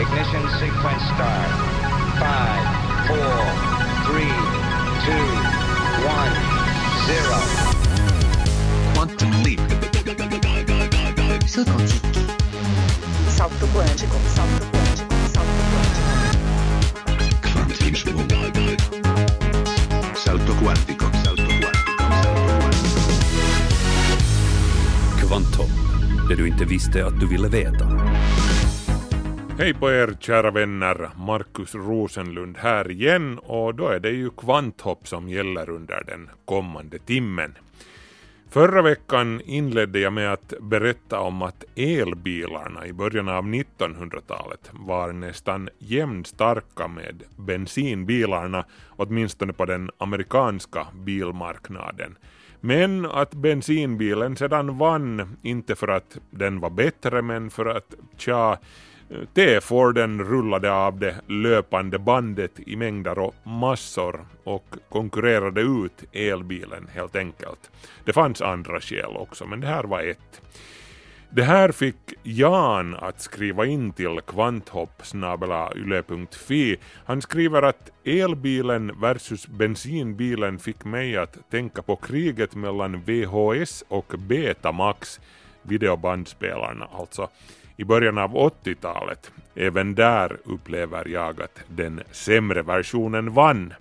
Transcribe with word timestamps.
Ignition 0.00 0.48
sequence 0.58 1.04
start. 1.14 1.50
Five, 2.18 2.64
four, 3.08 3.36
three, 4.06 4.34
two, 5.04 5.26
one, 6.08 6.34
zero. 7.06 7.38
Quantum 8.94 9.30
leap. 9.42 9.60
Salto 11.46 11.72
quântico. 11.76 12.08
Salto 13.28 13.66
quântico. 13.66 14.16
Salto 14.34 14.64
quântico. 14.72 15.14
Salto 15.34 15.62
quântico. 15.72 16.12
Salto 17.34 17.74
quantico. 18.24 18.96
Salto 20.16 20.52
quantico. 20.62 21.06
Salto 21.24 21.42
quantico. 21.42 21.82
Kvantum, 25.20 25.70
det 26.28 26.34
du 26.34 26.48
inte 26.48 26.64
visste 26.64 27.06
att 27.06 27.20
du 27.20 27.26
ville 27.28 27.48
veta. 27.48 28.11
Hej 29.62 29.74
på 29.74 29.90
er 29.90 30.16
kära 30.20 30.50
vänner, 30.50 31.10
Markus 31.16 31.74
Rosenlund 31.74 32.56
här 32.56 32.90
igen 32.90 33.38
och 33.38 33.74
då 33.74 33.88
är 33.88 34.00
det 34.00 34.10
ju 34.10 34.30
kvanthopp 34.30 35.08
som 35.08 35.28
gäller 35.28 35.70
under 35.70 36.04
den 36.04 36.30
kommande 36.44 36.98
timmen. 36.98 37.54
Förra 38.50 38.82
veckan 38.82 39.40
inledde 39.40 39.98
jag 39.98 40.12
med 40.12 40.32
att 40.32 40.54
berätta 40.60 41.20
om 41.20 41.42
att 41.42 41.64
elbilarna 41.76 42.86
i 42.86 42.92
början 42.92 43.28
av 43.28 43.44
1900-talet 43.44 44.70
var 44.72 45.12
nästan 45.12 45.68
jämnstarka 45.78 46.88
med 46.88 47.22
bensinbilarna, 47.36 48.64
åtminstone 48.88 49.52
på 49.52 49.64
den 49.64 49.90
amerikanska 49.98 50.86
bilmarknaden. 50.94 52.18
Men 52.60 53.06
att 53.06 53.34
bensinbilen 53.34 54.36
sedan 54.36 54.78
vann, 54.78 55.36
inte 55.42 55.74
för 55.74 55.88
att 55.88 56.18
den 56.30 56.60
var 56.60 56.70
bättre, 56.70 57.22
men 57.22 57.50
för 57.50 57.66
att 57.66 57.94
tja, 58.16 58.58
T-Forden 59.34 60.24
rullade 60.24 60.72
av 60.72 60.98
det 60.98 61.14
löpande 61.26 61.98
bandet 61.98 62.52
i 62.66 62.76
mängder 62.76 63.18
och 63.18 63.34
massor 63.42 64.26
och 64.44 64.66
konkurrerade 64.88 65.60
ut 65.60 66.04
elbilen 66.12 66.88
helt 66.94 67.16
enkelt. 67.16 67.70
Det 68.04 68.12
fanns 68.12 68.42
andra 68.42 68.80
skäl 68.80 69.16
också, 69.16 69.46
men 69.46 69.60
det 69.60 69.66
här 69.66 69.84
var 69.84 70.00
ett. 70.00 70.40
Det 71.34 71.42
här 71.42 71.72
fick 71.72 72.14
Jan 72.22 72.94
att 72.94 73.20
skriva 73.20 73.66
in 73.66 73.92
till 73.92 74.20
kvanthopp.yle.fi. 74.26 76.76
Han 77.04 77.22
skriver 77.22 77.62
att 77.62 77.90
elbilen 78.04 79.00
versus 79.00 79.48
bensinbilen 79.48 80.58
fick 80.58 80.84
mig 80.84 81.16
att 81.16 81.50
tänka 81.50 81.82
på 81.82 81.96
kriget 81.96 82.54
mellan 82.54 83.02
VHS 83.02 83.84
och 83.88 84.14
Betamax, 84.18 85.20
videobandspelarna 85.62 86.88
alltså 86.98 87.28
i 87.76 87.84
början 87.84 88.18
av 88.18 88.34
80-talet. 88.34 89.32
Även 89.54 89.94
där 89.94 90.36
upplever 90.44 91.08
jag 91.08 91.42
att 91.42 91.60
den 91.68 92.00
sämre 92.10 92.62
versionen 92.62 93.32
vann. 93.32 93.74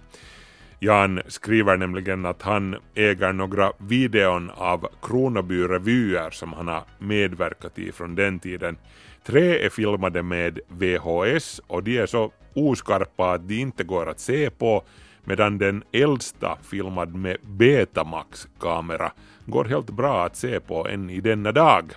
Jan 0.80 1.22
skriver 1.28 1.78
nämligen 1.78 2.26
att 2.26 2.42
han 2.42 2.76
äger 2.96 3.34
några 3.34 3.72
videon 3.78 4.50
av 4.50 4.88
Kronoby-revyer 5.02 6.30
som 6.30 6.54
han 6.54 6.68
har 6.68 6.84
medverkat 7.00 7.80
i 7.80 7.92
från 7.92 8.16
den 8.16 8.40
tiden. 8.40 8.78
Tre 9.24 9.66
är 9.66 9.70
filmade 9.70 10.24
med 10.24 10.60
VHS 10.68 11.62
och 11.68 11.84
de 11.84 11.98
är 11.98 12.06
så 12.06 12.32
oskarpa 12.54 13.32
att 13.32 13.48
de 13.48 13.60
inte 13.62 13.84
går 13.84 14.10
att 14.10 14.20
se 14.20 14.50
på 14.50 14.84
medan 15.24 15.58
den 15.58 15.84
äldsta 15.92 16.58
filmad 16.64 17.16
med 17.16 17.38
Betamax-kamera 17.42 19.12
går 19.46 19.66
helt 19.66 19.90
bra 19.90 20.26
att 20.26 20.36
se 20.36 20.60
på 20.60 20.88
än 20.88 21.10
i 21.10 21.22
denna 21.22 21.52
dag. 21.52 21.92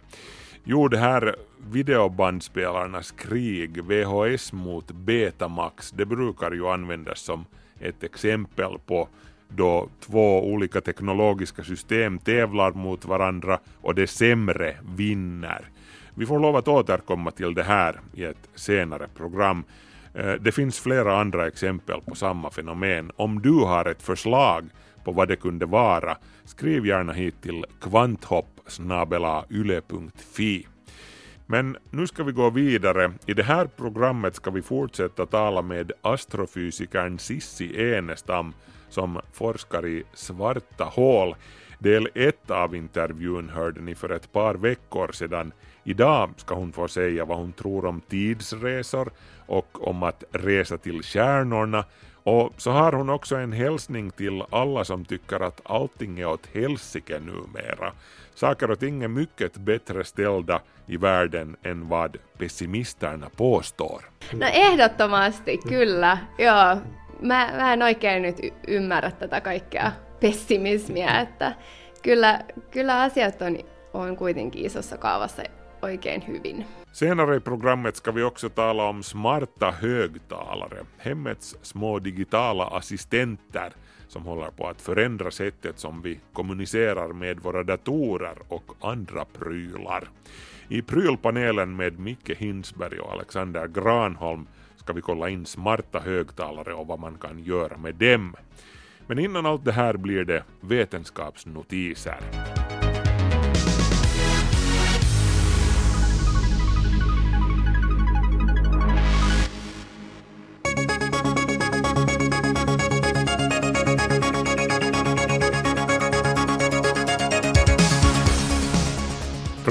Jo, 0.64 0.88
det 0.88 0.98
här 0.98 1.36
videobandspelarnas 1.70 3.10
krig, 3.10 3.84
VHS 3.84 4.52
mot 4.52 4.92
Betamax, 4.92 5.90
det 5.90 6.06
brukar 6.06 6.52
ju 6.52 6.68
användas 6.68 7.20
som 7.20 7.44
ett 7.80 8.02
exempel 8.02 8.78
på 8.86 9.08
då 9.48 9.88
två 10.00 10.52
olika 10.52 10.80
teknologiska 10.80 11.64
system 11.64 12.18
tävlar 12.18 12.72
mot 12.72 13.04
varandra 13.04 13.58
och 13.80 13.94
det 13.94 14.06
sämre 14.06 14.76
vinner. 14.96 15.64
Vi 16.14 16.26
får 16.26 16.38
lov 16.38 16.56
att 16.56 16.68
återkomma 16.68 17.30
till 17.30 17.54
det 17.54 17.62
här 17.62 18.00
i 18.14 18.24
ett 18.24 18.48
senare 18.54 19.08
program. 19.16 19.64
Eh, 20.14 20.32
det 20.32 20.52
finns 20.52 20.80
flera 20.80 21.20
andra 21.20 21.46
exempel 21.46 22.00
på 22.00 22.14
samma 22.14 22.50
fenomen. 22.50 23.12
Om 23.16 23.42
du 23.42 23.52
har 23.52 23.84
ett 23.84 24.02
förslag 24.02 24.64
på 25.04 25.12
vad 25.12 25.28
det 25.28 25.36
kunde 25.36 25.66
vara, 25.66 26.16
skriv 26.44 26.86
gärna 26.86 27.12
hit 27.12 27.42
till 27.42 27.64
kvanthopp 27.80 28.60
yle.fi. 29.50 30.66
Men 31.46 31.76
nu 31.90 32.06
ska 32.06 32.24
vi 32.24 32.32
gå 32.32 32.50
vidare. 32.50 33.12
I 33.26 33.34
det 33.34 33.42
här 33.42 33.66
programmet 33.66 34.34
ska 34.34 34.50
vi 34.50 34.62
fortsätta 34.62 35.26
tala 35.26 35.62
med 35.62 35.92
astrofysikern 36.02 37.18
Sissi 37.18 37.94
Enestam 37.94 38.52
som 38.88 39.20
forskar 39.32 39.86
i 39.86 40.04
svarta 40.12 40.84
hål. 40.84 41.34
Del 41.78 42.08
1 42.14 42.50
av 42.50 42.74
intervjun 42.74 43.48
hörde 43.48 43.80
ni 43.80 43.94
för 43.94 44.10
ett 44.10 44.32
par 44.32 44.54
veckor 44.54 45.12
sedan. 45.12 45.52
Idag 45.84 46.30
ska 46.36 46.54
hon 46.54 46.72
få 46.72 46.88
säga 46.88 47.24
vad 47.24 47.38
hon 47.38 47.52
tror 47.52 47.84
om 47.86 48.00
tidsresor 48.00 49.10
och 49.46 49.88
om 49.88 50.02
att 50.02 50.24
resa 50.32 50.78
till 50.78 51.02
stjärnorna 51.02 51.84
och 52.24 52.52
så 52.56 52.70
har 52.70 52.92
hon 52.92 53.10
också 53.10 53.36
en 53.36 53.52
hälsning 53.52 54.10
till 54.10 54.42
alla 54.50 54.84
som 54.84 55.04
tycker 55.04 55.40
att 55.40 55.60
allting 55.64 56.20
är 56.20 56.26
åt 56.26 56.48
helsike 56.52 57.20
numera. 57.20 57.92
Saker 58.34 58.70
och 58.70 58.78
ting 58.78 59.02
är 59.02 59.08
mycket 59.08 59.56
bättre 59.56 60.04
ställda 60.04 60.60
i 60.86 60.96
världen 60.96 61.56
än 61.62 61.88
vad 61.88 62.16
pessimisterna 62.38 63.30
påstår. 63.36 64.02
No 64.32 64.46
ehdottomasti, 64.46 65.58
kyllä. 65.68 66.18
Joo. 66.38 66.76
Mä, 67.20 67.50
mä 67.56 67.72
en 67.72 67.82
oikein 67.82 68.22
nyt 68.22 68.38
y- 68.42 68.52
ymmärrä 68.68 69.10
tätä 69.10 69.40
kaikkea 69.40 69.92
pessimismiä, 70.20 71.20
että 71.20 71.52
kyllä, 72.02 72.40
kyllä 72.70 73.00
asiat 73.02 73.42
on, 73.42 73.58
on 73.92 74.16
kuitenkin 74.16 74.66
isossa 74.66 74.98
kaavassa 74.98 75.42
oikein 75.82 76.26
hyvin. 76.26 76.66
Senare 76.94 77.36
i 77.36 77.40
programmet 77.40 77.96
ska 77.96 78.12
vi 78.12 78.22
också 78.22 78.48
tala 78.48 78.84
om 78.84 79.02
smarta 79.02 79.70
högtalare, 79.70 80.78
hemmets 80.98 81.56
små 81.62 81.98
digitala 81.98 82.66
assistenter 82.66 83.72
som 84.08 84.22
håller 84.22 84.50
på 84.50 84.68
att 84.68 84.80
förändra 84.80 85.30
sättet 85.30 85.78
som 85.78 86.02
vi 86.02 86.20
kommunicerar 86.32 87.12
med 87.12 87.40
våra 87.40 87.62
datorer 87.62 88.38
och 88.48 88.72
andra 88.80 89.24
prylar. 89.24 90.08
I 90.68 90.82
prylpanelen 90.82 91.76
med 91.76 91.98
Micke 91.98 92.30
Hinsberg 92.30 93.00
och 93.00 93.12
Alexander 93.12 93.66
Granholm 93.66 94.46
ska 94.76 94.92
vi 94.92 95.00
kolla 95.00 95.28
in 95.28 95.46
smarta 95.46 96.00
högtalare 96.00 96.74
och 96.74 96.86
vad 96.86 96.98
man 96.98 97.18
kan 97.18 97.44
göra 97.44 97.76
med 97.76 97.94
dem. 97.94 98.36
Men 99.06 99.18
innan 99.18 99.46
allt 99.46 99.64
det 99.64 99.72
här 99.72 99.96
blir 99.96 100.24
det 100.24 100.44
vetenskapsnotiser. 100.60 102.18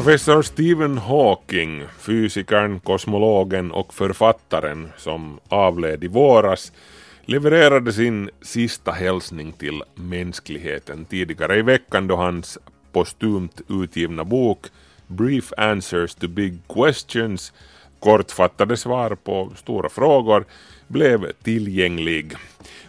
Professor 0.04 0.42
Stephen 0.42 0.98
Hawking, 0.98 1.84
fysikern, 2.00 2.80
kosmologen 2.80 3.72
och 3.72 3.94
författaren 3.94 4.92
som 4.98 5.40
avled 5.50 6.04
i 6.04 6.08
våras, 6.08 6.72
levererade 7.26 7.94
sin 7.94 8.30
sista 8.42 8.92
hälsning 8.92 9.52
till 9.52 9.84
mänskligheten 9.96 11.06
tidigare 11.06 11.58
i 11.58 11.62
veckan 11.62 12.08
då 12.08 12.16
hans 12.16 12.58
postumt 12.92 13.62
utgivna 13.70 14.24
bok 14.24 14.66
Brief 15.08 15.54
Answers 15.58 16.16
to 16.16 16.28
Big 16.28 16.60
Questions, 16.74 17.54
kortfattade 18.00 18.78
svar 18.78 19.16
på 19.16 19.52
stora 19.56 19.90
frågor, 19.90 20.46
blev 20.88 21.32
tillgänglig. 21.44 22.34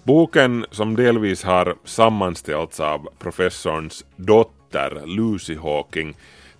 Boken, 0.02 0.66
som 0.70 0.96
delvis 0.96 1.44
har 1.44 1.76
sammanställts 1.84 2.80
av 2.80 3.08
professorns 3.18 4.04
dotter 4.16 5.06
Lucy 5.06 5.56
Hawking, 5.56 6.14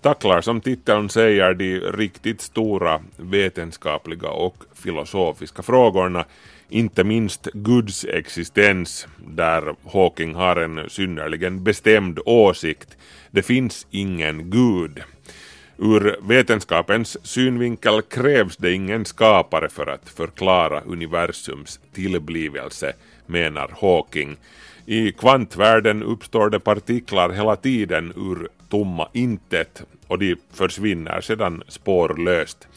tacklar 0.05 0.41
som 0.41 0.61
titeln 0.61 1.09
säger 1.09 1.53
de 1.53 1.79
riktigt 1.79 2.41
stora 2.41 3.01
vetenskapliga 3.17 4.29
och 4.29 4.63
filosofiska 4.73 5.63
frågorna, 5.63 6.25
inte 6.69 7.03
minst 7.03 7.47
Guds 7.53 8.05
existens, 8.05 9.07
där 9.27 9.75
Hawking 9.93 10.35
har 10.35 10.55
en 10.55 10.89
synnerligen 10.89 11.63
bestämd 11.63 12.19
åsikt. 12.25 12.97
Det 13.31 13.41
finns 13.41 13.87
ingen 13.91 14.49
Gud. 14.49 15.03
Ur 15.77 16.17
vetenskapens 16.27 17.17
synvinkel 17.27 18.01
krävs 18.01 18.57
det 18.57 18.73
ingen 18.73 19.05
skapare 19.05 19.69
för 19.69 19.87
att 19.87 20.09
förklara 20.09 20.81
universums 20.81 21.79
tillblivelse, 21.93 22.93
menar 23.25 23.71
Hawking. 23.81 24.37
I 24.85 25.11
kvantvärlden 25.11 26.03
uppstår 26.03 26.49
det 26.49 26.59
partiklar 26.59 27.29
hela 27.29 27.55
tiden 27.55 28.13
ur 28.15 28.49
tomma 28.69 29.07
intet 29.13 29.83
och 30.07 30.19
de 30.19 30.35
försvinner 30.53 31.21
sedan 31.21 31.63
spårlöst. 31.67 32.67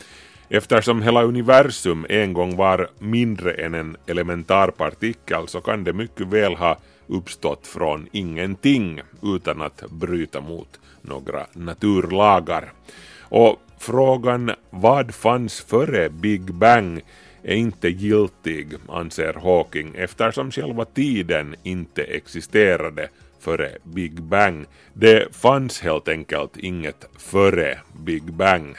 Eftersom 0.49 1.03
hela 1.03 1.23
universum 1.23 2.07
en 2.09 2.33
gång 2.33 2.57
var 2.57 2.89
mindre 2.99 3.53
än 3.53 3.75
en 3.75 3.97
elementarpartikel 4.07 5.49
så 5.49 5.61
kan 5.61 5.85
det 5.85 5.93
mycket 5.93 6.27
väl 6.27 6.55
ha 6.55 6.79
uppstått 7.07 7.67
från 7.67 8.09
ingenting 8.13 9.01
utan 9.23 9.63
att 9.63 9.85
bryta 9.91 10.41
mot 10.41 10.81
några 11.03 11.47
naturlagar. 11.53 12.73
Och 13.21 13.61
frågan 13.79 14.51
vad 14.71 15.15
fanns 15.15 15.61
före 15.61 16.09
Big 16.11 16.55
Bang 16.55 17.01
är 17.43 17.55
inte 17.55 17.89
giltig, 17.89 18.75
anser 18.89 19.33
Hawking, 19.33 19.95
eftersom 19.95 20.51
själva 20.51 20.85
tiden 20.85 21.55
inte 21.63 22.03
existerade 22.03 23.09
före 23.49 23.77
Big 23.83 24.23
Bang. 24.23 24.67
Det 24.93 25.37
fanns 25.37 25.81
helt 25.81 26.09
enkelt 26.09 26.57
inget 26.57 27.09
före 27.19 27.79
Big 27.93 28.33
Bang. 28.33 28.77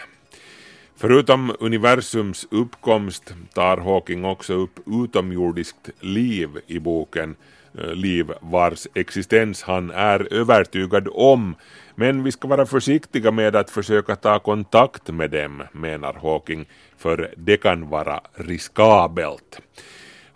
Förutom 0.98 1.56
universums 1.60 2.48
uppkomst 2.52 3.34
tar 3.54 3.78
Hawking 3.78 4.26
också 4.26 4.54
upp 4.54 4.80
utomjordiskt 5.04 5.90
liv 6.00 6.50
i 6.68 6.80
boken 6.80 7.36
eh, 7.78 7.94
liv 7.94 8.32
vars 8.42 8.88
existens 8.94 9.64
han 9.64 9.92
är 9.92 10.34
övertygad 10.34 11.08
om 11.12 11.56
men 11.96 12.24
vi 12.24 12.32
ska 12.32 12.48
vara 12.48 12.66
försiktiga 12.66 13.32
med 13.32 13.56
att 13.56 13.70
försöka 13.70 14.16
ta 14.16 14.40
kontakt 14.40 15.08
med 15.08 15.32
dem, 15.32 15.64
menar 15.72 16.14
Hawking, 16.14 16.66
för 16.98 17.34
det 17.38 17.58
kan 17.58 17.90
vara 17.90 18.22
riskabelt. 18.34 19.62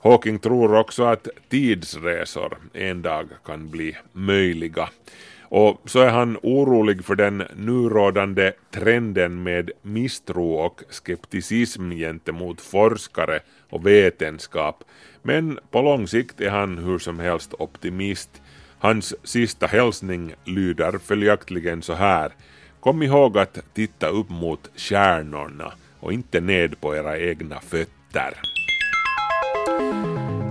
Hawking 0.03 0.39
tror 0.39 0.75
också 0.75 1.03
att 1.03 1.27
tidsresor 1.49 2.57
en 2.73 3.01
dag 3.01 3.27
kan 3.45 3.69
bli 3.69 3.97
möjliga. 4.11 4.89
Och 5.41 5.81
så 5.85 5.99
är 5.99 6.09
han 6.09 6.37
orolig 6.43 7.05
för 7.05 7.15
den 7.15 7.43
nu 7.55 7.89
rådande 7.89 8.51
trenden 8.71 9.43
med 9.43 9.71
misstro 9.81 10.53
och 10.53 10.83
skepticism 10.89 11.91
gentemot 11.91 12.61
forskare 12.61 13.39
och 13.69 13.87
vetenskap. 13.87 14.83
Men 15.21 15.59
på 15.71 15.81
lång 15.81 16.07
sikt 16.07 16.41
är 16.41 16.49
han 16.49 16.77
hur 16.77 16.99
som 16.99 17.19
helst 17.19 17.53
optimist. 17.59 18.41
Hans 18.79 19.15
sista 19.23 19.67
hälsning 19.67 20.33
lyder 20.43 20.97
följaktligen 20.97 21.81
så 21.81 21.93
här. 21.93 22.31
Kom 22.79 23.03
ihåg 23.03 23.37
att 23.37 23.59
titta 23.73 24.07
upp 24.07 24.29
mot 24.29 24.71
stjärnorna 24.75 25.73
och 25.99 26.13
inte 26.13 26.41
ned 26.41 26.81
på 26.81 26.95
era 26.95 27.19
egna 27.19 27.59
fötter. 27.59 28.52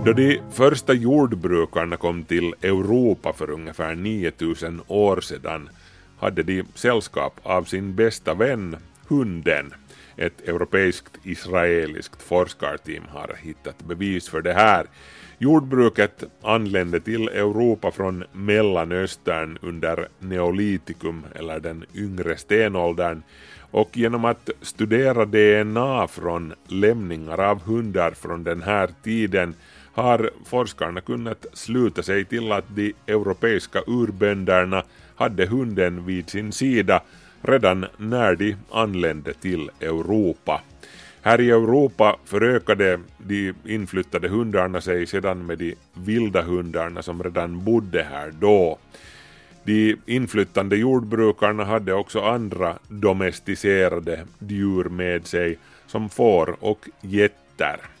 Då 0.05 0.13
de 0.13 0.39
första 0.51 0.93
jordbrukarna 0.93 1.97
kom 1.97 2.23
till 2.23 2.55
Europa 2.61 3.33
för 3.33 3.49
ungefär 3.49 3.95
9000 3.95 4.81
år 4.87 5.21
sedan 5.21 5.69
hade 6.17 6.43
de 6.43 6.63
sällskap 6.75 7.39
av 7.43 7.63
sin 7.63 7.95
bästa 7.95 8.33
vän, 8.33 8.77
hunden. 9.07 9.73
Ett 10.17 10.41
europeiskt 10.47 11.17
israeliskt 11.23 12.21
forskarteam 12.21 13.03
har 13.09 13.35
hittat 13.41 13.83
bevis 13.83 14.29
för 14.29 14.41
det 14.41 14.53
här. 14.53 14.85
Jordbruket 15.37 16.23
anlände 16.41 16.99
till 16.99 17.27
Europa 17.27 17.91
från 17.91 18.23
Mellanöstern 18.31 19.57
under 19.61 20.07
neolitikum 20.19 21.25
eller 21.35 21.59
den 21.59 21.85
yngre 21.95 22.37
stenåldern 22.37 23.23
och 23.71 23.97
genom 23.97 24.25
att 24.25 24.49
studera 24.61 25.25
DNA 25.25 26.07
från 26.07 26.53
lämningar 26.67 27.39
av 27.39 27.61
hundar 27.61 28.11
från 28.11 28.43
den 28.43 28.61
här 28.61 28.89
tiden 29.03 29.55
har 29.93 30.29
forskarna 30.45 31.01
kunnat 31.01 31.45
sluta 31.53 32.03
sig 32.03 32.25
till 32.25 32.51
att 32.51 32.75
de 32.75 32.93
europeiska 33.07 33.81
urbönderna 33.87 34.83
hade 35.15 35.45
hunden 35.45 36.05
vid 36.05 36.29
sin 36.29 36.51
sida 36.51 37.01
redan 37.41 37.85
när 37.97 38.35
de 38.35 38.55
anlände 38.71 39.33
till 39.33 39.71
Europa. 39.81 40.61
Här 41.21 41.41
i 41.41 41.49
Europa 41.49 42.17
förökade 42.25 42.99
de 43.17 43.53
inflyttade 43.65 44.27
hundarna 44.27 44.81
sig 44.81 45.07
sedan 45.07 45.45
med 45.45 45.57
de 45.57 45.75
vilda 45.93 46.41
hundarna 46.41 47.01
som 47.01 47.23
redan 47.23 47.63
bodde 47.63 48.03
här 48.03 48.33
då. 48.39 48.77
De 49.63 49.95
inflyttande 50.05 50.75
jordbrukarna 50.75 51.63
hade 51.65 51.93
också 51.93 52.21
andra 52.21 52.77
domesticerade 52.87 54.25
djur 54.39 54.83
med 54.83 55.27
sig 55.27 55.57
som 55.87 56.09
får 56.09 56.55
och 56.59 56.89
getter. 57.01 57.92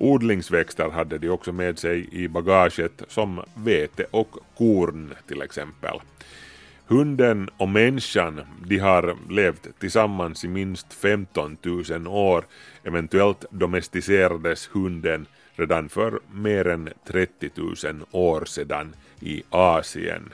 Odlingsväxter 0.00 0.90
hade 0.90 1.18
de 1.18 1.28
också 1.28 1.52
med 1.52 1.78
sig 1.78 2.08
i 2.12 2.28
bagaget 2.28 3.02
som 3.08 3.40
vete 3.54 4.04
och 4.10 4.36
korn 4.58 5.14
till 5.28 5.42
exempel. 5.42 6.00
Hunden 6.86 7.50
och 7.56 7.68
människan 7.68 8.40
de 8.66 8.78
har 8.78 9.16
levt 9.30 9.68
tillsammans 9.78 10.44
i 10.44 10.48
minst 10.48 10.94
15 10.94 11.56
000 11.62 12.06
år. 12.06 12.44
Eventuellt 12.84 13.44
domesticerades 13.50 14.70
hunden 14.72 15.26
redan 15.54 15.88
för 15.88 16.20
mer 16.32 16.66
än 16.66 16.88
30 17.06 17.50
000 17.54 17.74
år 18.10 18.44
sedan 18.44 18.94
i 19.20 19.42
Asien. 19.50 20.30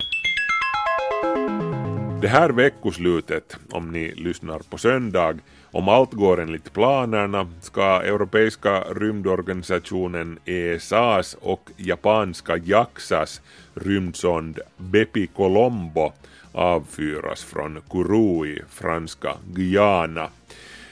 Det 2.20 2.28
här 2.28 2.50
veckoslutet, 2.50 3.56
om 3.70 3.92
ni 3.92 4.14
lyssnar 4.14 4.58
på 4.58 4.78
söndag, 4.78 5.34
om 5.70 5.88
allt 5.88 6.12
går 6.12 6.40
enligt 6.40 6.72
planerna 6.72 7.48
ska 7.60 8.02
Europeiska 8.02 8.80
rymdorganisationen 8.80 10.38
ESAs 10.44 11.36
och 11.40 11.70
japanska 11.76 12.56
JAXAs 12.56 13.40
rymdsond 13.74 14.58
Bepi 14.76 15.26
Colombo 15.26 16.12
avfyras 16.52 17.44
från 17.44 17.80
Kourou 17.88 18.46
i 18.46 18.62
franska 18.70 19.32
Guyana. 19.52 20.28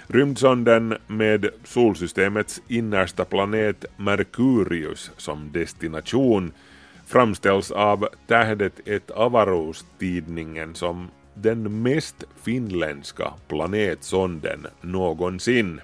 Rymdsonden 0.06 0.96
med 1.06 1.48
solsystemets 1.64 2.62
innersta 2.68 3.24
planet 3.24 3.84
Merkurius 3.96 5.10
som 5.16 5.52
destination 5.52 6.52
framställs 7.14 7.70
av 7.70 8.08
tähdet 8.26 8.88
ett 8.88 9.10
avarostidningen 9.10 10.74
som 10.74 11.10
den 11.34 11.82
mest 11.82 12.24
finländska 12.42 13.32
planetsonden 13.48 14.66
någonsin. 14.80 15.80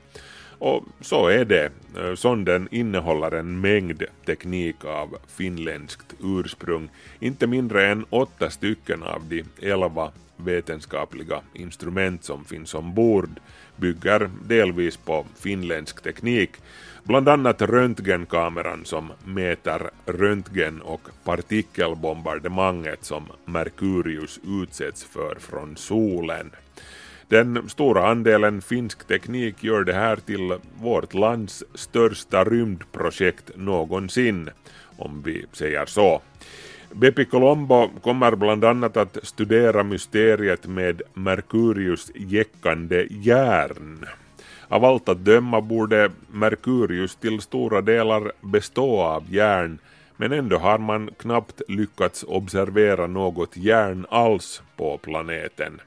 Och 0.58 0.84
så 1.00 1.28
är 1.28 1.44
det. 1.44 1.70
Sonden 2.16 2.68
innehåller 2.70 3.30
en 3.30 3.60
mängd 3.60 4.04
teknik 4.26 4.84
av 4.84 5.16
finländskt 5.28 6.14
ursprung. 6.22 6.88
Inte 7.20 7.46
mindre 7.46 7.86
än 7.86 8.04
åtta 8.10 8.50
stycken 8.50 9.02
av 9.02 9.22
de 9.28 9.44
elva 9.62 10.12
vetenskapliga 10.36 11.40
instrument 11.54 12.24
som 12.24 12.44
finns 12.44 12.74
ombord 12.74 13.40
bygger 13.76 14.30
delvis 14.48 14.96
på 14.96 15.26
finländsk 15.40 16.02
teknik 16.02 16.50
Bland 17.10 17.28
annat 17.28 17.62
röntgenkameran 17.62 18.84
som 18.84 19.12
mäter 19.24 19.90
röntgen 20.06 20.80
och 20.80 21.08
partikelbombardemanget 21.24 23.04
som 23.04 23.24
Merkurius 23.44 24.40
utsätts 24.62 25.04
för 25.04 25.36
från 25.38 25.76
solen. 25.76 26.50
Den 27.28 27.68
stora 27.68 28.08
andelen 28.08 28.62
finsk 28.62 29.06
teknik 29.06 29.64
gör 29.64 29.84
det 29.84 29.92
här 29.92 30.16
till 30.16 30.58
vårt 30.80 31.14
lands 31.14 31.64
största 31.74 32.44
rymdprojekt 32.44 33.50
någonsin, 33.56 34.50
om 34.98 35.22
vi 35.22 35.46
säger 35.52 35.86
så. 35.86 36.22
Bepi 36.92 37.24
Colombo 37.24 37.88
kommer 38.02 38.34
bland 38.34 38.64
annat 38.64 38.96
att 38.96 39.18
studera 39.22 39.82
mysteriet 39.82 40.66
med 40.66 41.02
Merkurius 41.14 42.10
jäckande 42.14 43.06
järn. 43.10 44.06
Av 44.70 44.84
allt 44.84 45.08
att 45.08 45.24
döma 45.24 45.60
borde 45.60 46.10
Merkurius 46.32 47.16
till 47.16 47.40
stora 47.40 47.80
delar 47.80 48.32
bestå 48.40 49.00
av 49.00 49.34
järn 49.34 49.78
men 50.16 50.32
ändå 50.32 50.58
har 50.58 50.78
man 50.78 51.10
knappt 51.18 51.62
lyckats 51.68 52.24
observera 52.28 53.06
något 53.06 53.56
järn 53.56 54.06
alls 54.10 54.62
på 54.76 54.98
planeten. 54.98 55.80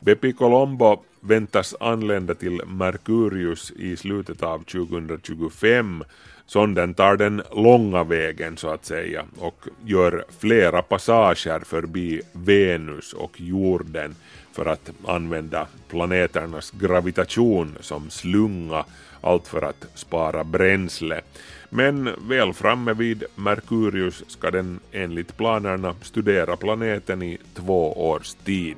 Bepi 0.00 0.32
Colombo 0.32 1.02
väntas 1.20 1.74
anlända 1.80 2.34
till 2.34 2.60
Merkurius 2.66 3.70
i 3.70 3.96
slutet 3.96 4.42
av 4.42 4.58
2025. 4.58 6.04
Sonden 6.46 6.94
tar 6.94 7.16
den 7.16 7.42
långa 7.52 8.04
vägen 8.04 8.56
så 8.56 8.68
att 8.68 8.84
säga 8.84 9.24
och 9.38 9.66
gör 9.84 10.24
flera 10.38 10.82
passager 10.82 11.60
förbi 11.60 12.20
Venus 12.32 13.12
och 13.12 13.40
jorden 13.40 14.14
för 14.54 14.66
att 14.66 14.90
använda 15.06 15.66
planeternas 15.88 16.70
gravitation 16.70 17.76
som 17.80 18.10
slunga, 18.10 18.84
allt 19.20 19.48
för 19.48 19.62
att 19.62 19.86
spara 19.94 20.44
bränsle. 20.44 21.20
Men 21.70 22.10
väl 22.28 22.52
framme 22.52 22.94
vid 22.94 23.24
Merkurius 23.34 24.24
ska 24.28 24.50
den 24.50 24.80
enligt 24.92 25.36
planerna 25.36 25.94
studera 26.02 26.56
planeten 26.56 27.22
i 27.22 27.38
två 27.54 28.10
års 28.10 28.34
tid. 28.34 28.76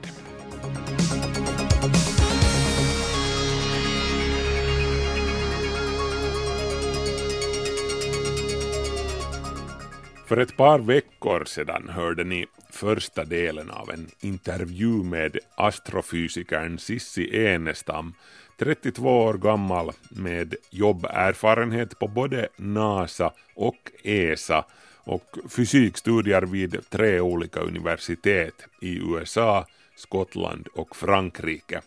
För 10.26 10.36
ett 10.36 10.56
par 10.56 10.78
veckor 10.78 11.44
sedan 11.44 11.88
hörde 11.88 12.24
ni 12.24 12.46
första 12.76 13.24
delen 13.24 13.70
av 13.70 13.90
en 13.90 14.10
intervju 14.20 15.02
med 15.02 15.38
astrofysikern 15.54 16.78
Sissi 16.78 17.46
Enestam, 17.46 18.14
32 18.58 19.24
år 19.24 19.34
gammal 19.34 19.92
med 20.10 20.54
jobberfarenhet 20.70 21.98
på 21.98 22.08
både 22.08 22.48
NASA 22.56 23.32
och 23.54 23.90
ESA 24.04 24.64
och 25.04 25.36
fysikstudier 25.48 26.42
vid 26.42 26.90
tre 26.90 27.20
olika 27.20 27.60
universitet 27.60 28.66
i 28.80 28.98
USA, 28.98 29.66
Skottland 29.96 30.68
och 30.74 30.96
Frankrike. 30.96 31.80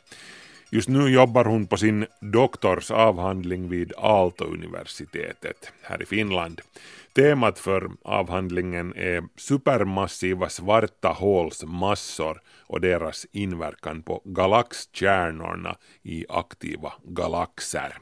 Just 0.72 0.90
nu 0.90 1.10
jobbar 1.10 1.46
hon 1.46 1.68
på 1.68 1.78
sin 1.78 2.06
doktorsavhandling 2.20 3.70
vid 3.70 3.94
Aalto-universitetet 3.98 5.72
här 5.82 6.02
i 6.02 6.06
Finland. 6.06 6.62
Temat 7.16 7.60
för 7.60 7.92
avhandlingen 8.02 8.94
är 8.96 9.24
supermassiva 9.36 10.50
svarta 10.50 11.10
håls 11.10 11.64
massor 11.64 12.42
och 12.68 12.82
deras 12.82 13.26
inverkan 13.32 14.04
på 14.04 14.22
galaxkärnorna 14.26 15.76
i 16.04 16.26
aktiva 16.30 16.94
galaxer. 17.04 17.98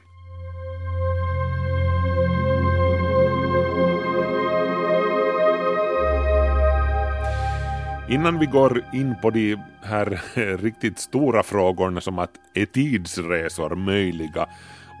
Innan 8.10 8.38
vi 8.38 8.46
går 8.46 8.84
in 8.92 9.14
på 9.22 9.30
de 9.30 9.56
här 9.82 10.20
riktigt 10.56 10.98
stora 10.98 11.42
frågorna 11.42 12.00
som 12.00 12.18
att 12.18 12.32
är 12.54 12.66
tidsresor 12.66 13.76
möjliga 13.76 14.48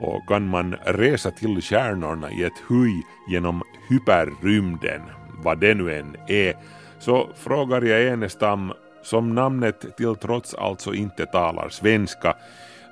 och 0.00 0.28
kan 0.28 0.48
man 0.48 0.74
resa 0.74 1.30
till 1.30 1.62
stjärnorna 1.62 2.30
i 2.30 2.44
ett 2.44 2.58
huj 2.68 3.02
genom 3.28 3.62
hyperrymden, 3.88 5.02
vad 5.44 5.60
det 5.60 5.74
nu 5.74 5.94
än 5.94 6.16
är, 6.26 6.54
så 6.98 7.28
frågar 7.36 7.82
jag 7.82 8.12
Enestam, 8.12 8.72
som 9.02 9.34
namnet 9.34 9.96
till 9.96 10.14
trots 10.14 10.54
alltså 10.54 10.94
inte 10.94 11.26
talar 11.26 11.68
svenska, 11.68 12.34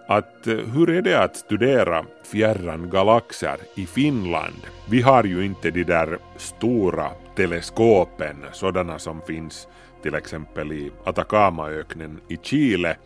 att 0.06 0.46
eh, 0.46 0.56
hur 0.56 0.90
är 0.90 1.02
det 1.02 1.22
att 1.22 1.36
studera 1.36 2.04
fjärran 2.32 2.90
galaxer 2.90 3.56
i 3.74 3.86
Finland? 3.86 4.62
Vi 4.90 5.02
har 5.02 5.24
ju 5.24 5.44
inte 5.44 5.70
de 5.70 5.84
där 5.84 6.18
stora 6.36 7.10
teleskopen, 7.36 8.36
sådana 8.52 8.98
som 8.98 9.20
finns 9.22 9.68
till 10.02 10.14
exempel 10.14 10.72
i 10.72 10.92
Atacamaöknen 11.04 12.20
i 12.28 12.36
Chile. 12.42 12.96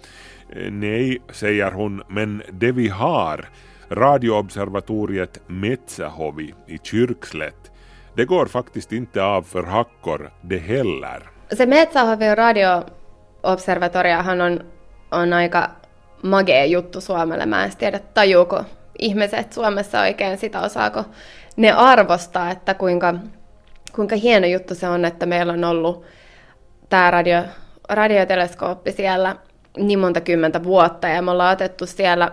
Eh, 0.49 0.71
nej, 0.71 1.23
säger 1.31 1.71
hon, 1.71 2.03
men 2.09 2.43
det 2.53 2.73
vi 2.73 2.89
har, 2.89 3.49
radioobservatoriet 3.89 5.41
Metsähovi 5.47 6.55
i 6.67 6.79
Kyrkslätt, 6.83 7.71
det 8.15 8.25
går 8.25 8.47
faktiskt 8.47 8.93
inte 8.93 9.23
av 9.23 9.43
för 9.43 9.63
hackor 9.63 10.31
det 10.41 10.59
heller. 10.59 11.31
Se 11.53 11.67
Metsähovi 11.67 12.35
radioobservatoriahan 12.35 14.41
on, 14.41 14.61
on 15.11 15.33
aika 15.33 15.71
magea 16.23 16.65
juttu 16.65 17.01
Suomelle. 17.01 17.47
Mä 17.47 17.65
en 17.65 17.77
tiedä, 17.79 17.99
tajuuko 17.99 18.65
ihmiset 18.99 19.53
Suomessa 19.53 20.01
oikein 20.01 20.39
sitä, 20.39 20.61
osaako 20.61 21.05
ne 21.57 21.73
arvostaa, 21.73 22.51
että 22.51 22.75
kuinka, 22.75 23.15
kuinka 23.95 24.17
hieno 24.17 24.47
juttu 24.47 24.75
se 24.75 24.89
on, 24.89 25.05
että 25.05 25.27
meillä 25.27 25.53
on 25.53 25.65
ollut 25.65 26.05
tämä 26.89 27.11
radio, 27.11 27.43
radioteleskooppi 27.89 28.93
siellä 28.93 29.37
niin 29.77 29.99
monta 29.99 30.21
kymmentä 30.21 30.65
vuotta 30.65 31.09
ja 31.09 31.23
me 31.23 31.31
ollaan 31.31 31.53
otettu 31.53 31.87
siellä 31.87 32.33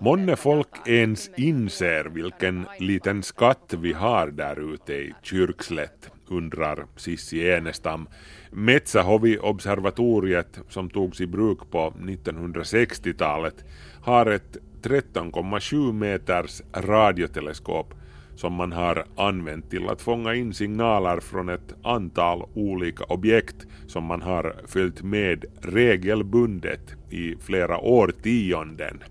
Månne 0.00 0.36
folk 0.36 0.88
ens 0.88 1.30
inser 1.36 2.04
vilken 2.04 2.66
liten 2.78 3.22
skatt 3.22 3.74
vi 3.78 3.92
har 3.92 4.30
där 4.30 4.74
ute 4.74 4.92
i 4.92 5.14
Kyrkslätt, 5.22 6.10
undrar 6.28 6.86
Sissi 6.96 7.50
Enestam. 7.50 8.08
Metsähovi-observatoriet, 8.50 10.60
som 10.68 10.90
togs 10.90 11.20
i 11.20 11.26
bruk 11.26 11.70
på 11.70 11.90
1960-talet, 11.90 13.64
har 14.02 14.26
ett 14.26 14.56
13,7 14.82 15.92
meters 15.92 16.62
radioteleskop 16.72 17.94
som 18.36 18.52
man 18.52 18.72
har 18.72 19.04
använt 19.16 19.70
till 19.70 19.88
att 19.88 20.02
fånga 20.02 20.34
in 20.34 20.54
signaler 20.54 21.20
från 21.20 21.48
ett 21.48 21.74
antal 21.82 22.46
olika 22.54 23.04
objekt 23.04 23.56
som 23.86 24.04
man 24.04 24.22
har 24.22 24.56
följt 24.66 25.02
med 25.02 25.44
regelbundet 25.62 26.94
i 27.10 27.36
flera 27.40 27.78
årtionden. 27.78 29.02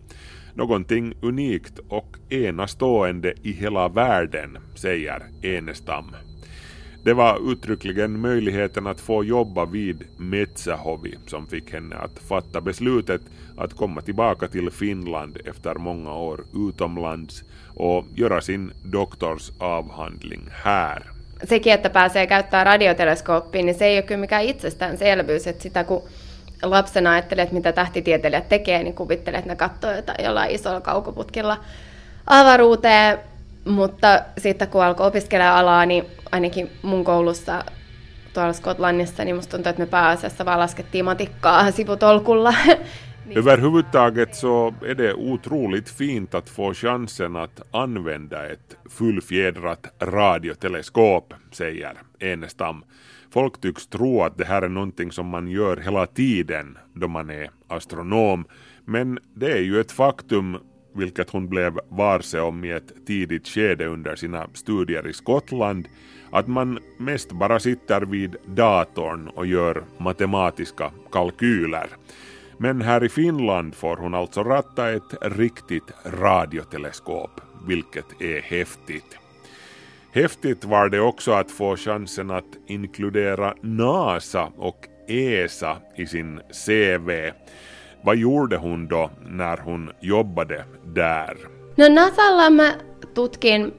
Någonting 0.53 1.13
unikt 1.21 1.79
och 1.87 2.17
enastående 2.29 3.33
i 3.41 3.51
hela 3.51 3.87
världen, 3.87 4.57
säger 4.75 5.23
Enestam. 5.41 6.05
Det 7.03 7.13
var 7.13 7.51
uttryckligen 7.51 8.19
möjligheten 8.19 8.87
att 8.87 8.99
få 8.99 9.23
jobba 9.23 9.65
vid 9.65 10.03
Metsähovi 10.17 11.17
som 11.27 11.47
fick 11.47 11.73
henne 11.73 11.95
att 11.95 12.19
fatta 12.19 12.61
beslutet 12.61 13.21
att 13.57 13.73
komma 13.73 14.01
tillbaka 14.01 14.47
till 14.47 14.71
Finland 14.71 15.37
efter 15.45 15.75
många 15.75 16.13
år 16.13 16.43
utomlands 16.53 17.43
och 17.75 18.05
göra 18.15 18.41
sin 18.41 18.71
doktorsavhandling 18.83 20.49
här. 20.63 21.03
sekin, 21.43 21.73
että 21.73 21.89
pääsee 21.89 22.27
käyttämään 22.27 22.65
radioteleskooppiin, 22.65 23.65
niin 23.65 23.75
se 23.75 23.85
ei 23.85 23.95
ole 23.95 24.01
kyllä 24.01 24.21
mikään 24.21 24.43
itsestäänselvyys, 24.43 25.47
että 25.47 25.63
sitä 25.63 25.83
kun 25.83 26.03
lapsena 26.63 27.11
ajattelee, 27.11 27.43
että 27.43 27.55
mitä 27.55 27.71
tähtitieteilijät 27.71 28.49
tekee, 28.49 28.83
niin 28.83 28.95
kuvittelee, 28.95 29.37
että 29.37 29.51
ne 29.51 29.55
katsoo 29.55 29.91
jotain 29.91 30.25
jollain 30.25 30.51
isolla 30.51 30.81
kaukoputkilla 30.81 31.57
avaruuteen, 32.27 33.19
mutta 33.65 34.21
sitten 34.37 34.67
kun 34.67 34.83
alkoi 34.83 35.07
opiskella 35.07 35.57
alaa, 35.59 35.85
niin 35.85 36.05
ainakin 36.31 36.71
mun 36.81 37.03
koulussa 37.03 37.63
tuolla 38.33 38.53
Skotlannissa, 38.53 39.25
niin 39.25 39.35
musta 39.35 39.51
tuntuu, 39.51 39.69
että 39.69 39.81
me 39.81 39.85
pääasiassa 39.85 40.45
vaan 40.45 40.59
laskettiin 40.59 41.05
matikkaa 41.05 41.71
sivutolkulla. 41.71 42.53
Överhuvudtaget 43.35 44.33
så 44.43 44.73
är 44.81 44.97
det 44.97 45.13
otroligt 45.13 45.89
fint 45.89 46.35
att 46.35 46.49
få 46.49 46.73
chansen 46.73 47.35
att 47.35 47.61
använda 47.71 48.45
ett 48.45 48.77
fullfjädrat 48.89 49.87
radioteleskop, 49.99 51.33
säger 51.51 51.93
Enestam. 52.19 52.83
Folk 53.33 53.61
tycks 53.61 53.87
tro 53.87 54.23
att 54.23 54.37
det 54.37 54.45
här 54.45 54.61
är 54.61 54.69
någonting 54.69 55.11
som 55.11 55.27
man 55.27 55.47
gör 55.47 55.77
hela 55.77 56.05
tiden 56.05 56.77
då 56.93 57.07
man 57.07 57.29
är 57.29 57.49
astronom, 57.67 58.45
men 58.85 59.19
det 59.33 59.51
är 59.51 59.61
ju 59.61 59.79
ett 59.79 59.91
faktum 59.91 60.57
vilket 60.93 61.29
hon 61.29 61.47
blev 61.47 61.79
varse 61.89 62.39
om 62.39 62.63
i 62.63 62.71
ett 62.71 63.05
tidigt 63.07 63.47
skede 63.47 63.85
under 63.85 64.15
sina 64.15 64.47
studier 64.53 65.07
i 65.07 65.13
Skottland, 65.13 65.87
att 66.31 66.47
man 66.47 66.79
mest 66.97 67.31
bara 67.31 67.59
sitter 67.59 68.01
vid 68.01 68.35
datorn 68.45 69.27
och 69.27 69.45
gör 69.45 69.83
matematiska 69.97 70.91
kalkyler. 71.11 71.87
Men 72.57 72.81
här 72.81 73.03
i 73.03 73.09
Finland 73.09 73.75
får 73.75 73.97
hon 73.97 74.13
alltså 74.13 74.43
ratta 74.43 74.91
ett 74.91 75.15
riktigt 75.21 75.91
radioteleskop, 76.05 77.41
vilket 77.67 78.21
är 78.21 78.41
häftigt. 78.41 79.17
Häftigt 80.11 80.65
var 80.65 80.89
det 80.89 80.99
också 80.99 81.31
att 81.31 81.51
få 81.51 81.77
chansen 81.77 82.31
att 82.31 82.57
inkludera 82.67 83.53
NASA 83.61 84.51
och 84.57 84.87
ESA 85.07 85.77
i 85.95 86.05
sin 86.05 86.39
CV. 86.65 87.31
Vad 88.01 88.17
gjorde 88.17 88.57
hon 88.57 88.87
då 88.87 89.09
när 89.27 89.57
hon 89.57 89.91
jobbade 90.01 90.65
där? 90.95 91.37
No 91.77 91.87
Nasalla 91.89 92.49
mä 92.49 92.77
tutkin, 93.13 93.73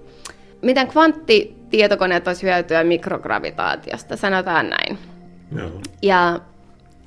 miten 0.62 0.88
kvanttitietokoneet 0.88 2.28
olisi 2.28 2.42
hyötyä 2.42 2.84
mikrogravitaatiosta, 2.84 4.16
sanotaan 4.16 4.70
näin. 4.70 4.98
Ja. 5.56 5.70
Ja 6.02 6.40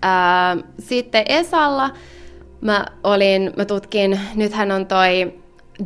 ää, 0.02 0.58
sitten 0.80 1.24
Esalla 1.28 1.90
mä 2.62 2.86
olin, 3.04 3.54
mä 3.58 3.66
tutkin, 3.66 4.20
nythän 4.36 4.72
on 4.72 4.86
toi 4.86 5.34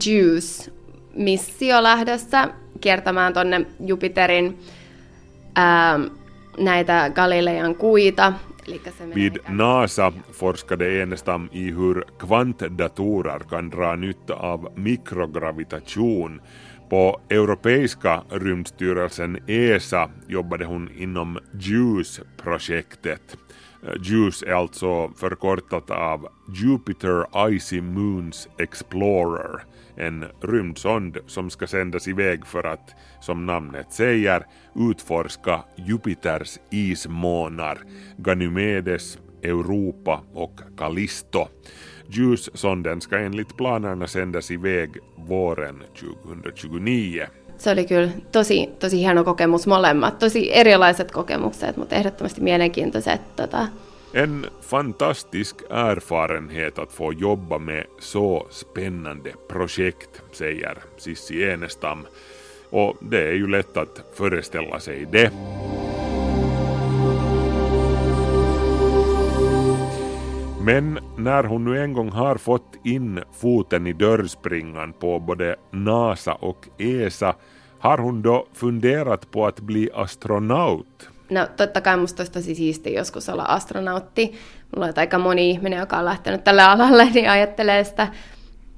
JUICE-missio 0.06 1.84
lähdössä 1.84 2.48
kiertämään 2.82 3.34
tonne 3.34 3.66
Jupiterin 3.86 4.60
ää, 5.56 6.00
näitä 6.58 7.12
Galilean 7.16 7.76
kuita. 7.76 8.34
Vid 9.14 9.38
NASA 9.50 10.14
forskade 10.34 11.02
Enestam 11.02 11.50
i 11.52 11.72
hur 11.72 12.04
kvantdatorer 12.20 13.40
kan 13.40 13.70
dra 13.70 13.96
nytta 13.96 14.34
av 14.34 14.68
mikrogravitation. 14.76 16.42
På 16.90 17.22
Europeiska 17.30 18.24
rymdstyrelsen 18.30 19.38
ESA 19.48 20.10
jobbade 20.28 20.66
hon 20.66 20.90
inom 20.98 21.40
JUICE-projektet. 21.54 23.38
JUICE 24.00 24.44
är 24.46 24.54
alltså 24.54 25.12
förkortat 25.18 25.92
av 25.92 26.28
Jupiter 26.56 27.50
Icy 27.50 27.82
Moons 27.82 28.48
Explorer, 28.58 29.64
en 29.96 30.26
rymdsond 30.42 31.18
som 31.28 31.50
ska 31.50 31.68
sändas 31.68 32.08
iväg 32.08 32.46
för 32.46 32.64
att, 32.64 32.96
som 33.20 33.46
namnet 33.46 33.94
säger, 33.94 34.46
utforska 34.76 35.64
Jupiters 35.76 36.60
ismånar, 36.72 37.78
Ganymedes, 38.18 39.18
Europa 39.44 40.24
och 40.34 40.60
Callisto. 40.78 41.48
JUICE-sonden 42.08 43.02
ska 43.02 43.18
enligt 43.18 43.58
planerna 43.58 44.08
sändas 44.08 44.52
iväg 44.52 44.90
våren 45.16 45.84
2029. 46.00 47.26
se 47.62 47.72
oli 47.72 47.86
kyllä 47.86 48.12
tosi, 48.32 48.70
tosi 48.80 48.98
hieno 48.98 49.24
kokemus 49.24 49.68
molemmat. 49.68 50.20
Tosi 50.20 50.54
erilaiset 50.54 51.12
kokemukset, 51.12 51.78
mutta 51.78 51.96
ehdottomasti 51.96 52.42
mielenkiintoiset. 52.42 53.36
Tota. 53.36 53.68
En 54.14 54.46
fantastisk 54.62 55.56
erfarenhet 55.70 56.80
att 56.80 56.92
få 56.92 57.14
jobba 57.14 57.58
med 57.58 57.86
så 58.00 58.48
spännande 58.50 59.34
projekt, 59.50 60.22
säger 60.32 60.78
Sissi 60.98 61.44
Enestam. 61.44 62.06
Och 62.70 62.98
det 63.00 63.28
är 63.28 63.34
ju 63.34 63.48
lätt 63.48 63.78
att 63.78 64.04
föreställa 64.14 64.80
sig 64.80 65.08
det. 65.12 65.32
Men 70.62 71.00
när 71.18 71.44
hon 71.44 71.66
nu 71.66 71.80
en 71.80 71.94
gång 71.94 72.10
har 72.10 72.36
fått 72.36 72.76
in 72.84 73.20
foten 73.42 73.88
i 73.88 73.94
dörrspringan 73.94 74.94
på 74.94 75.20
både 75.20 75.56
NASA 75.72 76.34
och 76.34 76.68
ESA 76.78 77.36
har 77.80 77.98
hon 77.98 78.22
då 78.22 78.48
funderat 78.54 79.32
på 79.32 79.48
att 79.48 79.60
bli 79.60 79.90
astronaut? 79.94 81.10
No 81.32 81.48
totta 81.58 81.82
kai 81.82 81.98
musta 81.98 82.22
olisi 82.22 82.32
tosi 82.32 82.56
siistiä 82.56 83.00
joskus 83.00 83.30
olla 83.30 83.44
astronautti. 83.44 84.34
Mulla 84.76 84.88
on 84.88 84.94
aika 84.96 85.18
moni 85.18 85.50
ihminen, 85.50 85.80
joka 85.80 85.98
on 85.98 86.06
lähtenyt 86.06 86.44
tälle 86.44 86.64
alalle, 86.64 87.06
niin 87.14 87.30
ajattelee 87.30 87.84
sitä. 87.84 88.08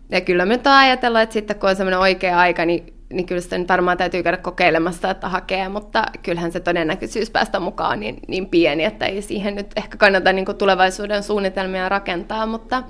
Ja 0.10 0.22
kyllä 0.22 0.46
mä 0.46 0.54
nyt 0.54 0.68
oon 0.68 0.76
ajatellut, 0.76 1.22
että 1.22 1.34
sitten 1.34 1.60
kun 1.60 1.70
on 1.70 1.76
semmoinen 1.76 2.00
oikea 2.00 2.40
aika, 2.40 2.66
niin, 2.66 2.94
niin 3.14 3.26
kyllä 3.26 3.42
sitä 3.42 3.58
nyt 3.58 3.70
varmaan 3.70 3.98
täytyy 3.98 4.24
käydä 4.24 4.38
kokeilemassa, 4.38 5.10
että 5.10 5.30
hakee, 5.30 5.70
mutta 5.70 6.06
kyllähän 6.24 6.52
se 6.52 6.60
todennäköisyys 6.60 7.30
päästä 7.30 7.60
mukaan 7.60 8.00
niin, 8.00 8.20
niin 8.28 8.50
pieni, 8.50 8.84
että 8.84 9.06
ei 9.06 9.22
siihen 9.22 9.56
nyt 9.56 9.68
ehkä 9.76 9.98
kannata 9.98 10.34
niin 10.34 10.46
tulevaisuuden 10.58 11.24
suunnitelmia 11.24 11.90
rakentaa, 11.90 12.46
mutta 12.46 12.84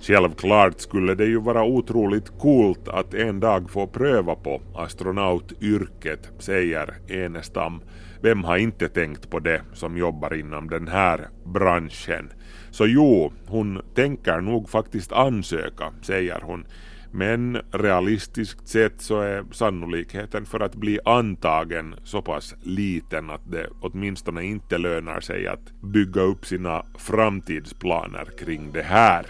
Självklart 0.00 0.80
skulle 0.80 1.14
det 1.14 1.26
ju 1.26 1.44
vara 1.44 1.62
otroligt 1.62 2.38
coolt 2.38 2.88
att 2.92 3.14
en 3.14 3.40
dag 3.40 3.70
få 3.70 3.86
pröva 3.86 4.36
på 4.36 4.62
astronautyrket, 4.74 6.32
säger 6.38 6.94
Enestam. 7.08 7.80
Vem 8.22 8.44
har 8.44 8.56
inte 8.56 8.88
tänkt 8.88 9.30
på 9.30 9.38
det 9.38 9.62
som 9.72 9.96
jobbar 9.96 10.34
inom 10.34 10.70
den 10.70 10.88
här 10.88 11.28
branschen? 11.44 12.32
Så 12.70 12.86
jo, 12.86 13.32
hon 13.46 13.82
tänker 13.94 14.40
nog 14.40 14.70
faktiskt 14.70 15.12
ansöka, 15.12 15.92
säger 16.02 16.40
hon. 16.40 16.66
Men 17.12 17.60
realistiskt 17.70 18.68
sett 18.68 19.00
så 19.00 19.20
är 19.20 19.44
sannolikheten 19.52 20.46
för 20.46 20.60
att 20.60 20.74
bli 20.74 20.98
antagen 21.04 21.94
så 22.04 22.22
pass 22.22 22.54
liten 22.62 23.30
att 23.30 23.50
det 23.50 23.66
åtminstone 23.80 24.44
inte 24.44 24.78
lönar 24.78 25.20
sig 25.20 25.46
att 25.46 25.82
bygga 25.82 26.20
upp 26.20 26.46
sina 26.46 26.84
framtidsplaner 26.98 28.24
kring 28.38 28.72
det 28.72 28.82
här. 28.82 29.26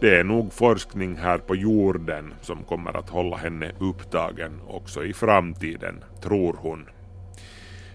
Det 0.00 0.16
är 0.16 0.24
nog 0.24 0.52
forskning 0.52 1.16
här 1.16 1.38
på 1.38 1.56
jorden 1.56 2.34
som 2.40 2.64
kommer 2.64 2.96
att 2.96 3.10
hålla 3.10 3.36
henne 3.36 3.72
upptagen 3.78 4.60
också 4.66 5.04
i 5.04 5.12
framtiden, 5.12 6.04
tror 6.22 6.56
hon. 6.60 6.86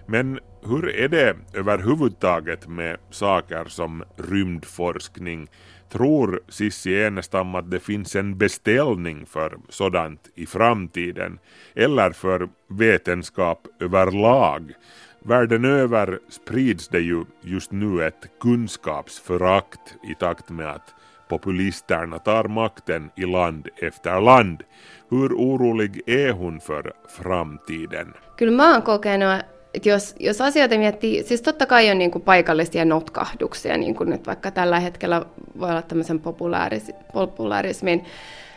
Men 0.05 0.39
hur 0.61 0.89
är 0.89 1.07
det 1.07 1.35
överhuvudtaget 1.53 2.67
med 2.67 2.97
saker 3.09 3.65
som 3.65 4.03
rymdforskning? 4.17 5.47
Tror 5.89 6.41
Sissi 6.49 7.03
Enestam 7.03 7.55
att 7.55 7.71
det 7.71 7.79
finns 7.79 8.15
en 8.15 8.37
beställning 8.37 9.25
för 9.25 9.57
sådant 9.69 10.29
i 10.35 10.45
framtiden? 10.45 11.39
Eller 11.75 12.11
för 12.11 12.49
vetenskap 12.69 13.67
överlag? 13.79 14.73
Världen 15.19 15.65
över 15.65 16.19
sprids 16.29 16.87
det 16.87 16.99
ju 16.99 17.25
just 17.41 17.71
nu 17.71 18.03
ett 18.03 18.39
kunskapsförakt 18.41 19.95
i 20.11 20.15
takt 20.19 20.49
med 20.49 20.69
att 20.69 20.93
populisterna 21.29 22.19
tar 22.19 22.43
makten 22.43 23.09
i 23.15 23.25
land 23.25 23.67
efter 23.77 24.21
land. 24.21 24.63
Hur 25.09 25.33
orolig 25.33 26.01
är 26.05 26.31
hon 26.31 26.59
för 26.59 26.93
framtiden? 27.17 28.13
kyllä 28.37 28.51
mä 28.51 28.75
oon 28.75 28.81
kokenut, 28.81 29.45
että 29.75 29.89
jos, 29.89 30.15
jos 30.19 30.41
asioita 30.41 30.77
miettii, 30.77 31.23
siis 31.23 31.41
totta 31.41 31.65
kai 31.65 31.91
on 31.91 31.97
niin 31.97 32.11
kuin 32.11 32.21
paikallisia 32.21 32.85
notkahduksia, 32.85 33.77
niin 33.77 33.95
kuin 33.95 34.09
nyt 34.09 34.27
vaikka 34.27 34.51
tällä 34.51 34.79
hetkellä 34.79 35.25
voi 35.59 35.69
olla 35.69 35.81
tämmöisen 35.81 36.19
populaaris, 36.19 36.91
populaarismin 37.13 38.03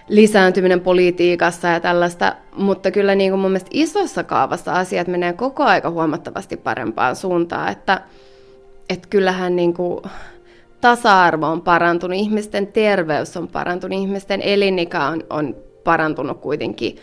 lisääntyminen 0.09 0.81
politiikassa 0.81 1.69
ja 1.69 1.81
tällaista, 1.81 2.37
mutta 2.57 2.91
kyllä 2.91 3.15
niin 3.15 3.31
kuin 3.31 3.41
mun 3.41 3.50
mielestä 3.50 3.71
isossa 3.73 4.25
kaavassa 4.25 4.73
asiat 4.73 5.09
menee 5.09 5.33
koko 5.33 5.63
aika 5.65 5.91
huomattavasti 5.91 6.57
parempaan 6.57 7.17
suuntaan, 7.17 7.73
että, 7.73 8.00
että 8.89 9.09
kyllähän 9.09 9.57
niin 9.57 9.75
kuin 9.75 10.00
tasa-arvo 10.81 11.47
on 11.47 11.63
parantunut, 11.63 12.19
ihmisten 12.19 12.67
terveys 12.67 13.37
on 13.37 13.49
parantunut, 13.49 13.99
ihmisten 13.99 14.43
elinikä 14.43 15.07
on, 15.07 15.25
on 15.31 15.57
parantunut 15.85 16.41
kuitenkin. 16.41 16.97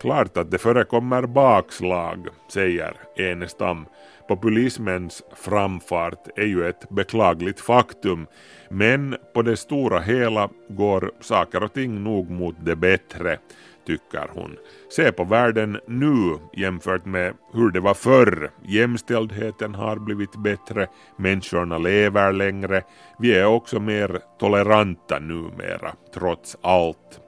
Klart 0.00 0.36
att 0.36 0.50
det 0.50 0.58
förekommer 0.58 1.22
bakslag, 1.26 2.28
säger 2.52 2.92
Enestam. 3.16 3.86
Populismens 4.28 5.22
framfart 5.34 6.28
är 6.36 6.46
ju 6.46 6.68
ett 6.68 6.88
beklagligt 6.88 7.60
faktum, 7.60 8.26
men 8.70 9.16
på 9.34 9.42
det 9.42 9.56
stora 9.56 10.00
hela 10.00 10.48
går 10.68 11.12
saker 11.20 11.62
och 11.62 11.72
ting 11.72 12.04
nog 12.04 12.30
mot 12.30 12.56
det 12.64 12.76
bättre, 12.76 13.38
tycker 13.86 14.30
hon. 14.34 14.56
Se 14.90 15.12
på 15.12 15.24
världen 15.24 15.80
nu 15.86 16.38
jämfört 16.56 17.04
med 17.04 17.34
hur 17.52 17.70
det 17.70 17.80
var 17.80 17.94
förr. 17.94 18.50
Jämställdheten 18.62 19.74
har 19.74 19.96
blivit 19.96 20.36
bättre, 20.36 20.86
människorna 21.16 21.78
lever 21.78 22.32
längre, 22.32 22.82
vi 23.18 23.34
är 23.34 23.46
också 23.46 23.80
mer 23.80 24.20
toleranta 24.38 25.18
numera, 25.18 25.92
trots 26.14 26.56
allt. 26.62 27.20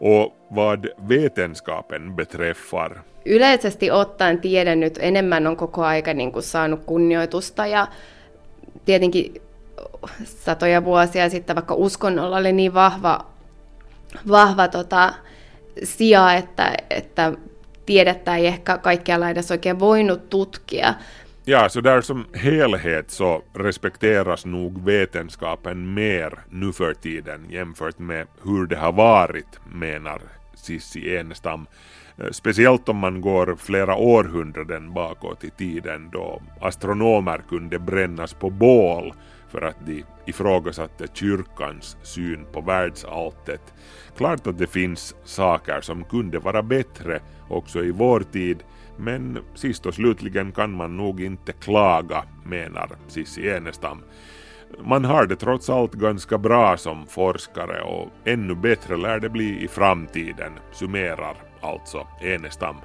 Och 0.00 0.36
vad 0.54 0.86
vetenskapen 1.08 2.16
beträffar 2.16 3.02
Yleisesti 3.24 3.90
ottaen 3.90 4.40
tiede 4.40 4.76
nyt 4.76 4.98
enemmän 5.00 5.46
on 5.46 5.56
koko 5.56 5.82
aika 5.82 6.14
niin 6.14 6.32
kuin 6.32 6.42
saanut 6.42 6.80
kunnioitusta 6.86 7.66
ja 7.66 7.88
tietenkin 8.84 9.42
satoja 10.24 10.84
vuosia 10.84 11.30
sitten 11.30 11.56
vaikka 11.56 11.74
uskonnolla 11.74 12.36
oli 12.36 12.52
niin 12.52 12.74
vahva, 12.74 13.26
vahva 14.28 14.68
tota, 14.68 15.14
sija, 15.82 16.34
että, 16.34 16.74
että 16.90 17.32
tiedettä 17.86 18.36
ei 18.36 18.46
ehkä 18.46 18.78
kaikkialla 18.78 19.30
edes 19.30 19.50
oikein 19.50 19.78
voinut 19.78 20.30
tutkia. 20.30 20.94
Ja, 21.48 21.68
så 21.68 21.80
där 21.80 22.00
som 22.00 22.24
helhet 22.34 23.10
så 23.10 23.42
respekteras 23.54 24.46
nog 24.46 24.84
vetenskapen 24.84 25.94
mer 25.94 26.38
nu 26.50 26.72
för 26.72 26.94
tiden 26.94 27.46
jämfört 27.50 27.98
med 27.98 28.26
hur 28.42 28.66
det 28.66 28.76
har 28.76 28.92
varit, 28.92 29.60
menar 29.72 30.22
Sissi 30.54 31.16
Enestam. 31.16 31.66
Eh, 32.18 32.30
speciellt 32.30 32.88
om 32.88 32.96
man 32.96 33.20
går 33.20 33.56
flera 33.58 33.96
århundraden 33.96 34.94
bakåt 34.94 35.44
i 35.44 35.50
tiden 35.50 36.10
då 36.12 36.42
astronomer 36.60 37.40
kunde 37.48 37.78
brännas 37.78 38.34
på 38.34 38.50
bål 38.50 39.12
för 39.48 39.62
att 39.62 39.86
de 39.86 40.04
ifrågasatte 40.26 41.06
kyrkans 41.14 41.96
syn 42.02 42.46
på 42.52 42.60
världsalltet. 42.60 43.74
Klart 44.16 44.46
att 44.46 44.58
det 44.58 44.66
finns 44.66 45.14
saker 45.24 45.80
som 45.80 46.04
kunde 46.04 46.38
vara 46.38 46.62
bättre 46.62 47.20
också 47.48 47.84
i 47.84 47.90
vår 47.90 48.20
tid, 48.20 48.62
men 48.96 49.38
sist 49.54 49.86
och 49.86 49.94
slutligen 49.94 50.52
kan 50.52 50.72
man 50.72 50.96
nog 50.96 51.20
inte 51.20 51.52
klaga, 51.52 52.24
menar 52.44 52.90
Sissi 53.08 53.50
Enestam. 53.50 54.02
Man 54.84 55.04
har 55.04 55.26
det 55.26 55.36
trots 55.36 55.70
allt 55.70 55.92
ganska 55.92 56.38
bra 56.38 56.76
som 56.76 57.06
forskare 57.06 57.80
och 57.80 58.08
ännu 58.24 58.54
bättre 58.54 58.96
lär 58.96 59.20
det 59.20 59.28
bli 59.28 59.64
i 59.64 59.68
framtiden, 59.68 60.52
summerar 60.72 61.36
alltså 61.60 62.06
Enestam. 62.20 62.76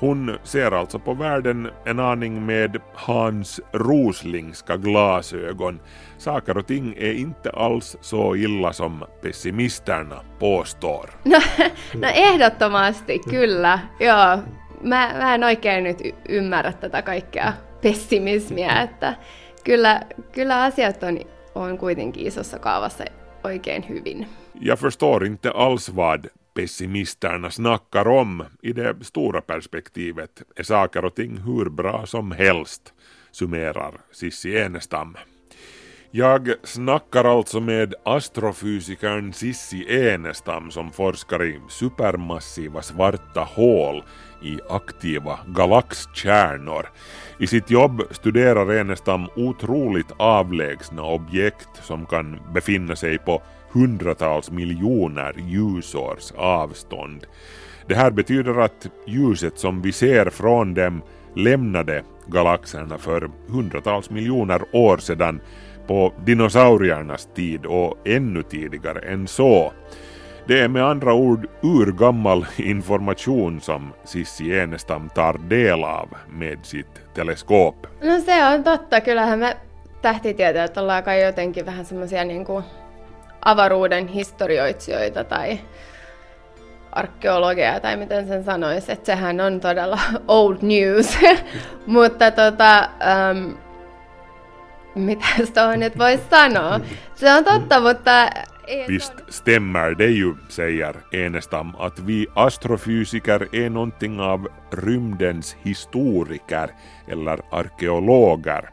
Hon 0.00 0.38
ser 0.42 0.70
alltså 0.72 0.98
på 0.98 1.14
världen 1.14 1.68
en 1.84 1.98
aning 1.98 2.46
med 2.46 2.80
Hans 2.94 3.60
Roslingska 3.72 4.76
glasögon. 4.76 5.80
Saker 6.18 6.58
och 6.58 6.66
ting 6.66 6.94
är 6.98 7.12
inte 7.12 7.50
alls 7.50 7.96
så 8.00 8.36
illa 8.36 8.72
som 8.72 9.04
pessimisterna 9.22 10.20
påstår. 10.38 11.10
No, 11.24 11.38
no 11.94 12.06
ehdottomasti, 12.06 13.18
kyllä. 13.30 13.80
Joo. 14.00 14.42
Mä, 14.82 15.14
mä 15.18 15.34
en 15.34 15.44
oikein 15.44 15.84
nyt 15.84 16.00
y- 16.00 16.14
ymmärrä 16.28 16.72
tätä 16.72 17.02
kaikkea 17.02 17.52
pessimismiä, 17.82 18.82
että 18.82 19.14
kyllä, 19.64 20.00
kyllä 20.32 20.62
asiat 20.62 21.02
on, 21.02 21.18
on 21.54 21.78
kuitenkin 21.78 22.26
isossa 22.26 22.58
kaavassa 22.58 23.04
oikein 23.44 23.88
hyvin. 23.88 24.26
Jag 24.60 24.78
förstår 24.78 25.24
inte 25.24 25.50
alls 25.54 25.96
vad 25.96 26.26
pessimisterna 26.54 27.50
snackar 27.50 28.08
om. 28.08 28.44
I 28.62 28.72
det 28.72 29.04
stora 29.04 29.40
perspektivet 29.40 30.42
är 30.56 30.62
saker 30.62 31.04
och 31.04 31.14
ting 31.14 31.38
hur 31.38 31.70
bra 31.70 32.06
som 32.06 32.32
helst, 32.32 32.94
summerar 33.32 34.00
Sissi 34.12 34.58
Enestam. 34.58 35.16
Jag 36.10 36.54
snackar 36.64 37.24
alltså 37.24 37.60
med 37.60 37.94
astrofysikern 38.04 39.32
Sissi 39.32 40.10
Enestam 40.12 40.70
som 40.70 40.92
forskar 40.92 41.44
i 41.44 41.60
supermassiva 41.68 42.82
svarta 42.82 43.40
hål 43.40 44.02
i 44.42 44.58
aktiva 44.68 45.38
galaxkärnor. 45.46 46.86
I 47.38 47.46
sitt 47.46 47.70
jobb 47.70 48.02
studerar 48.10 48.72
Enestam 48.72 49.26
otroligt 49.36 50.12
avlägsna 50.16 51.02
objekt 51.02 51.68
som 51.82 52.06
kan 52.06 52.40
befinna 52.54 52.96
sig 52.96 53.18
på 53.18 53.42
hundratals 53.72 54.50
miljoner 54.50 55.34
ljusårs 55.48 56.32
avstånd. 56.36 57.26
Det 57.86 57.94
här 57.94 58.10
betyder 58.10 58.60
att 58.60 58.86
ljuset 59.06 59.58
som 59.58 59.82
vi 59.82 59.92
ser 59.92 60.30
från 60.30 60.74
dem 60.74 61.02
lämnade 61.34 62.02
galaxerna 62.26 62.98
för 62.98 63.30
hundratals 63.48 64.10
miljoner 64.10 64.62
år 64.72 64.98
sedan 64.98 65.40
på 65.86 66.12
dinosauriernas 66.24 67.28
tid 67.34 67.66
och 67.66 67.98
ännu 68.04 68.42
tidigare 68.42 69.00
än 69.00 69.26
så. 69.28 69.72
Det 70.48 70.60
är 70.60 70.68
med 70.68 70.84
andra 70.84 71.12
ord 71.12 71.46
urgammal 71.62 72.46
information 72.56 73.60
som 73.60 73.92
Sissi 74.04 74.58
Enestam 74.58 75.08
tar 75.08 75.38
del 75.48 75.84
av 75.84 76.08
med 76.28 76.58
sitt 76.62 77.14
teleskop. 77.14 77.86
No 78.02 78.20
se 78.20 78.54
on 78.54 78.64
totta, 78.64 79.00
kyllähän 79.00 79.38
me 79.38 79.56
tähtitieteilijät 80.02 80.76
ollaan 80.76 81.02
kai 81.02 81.22
jotenkin 81.22 81.66
vähän 81.66 81.84
semmoisia 81.84 82.24
niin 82.24 82.44
kuin 82.44 82.64
avaruuden 83.44 84.06
historioitsijoita 84.08 85.24
tai 85.24 85.60
arkeologia 86.92 87.80
tai 87.80 87.96
miten 87.96 88.28
sen 88.28 88.44
sanoisi, 88.44 88.92
että 88.92 89.06
sehän 89.06 89.40
on 89.40 89.60
todella 89.60 89.98
old 90.28 90.56
news. 90.62 91.18
Mutta 91.86 92.30
tota, 92.30 92.88
um, 93.30 93.56
mitä 94.94 95.26
tuohon 95.54 95.80
nyt 95.80 95.98
voisi 95.98 96.22
sanoa? 96.30 96.80
Se 97.14 97.32
on 97.32 97.44
totta, 97.44 97.80
mutta... 97.80 98.30
Visst 98.88 99.12
stämmer 99.28 99.94
det 99.94 100.10
ju, 100.10 100.34
säger 100.48 100.96
Enestam, 101.12 101.74
att 101.78 101.98
vi 101.98 102.26
astrofysiker 102.34 103.48
är 103.52 103.70
någonting 103.70 104.20
av 104.20 104.48
rymdens 104.70 105.56
historiker 105.62 106.70
eller 107.08 107.40
arkeologer. 107.50 108.70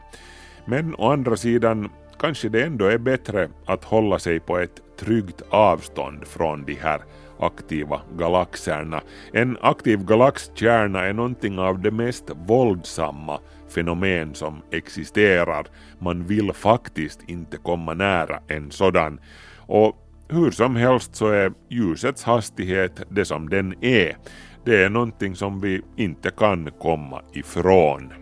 Men 0.64 0.94
å 0.94 1.12
andra 1.12 1.36
sidan 1.36 1.90
kanske 2.18 2.48
det 2.48 2.64
ändå 2.64 2.84
är 2.84 2.98
bättre 2.98 3.48
att 3.66 3.84
hålla 3.84 4.18
sig 4.18 4.40
på 4.40 4.58
ett 4.58 4.80
tryggt 4.98 5.42
avstånd 5.48 6.26
från 6.26 6.64
de 6.64 6.74
här 6.74 7.00
aktiva 7.40 8.00
galaxerna. 8.18 9.02
En 9.32 9.58
aktiv 9.60 10.04
galaxkärna 10.04 11.04
är 11.04 11.12
någonting 11.12 11.58
av 11.58 11.80
det 11.80 11.90
mest 11.90 12.30
våldsamma 12.46 13.40
fenomen 13.68 14.34
som 14.34 14.62
existerar. 14.70 15.66
Man 15.98 16.24
vill 16.26 16.52
faktiskt 16.52 17.20
inte 17.26 17.56
komma 17.56 17.94
nära 17.94 18.40
en 18.48 18.70
sådan. 18.70 19.20
Och 19.66 19.96
hur 20.28 20.50
som 20.50 20.76
helst 20.76 21.16
så 21.16 21.28
är 21.28 21.52
ljusets 21.68 22.24
hastighet 22.24 23.02
det 23.08 23.24
som 23.24 23.48
den 23.48 23.74
är. 23.84 24.16
Det 24.64 24.82
är 24.82 24.88
någonting 24.88 25.36
som 25.36 25.60
vi 25.60 25.82
inte 25.96 26.30
kan 26.30 26.70
komma 26.80 27.22
ifrån. 27.32 28.12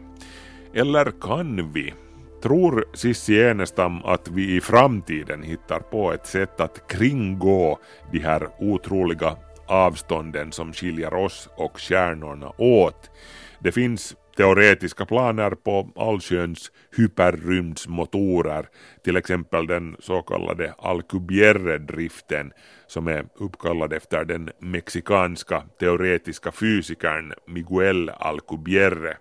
Eller 0.74 1.20
kan 1.20 1.72
vi? 1.72 1.94
Tror 2.42 2.84
Sissi 2.94 3.42
Enestam 3.42 4.04
att 4.04 4.28
vi 4.28 4.56
i 4.56 4.60
framtiden 4.60 5.42
hittar 5.42 5.80
på 5.80 6.12
ett 6.12 6.26
sätt 6.26 6.60
att 6.60 6.88
kringgå 6.88 7.78
de 8.12 8.18
här 8.18 8.48
otroliga 8.58 9.36
avstånden 9.66 10.52
som 10.52 10.72
skiljer 10.72 11.14
oss 11.14 11.48
och 11.56 11.80
stjärnorna 11.80 12.52
åt? 12.58 13.10
Det 13.58 13.72
finns 13.72 14.16
teoretiska 14.36 15.06
planer 15.06 15.50
på 15.50 15.90
allsköns 15.96 16.72
hyperrymdsmotorer, 16.96 18.68
till 19.04 19.16
exempel 19.16 19.66
den 19.66 19.96
så 19.98 20.22
kallade 20.22 20.74
Alcubierre-driften 20.78 22.52
som 22.86 23.08
är 23.08 23.26
uppkallad 23.38 23.92
efter 23.92 24.24
den 24.24 24.50
mexikanska 24.60 25.62
teoretiska 25.80 26.52
fysikern 26.52 27.32
Miguel 27.46 28.08
Alcubierre. 28.08 29.16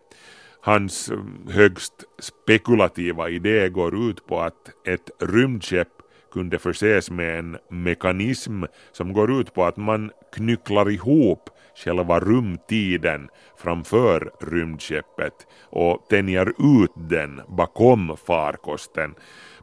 Hans 0.61 1.09
mm, 1.09 1.47
högst 1.49 1.93
spekulativa 2.19 3.29
idé 3.29 3.69
går 3.69 4.09
ut 4.09 4.27
på 4.27 4.39
att 4.39 4.87
ett 4.87 5.09
rymdskepp 5.19 5.87
kunde 6.31 6.59
förses 6.59 7.11
med 7.11 7.39
en 7.39 7.57
mekanism 7.69 8.63
som 8.91 9.13
går 9.13 9.39
ut 9.39 9.53
på 9.53 9.65
att 9.65 9.77
man 9.77 10.11
knycklar 10.33 10.89
ihop 10.89 11.49
själva 11.75 12.19
rumtiden 12.19 13.29
framför 13.57 14.31
rymdskeppet 14.41 15.33
och 15.69 16.07
tänjer 16.09 16.49
ut 16.83 16.91
den 16.95 17.41
bakom 17.47 18.17
farkosten. 18.27 19.15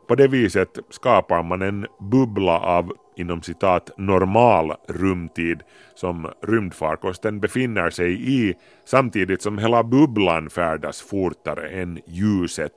På 0.08 0.14
det 0.14 0.28
viset 0.28 0.78
skapar 0.90 1.42
man 1.42 1.62
en 1.62 1.86
bubbla 2.00 2.60
av 2.60 2.92
inom 3.16 3.42
citat 3.42 3.90
normal 3.98 4.72
rumtid 4.88 5.62
som 5.94 6.30
rymdfarkosten 6.42 7.40
befinner 7.40 7.90
sig 7.90 8.32
i 8.32 8.54
samtidigt 8.84 9.42
som 9.42 9.58
hela 9.58 9.82
bubblan 9.82 10.50
färdas 10.50 11.00
fortare 11.02 11.68
än 11.68 12.00
ljuset. 12.06 12.72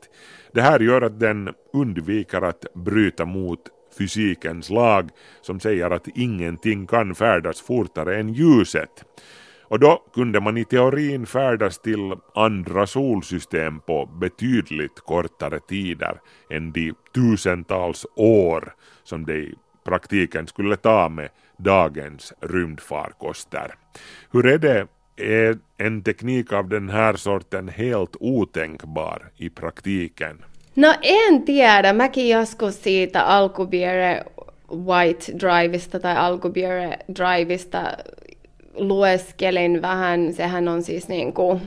Det 0.53 0.61
här 0.61 0.79
gör 0.79 1.01
att 1.01 1.19
den 1.19 1.49
undviker 1.73 2.41
att 2.41 2.65
bryta 2.73 3.25
mot 3.25 3.59
fysikens 3.97 4.69
lag 4.69 5.09
som 5.41 5.59
säger 5.59 5.89
att 5.89 6.07
ingenting 6.15 6.87
kan 6.87 7.15
färdas 7.15 7.61
fortare 7.61 8.17
än 8.17 8.33
ljuset. 8.33 9.05
Och 9.73 9.79
då 9.79 10.03
kunde 10.13 10.41
man 10.41 10.57
i 10.57 10.65
teorin 10.65 11.25
färdas 11.25 11.79
till 11.81 12.13
andra 12.35 12.87
solsystem 12.87 13.79
på 13.79 14.05
betydligt 14.05 14.99
kortare 14.99 15.59
tider 15.59 16.21
än 16.49 16.71
de 16.71 16.93
tusentals 17.15 18.05
år 18.15 18.73
som 19.03 19.25
det 19.25 19.37
i 19.37 19.55
praktiken 19.85 20.47
skulle 20.47 20.75
ta 20.75 21.09
med 21.09 21.29
dagens 21.57 22.33
rymdfarkoster. 22.41 23.75
Hur 24.31 24.45
är 24.45 24.57
det? 24.57 24.87
Är 25.15 25.57
en 25.77 26.03
teknik 26.03 26.53
av 26.53 26.69
den 26.69 26.89
här 26.89 27.15
sorten 27.15 27.67
helt 27.69 28.15
otänkbar 28.19 29.31
i 29.37 29.49
praktiken? 29.49 30.43
No 30.75 30.95
en 31.01 31.43
tiedä. 31.43 31.93
Mäkin 31.93 32.29
joskus 32.29 32.83
siitä 32.83 33.23
Alcubierre 33.23 34.21
White 34.75 35.25
Driveista 35.39 35.99
tai 35.99 36.17
Alcubierre 36.17 36.97
Driveista 37.19 37.97
lueskelin 38.73 39.81
vähän. 39.81 40.33
Sehän 40.33 40.67
on 40.67 40.83
siis 40.83 41.07
niin 41.07 41.33
kuin, 41.33 41.61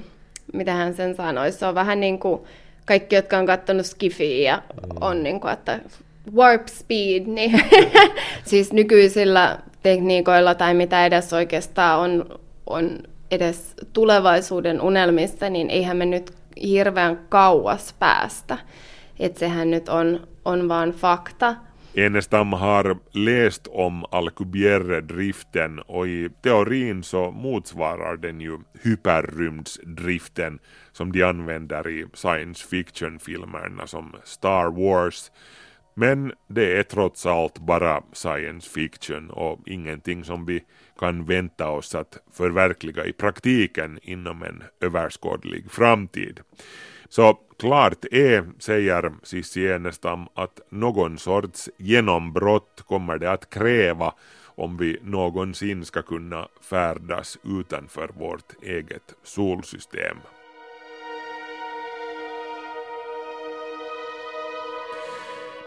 mitä 0.52 0.72
hän 0.72 0.94
sen 0.94 1.14
sanoisi, 1.14 1.58
se 1.58 1.66
on 1.66 1.74
vähän 1.74 2.00
niin 2.00 2.18
kuin 2.18 2.40
kaikki, 2.86 3.16
jotka 3.16 3.38
on 3.38 3.46
katsonut 3.46 3.86
Skifiä 3.86 4.50
ja 4.50 4.62
on 5.00 5.22
niin 5.22 5.40
kuin, 5.40 5.52
että 5.52 5.80
warp 6.34 6.66
speed, 6.68 7.22
niin 7.26 7.60
siis 8.44 8.72
nykyisillä 8.72 9.58
tekniikoilla 9.82 10.54
tai 10.54 10.74
mitä 10.74 11.06
edes 11.06 11.32
oikeastaan 11.32 12.00
on, 12.00 12.40
on 12.66 12.98
edes 13.30 13.74
tulevaisuuden 13.92 14.80
unelmissa, 14.80 15.50
niin 15.50 15.70
eihän 15.70 15.96
me 15.96 16.06
nyt 16.06 16.32
hirveän 16.62 17.20
kauas 17.28 17.94
päästä. 17.98 18.58
Että 19.18 19.38
sehän 19.38 19.70
nyt 19.70 19.88
on, 19.88 20.28
on 20.44 20.68
vaan 20.68 20.90
fakta. 20.92 21.56
Enestam 21.96 22.52
har 22.52 22.96
läst 23.12 23.68
om 23.70 24.04
Alcubierre-driften 24.10 25.82
och 25.88 26.08
i 26.08 26.30
teorin 26.42 27.02
så 27.02 27.30
motsvarar 27.30 28.22
den 28.22 28.40
ju 28.40 28.58
hyperrymdsdriften 28.84 30.58
som 30.92 31.12
de 31.12 31.22
använder 31.22 31.88
i 31.88 32.06
science 32.14 32.66
fiction-filmerna 32.68 33.86
som 33.86 34.12
Star 34.24 34.70
Wars. 34.70 35.32
Men 35.94 36.32
det 36.48 36.78
är 36.78 36.82
trots 36.82 37.26
allt 37.26 37.58
bara 37.58 38.02
science 38.12 38.70
fiction 38.70 39.30
och 39.30 39.58
ingenting 39.66 40.24
som 40.24 40.46
vi 40.46 40.64
kan 40.98 41.24
vänta 41.24 41.68
oss 41.68 41.94
att 41.94 42.18
förverkliga 42.32 43.04
i 43.04 43.12
praktiken 43.12 43.98
inom 44.02 44.42
en 44.42 44.62
överskådlig 44.80 45.70
framtid. 45.70 46.40
Så 47.08 47.38
klart 47.58 48.04
är, 48.10 48.44
säger 48.58 49.12
Cissi 49.22 49.72
Enestam, 49.72 50.28
att 50.34 50.60
någon 50.70 51.18
sorts 51.18 51.68
genombrott 51.78 52.82
kommer 52.86 53.18
det 53.18 53.30
att 53.30 53.50
kräva 53.50 54.14
om 54.44 54.76
vi 54.76 54.98
någonsin 55.02 55.84
ska 55.84 56.02
kunna 56.02 56.48
färdas 56.60 57.38
utanför 57.44 58.10
vårt 58.18 58.62
eget 58.62 59.14
solsystem. 59.22 60.16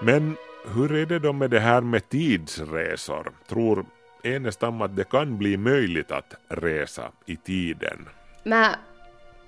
Men 0.02 0.36
hur 0.76 0.96
är 0.96 1.06
det 1.06 1.20
då 1.20 1.34
med 1.34 1.50
det 1.50 1.60
här 1.60 1.82
med 1.82 2.10
tidsresor? 2.10 3.32
Tror 3.48 3.86
Enestam 4.24 4.82
att 4.82 4.96
det 4.96 5.10
kan 5.10 5.38
bli 5.38 5.58
möjligt 5.58 6.12
att 6.12 6.34
resa 6.48 7.12
i 7.26 7.36
tiden? 7.36 8.08
Mä 8.46 8.76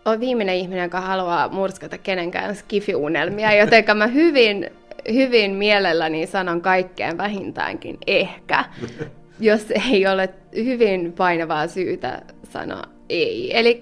oon 0.05 0.19
viimeinen 0.19 0.55
ihminen, 0.55 0.83
joka 0.83 1.01
haluaa 1.01 1.49
murskata 1.49 1.97
kenenkään 1.97 2.55
skifiunelmia, 2.55 3.53
joten 3.53 3.97
mä 3.97 4.07
hyvin, 4.07 4.69
hyvin 5.13 5.51
mielelläni 5.51 6.27
sanon 6.27 6.61
kaikkeen 6.61 7.17
vähintäänkin 7.17 7.97
ehkä, 8.07 8.65
jos 9.39 9.71
ei 9.91 10.07
ole 10.07 10.29
hyvin 10.55 11.13
painavaa 11.13 11.67
syytä 11.67 12.21
sanoa 12.49 12.83
ei. 13.09 13.59
Eli 13.59 13.81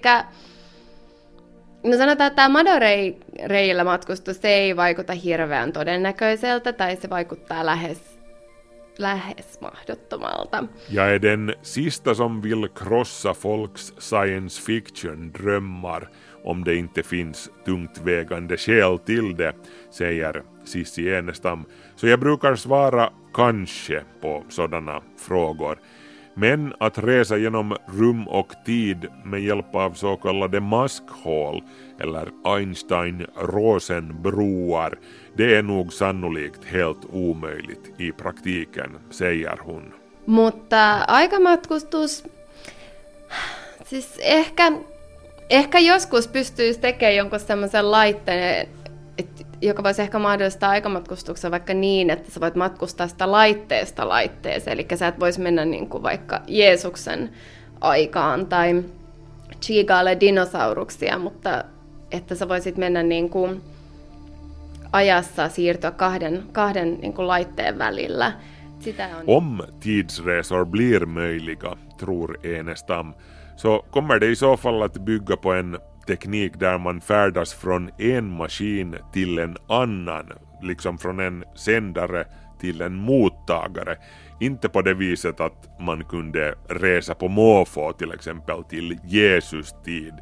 no 1.82 1.96
sanotaan, 1.96 2.26
että 2.28 2.30
tämä 2.30 2.48
Madoreilla 2.48 3.84
matkustus 3.84 4.44
ei 4.44 4.76
vaikuta 4.76 5.12
hirveän 5.12 5.72
todennäköiseltä, 5.72 6.72
tai 6.72 6.96
se 6.96 7.10
vaikuttaa 7.10 7.66
lähes, 7.66 8.09
lähes 9.00 9.60
mahdottomalta. 9.60 10.68
Jag 10.88 11.14
är 11.14 11.18
den 11.18 11.52
sista 11.62 12.14
som 12.14 12.40
vill 12.40 12.68
krossa 12.74 13.34
folks 13.34 13.92
science 13.98 14.62
fiction-drömmar 14.62 16.08
om 16.44 16.64
det 16.64 16.76
inte 16.76 17.02
finns 17.02 17.50
tungt 17.64 17.98
vägande 17.98 18.56
skäl 18.56 18.98
till 18.98 19.36
det, 19.36 19.52
säger 19.90 20.42
Sissi 20.64 21.14
Enestam. 21.14 21.64
Så 21.96 22.06
jag 22.06 22.20
brukar 22.20 22.54
svara 22.54 23.10
kanske 23.34 24.02
på 24.20 24.44
sådana 24.48 25.02
frågor. 25.18 25.78
Men 26.34 26.74
att 26.78 26.98
resa 26.98 27.36
genom 27.36 27.76
rum 27.86 28.28
och 28.28 28.52
tid 28.64 29.06
med 29.24 29.42
hjälp 29.42 29.74
av 29.74 29.92
så 29.92 30.16
kallade 30.16 30.60
maskhål 30.60 31.62
eller 32.00 32.28
Einstein-Rosen-broar, 32.44 34.98
det 35.36 35.54
är 35.54 35.62
nog 35.62 35.92
sannolikt 35.92 36.64
helt 36.64 37.04
omöjligt 37.12 38.00
i 38.00 38.12
praktiken, 38.12 38.98
säger 39.10 39.58
hon. 39.60 39.92
Mutta 40.24 41.04
aikamatkustus, 41.08 42.24
siis 43.84 44.18
ehkä, 44.18 44.72
ehkä 45.50 45.78
joskus 45.78 46.28
pystyisi 46.28 46.80
tekemään 46.80 47.16
jonkun 47.16 47.40
semmoisen 47.40 47.90
laitteen, 47.90 48.68
et, 49.18 49.46
joka 49.62 49.82
voisi 49.82 50.02
ehkä 50.02 50.18
mahdollistaa 50.18 50.70
aikamatkustuksen 50.70 51.50
vaikka 51.50 51.74
niin, 51.74 52.10
että 52.10 52.30
sä 52.30 52.40
voit 52.40 52.54
matkustaa 52.54 53.08
sitä 53.08 53.32
laitteesta 53.32 54.08
laitteeseen. 54.08 54.74
Eli 54.74 54.86
sä 54.94 55.08
et 55.08 55.20
voisi 55.20 55.40
mennä 55.40 55.64
niin 55.64 55.88
kuin 55.88 56.02
vaikka 56.02 56.40
Jeesuksen 56.46 57.30
aikaan 57.80 58.46
tai 58.46 58.84
chigaille 59.62 60.16
dinosauruksia, 60.20 61.18
mutta 61.18 61.64
että 62.10 62.34
sä 62.34 62.48
voisit 62.48 62.76
mennä 62.76 63.02
niin 63.02 63.30
kuin 63.30 63.60
ajassa 64.92 65.48
siirtyä 65.48 65.90
kahden, 65.90 66.42
kahden 66.52 66.98
niin 67.00 67.12
kuin 67.12 67.28
laitteen 67.28 67.78
välillä. 67.78 68.32
Sitä 68.78 69.08
on... 69.16 69.24
Om 69.26 69.58
tidsresor 69.80 70.66
blir 70.66 71.06
möjliga, 71.06 71.76
tror 71.96 72.38
Enestam, 72.42 73.14
så 73.56 73.84
kommer 73.90 74.20
det 74.20 74.30
i 74.30 74.36
så 74.36 74.56
fall 74.56 74.82
att 74.82 74.98
bygga 74.98 75.36
på 75.36 75.52
en 75.52 75.78
teknik 76.10 76.52
där 76.58 76.78
man 76.78 77.00
färdas 77.00 77.54
från 77.54 77.90
en 77.98 78.36
maskin 78.36 78.96
till 79.12 79.38
en 79.38 79.56
annan, 79.68 80.32
liksom 80.62 80.98
från 80.98 81.20
en 81.20 81.44
sändare 81.54 82.24
till 82.60 82.80
en 82.80 82.94
mottagare. 82.94 83.96
Inte 84.40 84.68
på 84.68 84.82
det 84.82 84.94
viset 84.94 85.40
att 85.40 85.80
man 85.80 86.04
kunde 86.04 86.54
resa 86.68 87.14
på 87.14 87.28
måfå 87.28 87.92
till 87.92 88.12
exempel 88.12 88.64
till 88.64 88.98
Jesus 89.04 89.74
tid, 89.84 90.14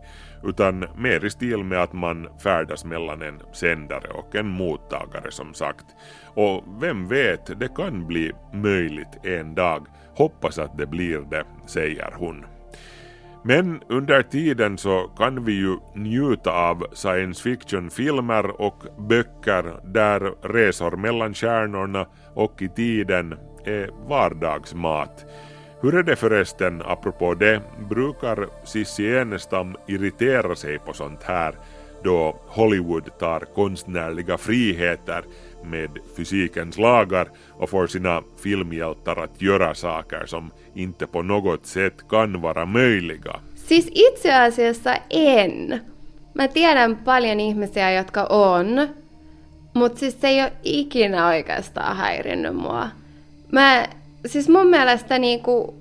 utan 0.44 0.84
mer 0.96 1.24
i 1.24 1.30
stil 1.30 1.64
med 1.64 1.82
att 1.82 1.92
man 1.92 2.28
färdas 2.42 2.84
mellan 2.84 3.22
en 3.22 3.40
sändare 3.52 4.08
och 4.08 4.34
en 4.36 4.48
mottagare 4.48 5.30
som 5.30 5.54
sagt. 5.54 5.86
Och 6.34 6.64
vem 6.80 7.08
vet, 7.08 7.60
det 7.60 7.74
kan 7.76 8.06
bli 8.06 8.32
möjligt 8.52 9.24
en 9.24 9.54
dag. 9.54 9.86
Hoppas 10.14 10.58
att 10.58 10.78
det 10.78 10.86
blir 10.86 11.18
det, 11.30 11.44
säger 11.66 12.12
hon. 12.16 12.57
Men 13.42 13.80
under 13.88 14.22
tiden 14.22 14.78
så 14.78 15.10
kan 15.18 15.44
vi 15.44 15.52
ju 15.52 15.76
njuta 15.94 16.52
av 16.52 16.86
science 16.92 17.42
fiction-filmer 17.42 18.60
och 18.60 18.84
böcker 18.98 19.80
där 19.84 20.20
resor 20.54 20.96
mellan 20.96 21.34
stjärnorna 21.34 22.06
och 22.34 22.62
i 22.62 22.68
tiden 22.68 23.34
är 23.64 23.90
vardagsmat. 24.08 25.24
Hur 25.80 25.94
är 25.94 26.02
det 26.02 26.16
förresten, 26.16 26.82
apropå 26.86 27.34
det, 27.34 27.60
brukar 27.88 28.46
Cissi 28.64 29.16
Enestam 29.16 29.76
irritera 29.86 30.56
sig 30.56 30.78
på 30.78 30.92
sånt 30.92 31.22
här 31.22 31.54
då 32.04 32.40
Hollywood 32.46 33.18
tar 33.18 33.40
konstnärliga 33.54 34.38
friheter 34.38 35.24
med 35.70 35.90
fysikens 36.16 36.78
lagar 36.78 37.28
och 37.50 37.70
får 37.70 37.86
sina 37.86 38.22
filmhjältar 38.42 39.16
att 39.16 39.42
göra 39.42 39.74
saker 39.74 40.26
som 40.26 40.50
inte 40.74 41.06
på 41.06 41.22
något 41.22 41.66
sätt 41.66 42.08
kan 42.08 42.40
vara 42.40 42.66
möjliga. 42.66 43.40
Siis 43.68 43.88
itse 43.92 44.34
asiassa 44.34 44.96
en. 45.10 45.80
Mä 46.34 46.48
tiedän 46.48 46.96
paljon 46.96 47.40
ihmisiä, 47.40 47.90
jotka 47.90 48.24
on, 48.24 48.88
mutta 49.74 49.98
siis 49.98 50.20
se 50.20 50.28
ei 50.28 50.42
ole 50.42 50.52
ikinä 50.62 51.26
oikeastaan 51.26 51.96
häirinnyt 51.96 52.56
mua. 52.56 52.88
Mä, 53.52 53.86
siis 54.26 54.48
mun 54.48 54.66
mielestä 54.66 55.18
niinku, 55.18 55.74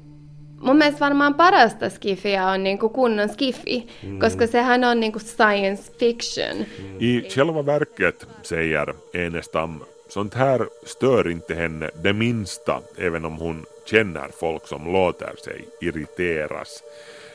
mun 0.61 0.77
mielestä 0.77 0.99
varmaan 0.99 1.33
parasta 1.33 1.89
skifiä 1.89 2.47
on 2.47 2.63
niinku 2.63 2.89
kunnon 2.89 3.29
skifi, 3.29 3.87
mm. 4.03 4.19
koska 4.19 4.47
sehän 4.47 4.83
on 4.83 4.99
niinku 4.99 5.19
science 5.19 5.91
fiction. 5.99 6.65
I 6.99 7.21
själva 7.29 7.65
verket, 7.65 8.27
säger 8.43 8.93
Enestam, 9.13 9.79
sånt 10.09 10.33
här 10.33 10.67
stör 10.85 11.29
inte 11.29 11.55
henne 11.55 11.89
det 12.03 12.13
minsta, 12.13 12.81
även 12.97 13.25
om 13.25 13.37
hon 13.37 13.65
känner 13.85 14.29
folk 14.39 14.67
som 14.67 14.93
låter 14.93 15.35
sig 15.43 15.67
irriteras. 15.81 16.83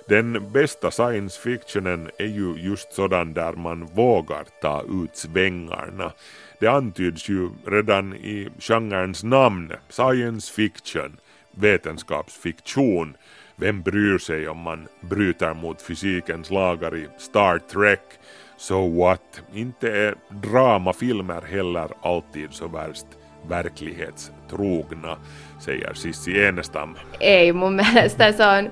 Den 0.09 0.53
bästa 0.53 0.91
science 0.91 1.41
fictionen 1.41 2.11
är 2.19 2.27
ju 2.27 2.55
just 2.57 2.93
sådan 2.93 3.35
där 3.35 3.53
man 3.53 3.87
vågar 3.87 4.45
ta 4.61 4.83
ut 4.83 5.17
svängarna. 5.17 6.13
Det 6.61 6.67
antyds 6.67 7.29
ju 7.29 7.51
redan 7.67 8.15
i 8.15 8.49
genrens 8.59 9.25
namn, 9.25 9.73
science 9.89 10.53
fiction, 10.53 11.17
vetenskapsfiktion. 11.61 13.17
Vem 13.57 13.83
bryr 13.83 14.19
sig 14.19 14.49
om 14.49 14.59
man 14.59 14.89
bryter 15.01 15.55
mot 15.55 15.83
fysikens 15.83 16.51
lagar 16.51 16.97
i 16.97 17.09
Star 17.17 17.59
Trek? 17.59 18.21
So 18.57 18.89
what? 18.89 19.43
Inte 19.55 19.93
är 19.93 20.15
dramafilmer 20.29 21.43
heller 21.43 21.89
alltid 22.03 22.53
så 22.53 22.69
värst 22.69 23.07
verklighetstrogna, 23.49 25.17
säger 25.59 25.95
Sissi 25.95 26.45
Enestam. 26.45 26.97
Ei, 27.21 27.53
mun 27.53 27.73
mielestä 27.73 28.33
se 28.33 28.47
on 28.47 28.71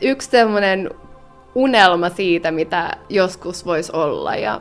yksi 0.00 0.30
semmoinen 0.30 0.90
unelma 1.54 2.08
siitä, 2.08 2.50
mitä 2.50 2.90
joskus 3.08 3.66
voisi 3.66 3.92
olla 3.92 4.36
ja, 4.36 4.60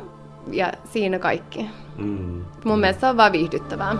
ja 0.51 0.73
siinä 0.85 1.19
kaikki. 1.19 1.69
Mm. 1.97 2.45
Mun 2.65 2.79
mielestä 2.79 2.99
se 2.99 3.07
on 3.07 3.17
vaan 3.17 3.31
viihdyttävää. 3.31 3.95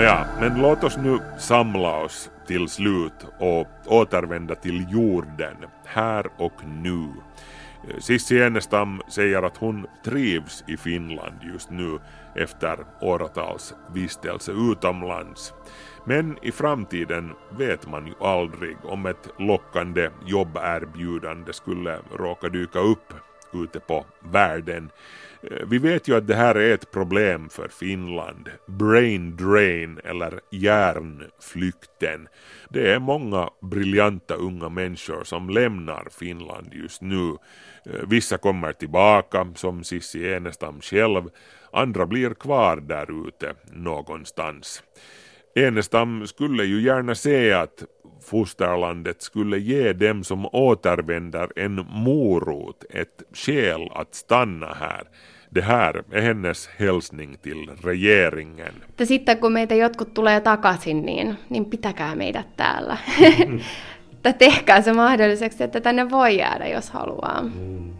Nåja, 0.00 0.26
men 0.40 0.62
låt 0.62 0.84
oss 0.84 0.96
nu 0.96 1.18
samla 1.38 1.96
oss 1.96 2.30
till 2.46 2.68
slut 2.68 3.26
och 3.38 3.66
återvända 3.86 4.54
till 4.54 4.86
jorden, 4.90 5.56
här 5.84 6.26
och 6.36 6.52
nu. 6.82 7.08
Sissi 7.98 8.42
Enestam 8.42 9.02
säger 9.08 9.42
att 9.42 9.56
hon 9.56 9.86
trivs 10.04 10.64
i 10.66 10.76
Finland 10.76 11.34
just 11.54 11.70
nu 11.70 11.98
efter 12.34 12.78
åratals 13.00 13.74
vistelse 13.92 14.52
utomlands. 14.52 15.54
Men 16.04 16.38
i 16.42 16.52
framtiden 16.52 17.32
vet 17.58 17.88
man 17.88 18.06
ju 18.06 18.14
aldrig 18.20 18.76
om 18.84 19.06
ett 19.06 19.28
lockande 19.38 20.10
jobberbjudande 20.26 21.52
skulle 21.52 21.98
råka 22.18 22.48
dyka 22.48 22.78
upp 22.78 23.14
ute 23.52 23.80
på 23.80 24.06
världen. 24.20 24.90
Eh, 25.42 25.66
vi 25.66 25.78
vet 25.78 26.08
ju 26.08 26.16
att 26.16 26.26
det 26.26 26.34
här 26.34 26.54
är 26.54 26.74
ett 26.74 26.90
problem 26.90 27.48
för 27.48 27.68
Finland, 27.68 28.48
brain 28.66 29.36
drain 29.36 30.00
eller 30.04 30.40
hjärnflykten. 30.50 32.28
Det 32.68 32.92
är 32.92 32.98
många 32.98 33.50
briljanta 33.62 34.34
unga 34.34 34.68
människor 34.68 35.24
som 35.24 35.50
lämnar 35.50 36.08
Finland 36.18 36.74
just 36.74 37.02
nu. 37.02 37.36
Eh, 37.84 38.08
vissa 38.08 38.38
kommer 38.38 38.72
tillbaka, 38.72 39.52
som 39.54 39.84
Sissi 39.84 40.32
Enestam 40.34 40.80
själv, 40.80 41.22
andra 41.72 42.06
blir 42.06 42.34
kvar 42.34 42.76
där 42.76 43.28
ute 43.28 43.54
någonstans. 43.72 44.82
Enestam 45.54 46.26
skulle 46.26 46.64
ju 46.64 46.80
gärna 46.80 47.14
se 47.14 47.52
att 47.52 47.84
fosterlandet 48.30 49.22
skulle 49.22 49.58
ge 49.58 49.92
dem 49.92 50.24
som 50.24 50.46
återvänder 50.52 51.48
en 51.56 51.86
morot, 51.90 52.84
ett 52.90 53.22
skäl 53.32 53.88
att 53.94 54.14
stanna 54.14 54.66
här. 54.80 55.04
Det 55.50 55.60
här 55.60 56.04
är 56.12 56.20
hennes 56.20 56.68
hälsning 56.78 57.36
till 57.42 57.70
regeringen. 57.84 58.74
Että 58.88 59.06
sitten 59.06 59.38
kun 59.38 59.52
meitä 59.52 59.74
jotkut 59.74 60.14
tulee 60.14 60.40
takaisin, 60.40 61.06
niin, 61.06 61.36
niin 61.48 61.64
pitäkää 61.64 62.14
meidät 62.14 62.56
täällä. 62.56 62.96
Että 64.12 64.32
tehkää 64.32 64.82
se 64.82 64.92
mahdolliseksi, 64.92 65.64
että 65.64 65.80
tänne 65.80 66.10
voi 66.10 66.36
jäädä, 66.36 66.66
jos 66.66 66.90
haluaa. 66.90 67.44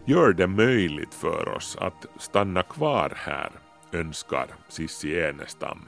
Gör 0.06 0.36
det 0.36 0.46
möjligt 0.46 1.14
för 1.14 1.56
oss 1.56 1.76
att 1.80 2.06
stanna 2.18 2.62
kvar 2.62 3.12
här, 3.14 3.50
önskar 3.92 4.48
Sissi 4.68 5.20
Enestam. 5.20 5.78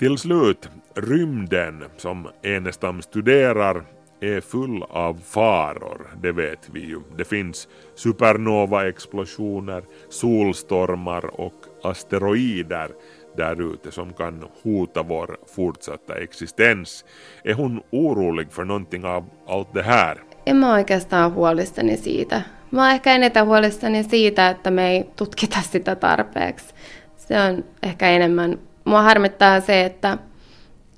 Till 0.00 0.18
slut, 0.18 0.68
rymden 0.94 1.84
som 1.96 2.28
Enestam 2.42 3.02
studerar 3.02 3.84
är 4.20 4.40
full 4.40 4.82
av 4.82 5.20
faror, 5.24 6.10
det 6.22 6.32
vet 6.32 6.68
vi 6.72 6.80
ju. 6.80 7.00
Det 7.16 7.24
finns 7.24 7.68
supernova-explosioner, 7.94 9.82
solstormar 10.08 11.40
och 11.40 11.54
asteroider 11.82 12.88
där 13.36 13.72
ute 13.74 13.92
som 13.92 14.12
kan 14.12 14.44
hota 14.62 15.02
vår 15.02 15.36
fortsatta 15.56 16.14
existens. 16.14 17.04
Är 17.44 17.54
hon 17.54 17.82
orolig 17.90 18.52
för 18.52 18.64
någonting 18.64 19.04
av 19.04 19.24
allt 19.46 19.74
det 19.74 19.82
här? 19.82 20.18
En 20.46 20.56
mä 20.56 20.74
oikeastaan 20.74 21.34
huolistani 21.34 21.96
siitä. 21.96 22.42
Mä 22.70 22.82
oon 22.82 22.90
ehkä 22.90 23.14
eniten 23.14 23.46
huolissani 23.46 24.04
siitä, 24.04 24.50
että 24.50 24.70
me 24.70 24.90
ei 24.90 25.04
tutkita 25.16 25.60
sitä 25.60 25.96
tarpeeksi. 25.96 26.74
Se 27.16 27.40
on 27.40 27.64
ehkä 27.82 28.10
enemmän. 28.10 28.69
Mua 28.84 29.02
harmittaa 29.02 29.60
se, 29.60 29.84
että 29.84 30.18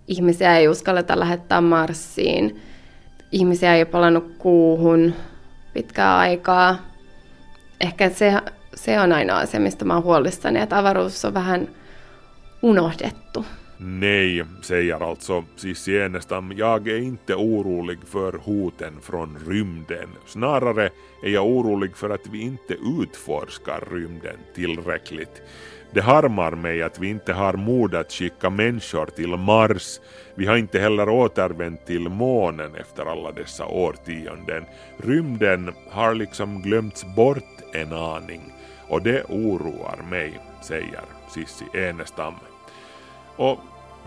ihmisiä 0.09 0.59
ei 0.59 0.68
uskalleta 0.68 1.18
lähettää 1.21 1.61
Marsiin. 1.61 2.61
Ihmisiä 3.33 3.75
ei 3.75 3.81
ole 3.81 3.90
palannut 3.90 4.33
kuuhun 4.38 5.14
pitkää 5.73 6.18
aikaa. 6.18 6.77
Ehkä 7.81 8.11
se, 8.11 8.33
se 8.75 9.01
on 9.01 9.12
ainoa 9.12 9.38
asia, 9.38 9.61
mistä 9.61 9.85
mä 9.85 9.95
oon 9.95 10.05
huolissani, 10.05 10.61
että 10.61 10.79
avaruus 10.79 11.25
on 11.25 11.35
vähän 11.35 11.68
unohdettu. 12.62 13.47
Nej, 13.85 14.45
säger 14.62 15.03
alltså 15.03 15.45
Cissi 15.57 15.99
Enestam. 15.99 16.53
Jag 16.57 16.88
är 16.88 16.99
inte 16.99 17.35
orolig 17.35 17.99
för 18.05 18.33
hoten 18.33 19.01
från 19.01 19.38
rymden. 19.47 20.09
Snarare 20.27 20.90
är 21.23 21.31
jag 21.31 21.47
orolig 21.47 21.97
för 21.97 22.11
att 22.11 22.27
vi 22.27 22.40
inte 22.40 22.75
utforskar 22.75 23.88
rymden 23.90 24.37
tillräckligt. 24.55 25.42
Det 25.94 26.00
harmar 26.00 26.50
mig 26.50 26.83
att 26.83 26.98
vi 26.98 27.09
inte 27.09 27.33
har 27.33 27.52
mod 27.52 27.94
att 27.94 28.12
skicka 28.12 28.50
människor 28.50 29.07
till 29.07 29.37
Mars. 29.37 30.00
Vi 30.35 30.46
har 30.46 30.57
inte 30.57 30.78
heller 30.78 31.09
återvänt 31.09 31.87
till 31.87 32.09
månen 32.09 32.74
efter 32.74 33.05
alla 33.05 33.33
dessa 33.33 33.66
årtionden. 33.66 34.64
Rymden 34.96 35.72
har 35.90 36.14
liksom 36.14 36.62
glömts 36.62 37.05
bort 37.16 37.74
en 37.74 37.92
aning 37.92 38.52
och 38.88 39.02
det 39.02 39.24
oroar 39.24 40.02
mig, 40.11 40.40
säger 40.62 41.00
Sissi 41.31 41.64
Enestam. 41.74 42.35
Och 43.37 43.59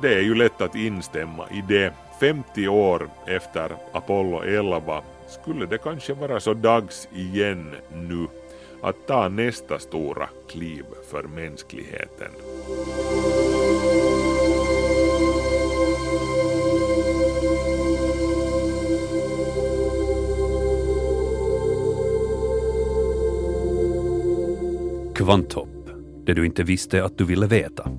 det 0.01 0.13
är 0.13 0.21
ju 0.21 0.35
lätt 0.35 0.61
att 0.61 0.75
instämma 0.75 1.49
i 1.49 1.63
det. 1.67 1.93
50 2.19 2.67
år 2.67 3.09
efter 3.27 3.71
Apollo 3.93 4.41
11 4.43 5.01
skulle 5.27 5.65
det 5.65 5.77
kanske 5.77 6.13
vara 6.13 6.39
så 6.39 6.53
dags 6.53 7.07
igen 7.13 7.75
nu 7.93 8.27
att 8.85 9.07
ta 9.07 9.29
nästa 9.29 9.79
stora 9.79 10.29
kliv 10.49 10.85
för 11.11 11.23
mänskligheten. 11.23 12.31
Kvanthopp, 25.15 25.89
det 26.25 26.33
du 26.33 26.45
inte 26.45 26.63
visste 26.63 27.03
att 27.03 27.17
du 27.17 27.25
ville 27.25 27.47
veta. 27.47 27.89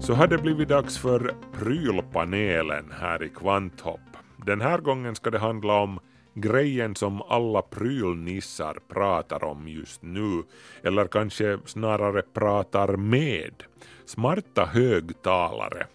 Så 0.00 0.14
har 0.14 0.26
det 0.26 0.38
blivit 0.38 0.68
dags 0.68 0.98
för 0.98 1.34
prylpanelen 1.52 2.92
här 3.00 3.22
i 3.22 3.28
Kvanthopp. 3.28 4.05
Den 4.46 4.60
här 4.60 4.78
gången 4.78 5.14
ska 5.14 5.30
det 5.30 5.38
handla 5.38 5.74
om 5.74 6.00
grejen 6.34 6.94
som 6.94 7.22
alla 7.22 7.62
prylnissar 7.62 8.78
pratar 8.88 9.44
om 9.44 9.68
just 9.68 10.02
nu, 10.02 10.42
eller 10.82 11.06
kanske 11.06 11.58
snarare 11.64 12.22
pratar 12.22 12.96
med. 12.96 13.62
Smarta 14.04 14.64
högtalare. 14.64 15.86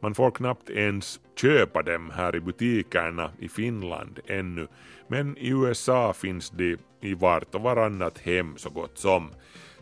Man 0.00 0.14
får 0.14 0.30
knappt 0.30 0.70
ens 0.70 1.20
köpa 1.36 1.82
dem 1.82 2.10
här 2.10 2.36
i 2.36 2.40
butikerna 2.40 3.30
i 3.38 3.48
Finland 3.48 4.20
ännu, 4.26 4.68
men 5.08 5.36
i 5.36 5.48
USA 5.48 6.12
finns 6.12 6.50
de 6.50 6.76
i 7.00 7.14
vart 7.14 7.54
och 7.54 7.60
varannat 7.60 8.18
hem 8.18 8.54
så 8.56 8.70
gott 8.70 8.98
som. 8.98 9.30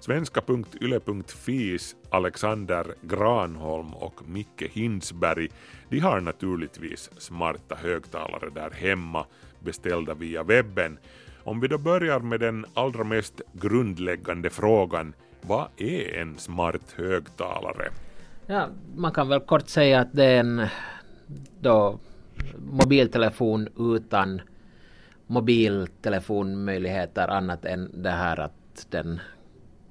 Svenska.yle.fis 0.01 1.97
Alexander 2.11 2.87
Granholm 3.03 3.95
och 3.95 4.29
Micke 4.29 4.71
Hinsberg, 4.73 5.49
de 5.89 5.99
har 5.99 6.21
naturligtvis 6.21 7.11
smarta 7.19 7.75
högtalare 7.75 8.51
där 8.55 8.71
hemma 8.71 9.27
beställda 9.59 10.15
via 10.15 10.43
webben. 10.43 10.99
Om 11.45 11.61
vi 11.61 11.69
då 11.69 11.79
börjar 11.79 12.21
med 12.21 12.41
den 12.41 12.67
allra 12.75 13.05
mest 13.05 13.41
grundläggande 13.53 14.51
frågan, 14.51 15.15
vad 15.43 15.69
är 15.77 16.21
en 16.21 16.39
smart 16.39 16.95
högtalare? 16.97 17.89
Ja, 18.47 18.69
man 18.97 19.13
kan 19.13 19.29
väl 19.29 19.41
kort 19.41 19.69
säga 19.69 20.01
att 20.01 20.13
det 20.13 20.25
är 20.25 20.41
en 20.41 20.67
då, 21.61 21.99
mobiltelefon 22.59 23.69
utan 23.97 24.41
mobiltelefonmöjligheter 25.27 27.29
annat 27.29 27.65
än 27.65 28.03
det 28.03 28.11
här 28.11 28.41
att 28.41 28.87
den, 28.91 29.21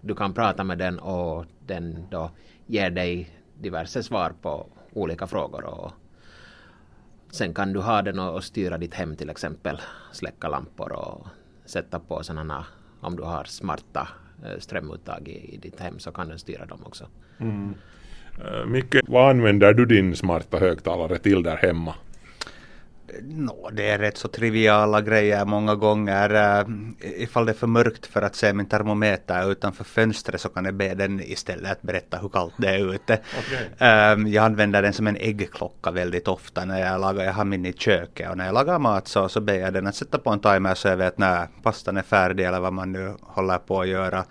du 0.02 0.16
kan 0.16 0.34
prata 0.34 0.64
med 0.64 0.78
den 0.78 1.00
och 1.00 1.46
den 1.66 2.08
då 2.10 2.32
ger 2.66 2.90
dig 2.90 3.30
diverse 3.62 4.04
svar 4.04 4.34
på 4.42 4.66
olika 4.94 5.28
frågor. 5.28 5.66
Och 5.66 5.92
sen 7.32 7.54
kan 7.54 7.74
du 7.74 7.80
ha 7.80 8.02
den 8.02 8.20
och, 8.20 8.44
styra 8.44 8.78
ditt 8.78 8.94
hem 8.94 9.16
till 9.16 9.30
exempel, 9.30 9.82
släcka 10.12 10.48
lampor 10.48 10.92
och 10.92 11.28
sätta 11.66 12.00
på 12.00 12.24
sådana, 12.24 12.66
om 13.00 13.16
du 13.16 13.24
har 13.24 13.44
smarta 13.44 14.08
eh, 14.46 14.60
strömuttag 14.60 15.28
i, 15.28 15.56
i 15.56 15.58
ditt 15.58 15.80
hem 15.80 16.00
så 16.00 16.12
kan 16.12 16.28
den 16.28 16.40
styra 16.40 16.66
dem 16.66 16.80
också. 16.84 17.06
Mm. 17.38 17.74
Eh, 18.46 18.66
Micke, 18.66 18.96
vad 19.08 19.30
använder 19.30 19.74
du 19.74 19.86
din 19.86 20.16
smarta 20.16 20.58
högtalare 20.58 21.18
till 21.18 21.44
där 21.44 21.58
hemma? 21.58 21.96
Nå, 23.22 23.70
det 23.74 23.90
är 23.90 24.00
rätt 24.00 24.18
så 24.18 24.28
triviala 24.28 25.02
grejer 25.02 25.46
många 25.46 25.76
gånger. 25.76 26.34
Uh, 26.34 26.76
ifall 27.00 27.46
det 27.46 27.52
är 27.52 27.54
för 27.54 27.68
mörkt 27.68 28.06
för 28.06 28.22
att 28.22 28.36
se 28.36 28.54
min 28.54 28.66
termometer 28.66 29.52
utanför 29.52 29.84
fönstret 29.84 30.42
så 30.42 30.50
kan 30.50 30.66
jag 30.66 30.74
be 30.74 30.94
den 30.94 31.22
istället 31.22 31.82
berätta 31.82 32.18
hur 32.18 32.30
kallt 32.30 32.54
det 32.58 32.70
är 32.70 32.94
ute. 32.94 33.14
Um, 34.14 34.28
jag 34.28 34.46
använder 34.46 34.82
den 34.82 34.94
som 34.94 35.08
en 35.08 35.16
äggklocka 35.16 35.92
väldigt 35.92 36.28
ofta 36.28 36.66
när 36.66 36.80
jag 36.80 37.02
lagar, 37.02 37.26
jag 37.26 37.34
har 37.34 37.46
min 37.46 37.66
i 37.66 37.74
köket 37.74 38.30
och 38.30 38.38
när 38.38 38.46
jag 38.46 38.54
lagar 38.54 38.80
mat 38.80 39.08
så, 39.08 39.30
så 39.30 39.42
ber 39.42 39.54
jag 39.54 39.74
den 39.74 39.88
att 39.88 39.96
sätta 39.96 40.18
på 40.18 40.30
en 40.30 40.40
timer 40.40 40.76
så 40.76 40.88
jag 40.88 40.98
vet 40.98 41.18
när 41.18 41.48
pastan 41.64 41.98
är 41.98 42.02
färdig 42.02 42.46
eller 42.46 42.60
vad 42.60 42.74
man 42.74 42.92
nu 42.92 43.14
håller 43.22 43.58
på 43.58 43.82
att 43.82 43.88
göra. 43.88 44.26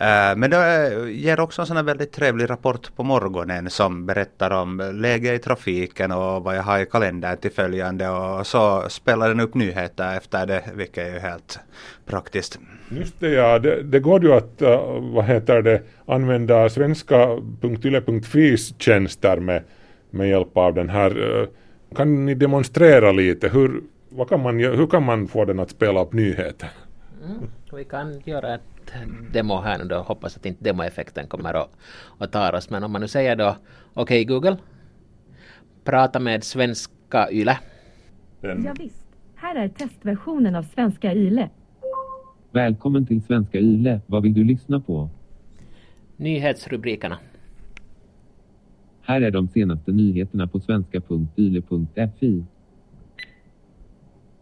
Eh, 0.00 0.36
men 0.36 0.50
det 0.50 0.56
eh, 0.56 1.08
ger 1.08 1.40
också 1.40 1.62
en 1.62 1.66
sån 1.66 1.76
här 1.76 1.84
väldigt 1.84 2.12
trevlig 2.12 2.50
rapport 2.50 2.96
på 2.96 3.02
morgonen 3.02 3.70
som 3.70 4.06
berättar 4.06 4.50
om 4.50 4.92
läge 4.94 5.34
i 5.34 5.38
trafiken 5.38 6.12
och 6.12 6.44
vad 6.44 6.56
jag 6.56 6.62
har 6.62 6.78
i 6.78 6.86
kalendern 6.86 7.36
till 7.36 7.50
följande 7.50 8.08
och 8.08 8.46
så 8.46 8.84
spelar 8.88 9.28
den 9.28 9.40
upp 9.40 9.54
nyheter 9.54 10.16
efter 10.16 10.46
det 10.46 10.62
vilket 10.74 11.08
är 11.08 11.12
ju 11.12 11.18
helt 11.18 11.58
praktiskt. 12.06 12.58
Just 12.88 13.20
det 13.20 13.30
ja, 13.30 13.58
det, 13.58 13.82
det 13.82 14.00
går 14.00 14.24
ju 14.24 14.32
att 14.32 14.62
eh, 14.62 15.00
vad 15.00 15.24
heter 15.24 15.62
det, 15.62 15.82
använda 16.06 16.68
svenska.yle.fis 16.68 18.74
tjänster 18.78 19.36
med, 19.36 19.62
med 20.10 20.28
hjälp 20.28 20.56
av 20.56 20.74
den 20.74 20.88
här. 20.88 21.46
Kan 21.96 22.26
ni 22.26 22.34
demonstrera 22.34 23.12
lite, 23.12 23.48
hur, 23.48 23.80
vad 24.08 24.28
kan 24.28 24.42
man, 24.42 24.58
hur 24.58 24.86
kan 24.86 25.02
man 25.02 25.28
få 25.28 25.44
den 25.44 25.60
att 25.60 25.70
spela 25.70 26.02
upp 26.02 26.12
nyheter? 26.12 26.68
Mm. 27.24 27.50
Vi 27.76 27.84
kan 27.84 28.20
göra 28.24 28.54
ett 28.54 28.92
demo 29.32 29.60
här 29.60 29.78
nu 29.78 29.84
då. 29.84 29.96
Hoppas 29.96 30.36
att 30.36 30.46
inte 30.46 30.64
demoeffekten 30.64 31.26
kommer 31.26 31.54
att, 31.54 31.70
att 32.18 32.32
ta 32.32 32.56
oss. 32.56 32.70
Men 32.70 32.84
om 32.84 32.92
man 32.92 33.00
nu 33.00 33.08
säger 33.08 33.36
då 33.36 33.56
okej 33.94 34.24
Google. 34.24 34.56
Prata 35.84 36.20
med 36.20 36.44
svenska 36.44 37.30
YLE. 37.30 37.58
Den, 38.40 38.64
Ja, 38.64 38.74
visst. 38.78 39.06
Här 39.34 39.54
är 39.54 39.68
testversionen 39.68 40.54
av 40.54 40.62
svenska 40.62 41.14
YLE. 41.14 41.48
Välkommen 42.50 43.06
till 43.06 43.22
Svenska 43.22 43.58
YLE. 43.58 44.00
Vad 44.06 44.22
vill 44.22 44.34
du 44.34 44.44
lyssna 44.44 44.80
på? 44.80 45.08
Nyhetsrubrikerna. 46.16 47.18
Här 49.02 49.20
är 49.20 49.30
de 49.30 49.48
senaste 49.48 49.92
nyheterna 49.92 50.46
på 50.46 50.60
svenska.yle.fi. 50.60 52.44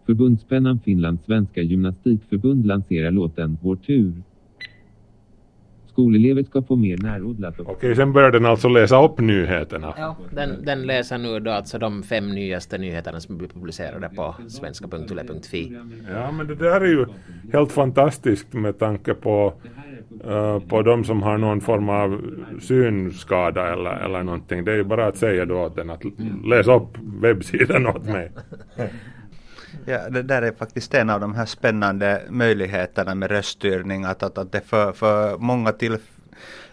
Förbundspennan 0.07 0.81
Finlands 0.85 1.25
svenska 1.25 1.61
gymnastikförbund 1.61 2.67
lanserar 2.67 3.11
låten 3.11 3.59
Vår 3.63 3.77
tur. 3.77 4.13
Skolelever 5.93 6.43
ska 6.43 6.63
få 6.63 6.77
mer 6.77 6.97
närodlat 6.97 7.61
och 7.61 7.71
Okej, 7.71 7.97
sen 7.97 8.13
börjar 8.13 8.31
den 8.31 8.47
alltså 8.47 8.69
läsa 8.69 9.05
upp 9.05 9.21
nyheterna. 9.21 9.95
Ja, 9.97 10.17
den, 10.31 10.65
den 10.65 10.83
läser 10.83 11.19
nu 11.19 11.41
då 11.41 11.51
alltså 11.51 11.79
de 11.79 12.03
fem 12.03 12.29
nyaste 12.29 12.79
nyheterna 12.79 13.21
som 13.21 13.39
blir 13.39 13.49
publicerade 13.49 14.09
på 14.09 14.35
svenska.yle.fi. 14.49 15.79
Ja, 16.13 16.33
men 16.33 16.47
det 16.47 16.55
där 16.55 16.81
är 16.81 16.87
ju 16.87 17.07
helt 17.53 17.73
fantastiskt 17.73 18.53
med 18.53 18.79
tanke 18.79 19.15
på, 19.15 19.55
eh, 20.25 20.59
på 20.59 20.83
de 20.83 21.05
som 21.05 21.23
har 21.23 21.39
någon 21.39 21.61
form 21.61 21.89
av 21.89 22.21
synskada 22.61 23.73
eller, 23.73 24.05
eller 24.05 24.23
någonting. 24.23 24.65
Det 24.65 24.73
är 24.73 24.77
ju 24.77 24.85
bara 24.85 25.07
att 25.07 25.17
säga 25.17 25.45
då 25.45 25.61
åt 25.61 25.77
den 25.77 25.91
att 25.91 26.03
läsa 26.45 26.75
upp 26.75 26.99
webbsidan 27.23 27.87
åt 27.87 28.05
mig. 28.05 28.31
Ja, 29.85 30.09
det 30.09 30.23
där 30.23 30.43
är 30.43 30.53
faktiskt 30.53 30.95
en 30.95 31.11
av 31.11 31.21
de 31.21 31.35
här 31.35 31.47
spännande 31.47 32.23
möjligheterna 32.29 33.15
med 33.15 33.31
röststyrning. 33.31 34.05
Att, 34.05 34.23
att, 34.23 34.39
att 34.39 34.53
det 34.53 34.61
för, 34.61 34.93
för 34.93 35.39
många 35.39 35.73
tillfällen 35.73 36.12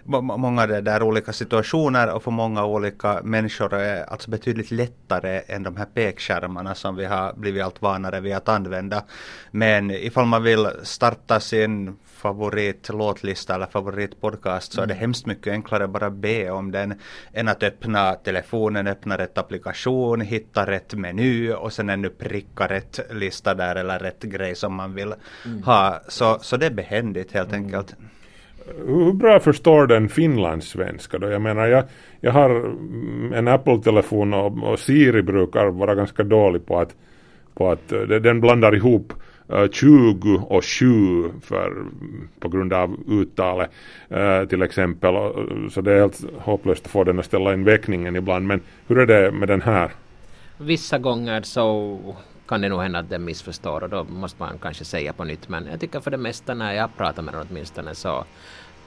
många 0.04 0.68
där 0.68 1.04
olika 1.04 1.34
situationer 1.34 2.14
och 2.14 2.24
för 2.24 2.32
många 2.32 2.66
olika 2.66 3.20
människor 3.24 3.74
är 3.74 4.04
alltså 4.04 4.30
betydligt 4.30 4.72
lättare 4.72 5.42
än 5.48 5.64
de 5.64 5.78
här 5.78 5.86
pekskärmarna 5.86 6.76
som 6.76 6.96
vi 6.96 7.06
har 7.06 7.34
blivit 7.34 7.64
allt 7.64 7.82
vanare 7.82 8.20
vid 8.20 8.36
att 8.36 8.50
använda. 8.50 9.04
Men 9.52 9.92
ifall 9.92 10.26
man 10.26 10.44
vill 10.44 10.68
starta 10.84 11.40
sin 11.40 11.98
favoritlåtlista 12.20 13.56
eller 13.56 13.66
favoritpodcast 13.66 14.74
så 14.74 14.82
är 14.82 14.86
det 14.86 14.94
hemskt 14.94 15.26
mycket 15.26 15.52
enklare 15.52 15.84
att 15.84 15.90
bara 15.90 16.10
be 16.10 16.52
om 16.52 16.72
den 16.72 17.00
än 17.34 17.48
att 17.48 17.64
öppna 17.64 18.14
telefonen, 18.14 18.88
öppna 18.88 19.18
rätt 19.18 19.38
applikation, 19.38 20.22
hitta 20.22 20.66
rätt 20.66 20.94
meny 20.94 21.52
och 21.52 21.74
sen 21.74 21.90
ännu 21.90 22.10
pricka 22.10 22.68
rätt 22.68 23.00
lista 23.12 23.54
där 23.54 23.76
eller 23.76 24.00
rätt 24.00 24.24
grej 24.24 24.56
som 24.56 24.74
man 24.74 24.94
vill 24.94 25.14
ha. 25.66 26.02
Så, 26.08 26.40
så 26.42 26.58
det 26.58 26.66
är 26.66 26.72
behändigt 26.72 27.32
helt 27.32 27.54
enkelt. 27.54 27.96
Hur 28.88 29.14
bra 29.14 29.40
förstår 29.40 29.88
den 29.88 30.10
finlandssvenska 30.10 31.18
då? 31.18 31.30
Jag 31.30 31.42
menar, 31.42 31.68
jag, 31.68 31.84
jag 32.22 32.32
har 32.32 32.76
en 33.34 33.48
Apple-telefon 33.48 34.34
och, 34.34 34.64
och 34.64 34.80
Siri 34.80 35.22
brukar 35.22 35.66
vara 35.66 35.96
ganska 35.96 36.24
dålig 36.24 36.66
på 36.66 36.80
att, 36.80 36.96
på 37.54 37.72
att 37.72 37.92
eh, 37.92 38.02
den 38.02 38.42
blandar 38.42 38.76
ihop 38.76 39.14
eh, 39.50 39.68
20 39.72 40.36
och 40.36 40.66
7 40.66 40.86
för, 41.42 41.74
på 42.40 42.50
grund 42.50 42.74
av 42.74 42.98
uttalet 43.08 43.70
eh, 44.10 44.46
till 44.46 44.62
exempel. 44.62 45.14
Så 45.72 45.82
det 45.82 45.92
är 45.94 46.00
helt 46.00 46.24
hopplöst 46.38 46.86
att 46.86 46.92
få 46.92 47.04
den 47.04 47.20
att 47.20 47.26
ställa 47.26 47.54
in 47.54 47.64
väckningen 47.64 48.16
ibland. 48.16 48.48
Men 48.48 48.62
hur 48.88 49.00
är 49.00 49.06
det 49.06 49.32
med 49.32 49.48
den 49.48 49.62
här? 49.62 49.92
Vissa 50.58 50.98
gånger 50.98 51.42
så 51.42 51.98
kan 52.50 52.62
det 52.62 52.70
nog 52.70 52.82
hända 52.82 53.00
att 53.00 53.10
den 53.10 53.26
missförstår 53.26 53.84
och 53.84 53.90
då 53.90 54.04
måste 54.04 54.44
man 54.44 54.58
kanske 54.62 54.86
säga 54.86 55.14
på 55.14 55.24
nytt. 55.24 55.50
Men 55.50 55.68
jag 55.72 55.80
tycker 55.80 56.00
för 56.00 56.12
det 56.12 56.18
mesta 56.18 56.54
när 56.54 56.74
jag 56.74 56.98
pratar 56.98 57.24
med 57.24 57.34
den 57.34 57.48
åtminstone 57.50 57.96
så 57.96 58.26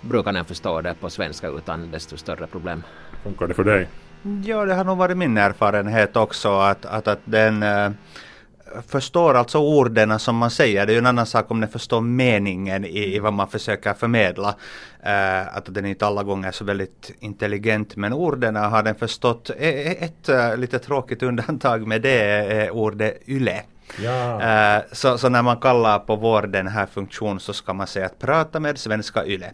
brukar 0.00 0.32
den 0.32 0.44
förstå 0.44 0.80
det 0.80 0.94
på 1.00 1.10
svenska 1.10 1.48
utan 1.48 1.90
desto 1.90 2.16
större 2.16 2.46
problem. 2.46 2.82
Funkar 3.22 3.46
det 3.46 3.54
för 3.54 3.64
dig? 3.64 3.88
Ja, 4.44 4.64
det 4.64 4.74
har 4.74 4.84
nog 4.84 4.98
varit 4.98 5.16
min 5.16 5.38
erfarenhet 5.38 6.16
också 6.16 6.48
att, 6.58 6.84
att, 6.86 7.08
att 7.08 7.20
den 7.24 7.62
eh, 7.62 7.90
förstår 8.88 9.34
alltså 9.34 9.58
orden 9.58 10.18
som 10.18 10.36
man 10.36 10.50
säger. 10.50 10.86
Det 10.86 10.92
är 10.92 10.94
ju 10.94 10.98
en 10.98 11.06
annan 11.06 11.26
sak 11.26 11.50
om 11.50 11.60
den 11.60 11.70
förstår 11.70 12.00
meningen 12.00 12.84
i, 12.84 13.16
i 13.16 13.18
vad 13.18 13.32
man 13.32 13.48
försöker 13.48 13.94
förmedla. 13.94 14.54
Eh, 15.02 15.56
att 15.56 15.74
den 15.74 15.86
inte 15.86 16.06
alla 16.06 16.22
gånger 16.22 16.48
är 16.48 16.52
så 16.52 16.64
väldigt 16.64 17.10
intelligent 17.20 17.96
men 17.96 18.12
orden 18.12 18.56
har 18.56 18.82
den 18.82 18.94
förstått. 18.94 19.50
E- 19.50 19.54
e- 19.58 19.96
Ett, 20.04 20.28
eh, 20.28 20.56
lite 20.56 20.78
tråkigt 20.78 21.22
undantag 21.22 21.86
med 21.86 22.02
det 22.02 22.20
är 22.20 22.70
ordet 22.70 23.22
yle. 23.28 23.62
Ja. 24.02 24.42
Eh, 24.42 24.82
så, 24.92 25.18
så 25.18 25.28
när 25.28 25.42
man 25.42 25.56
kallar 25.56 25.98
på 25.98 26.16
vår 26.16 26.42
den 26.42 26.68
här 26.68 26.86
funktion 26.86 27.40
så 27.40 27.52
ska 27.52 27.72
man 27.72 27.86
säga 27.86 28.06
att 28.06 28.18
prata 28.18 28.60
med 28.60 28.78
svenska 28.78 29.26
yle. 29.26 29.50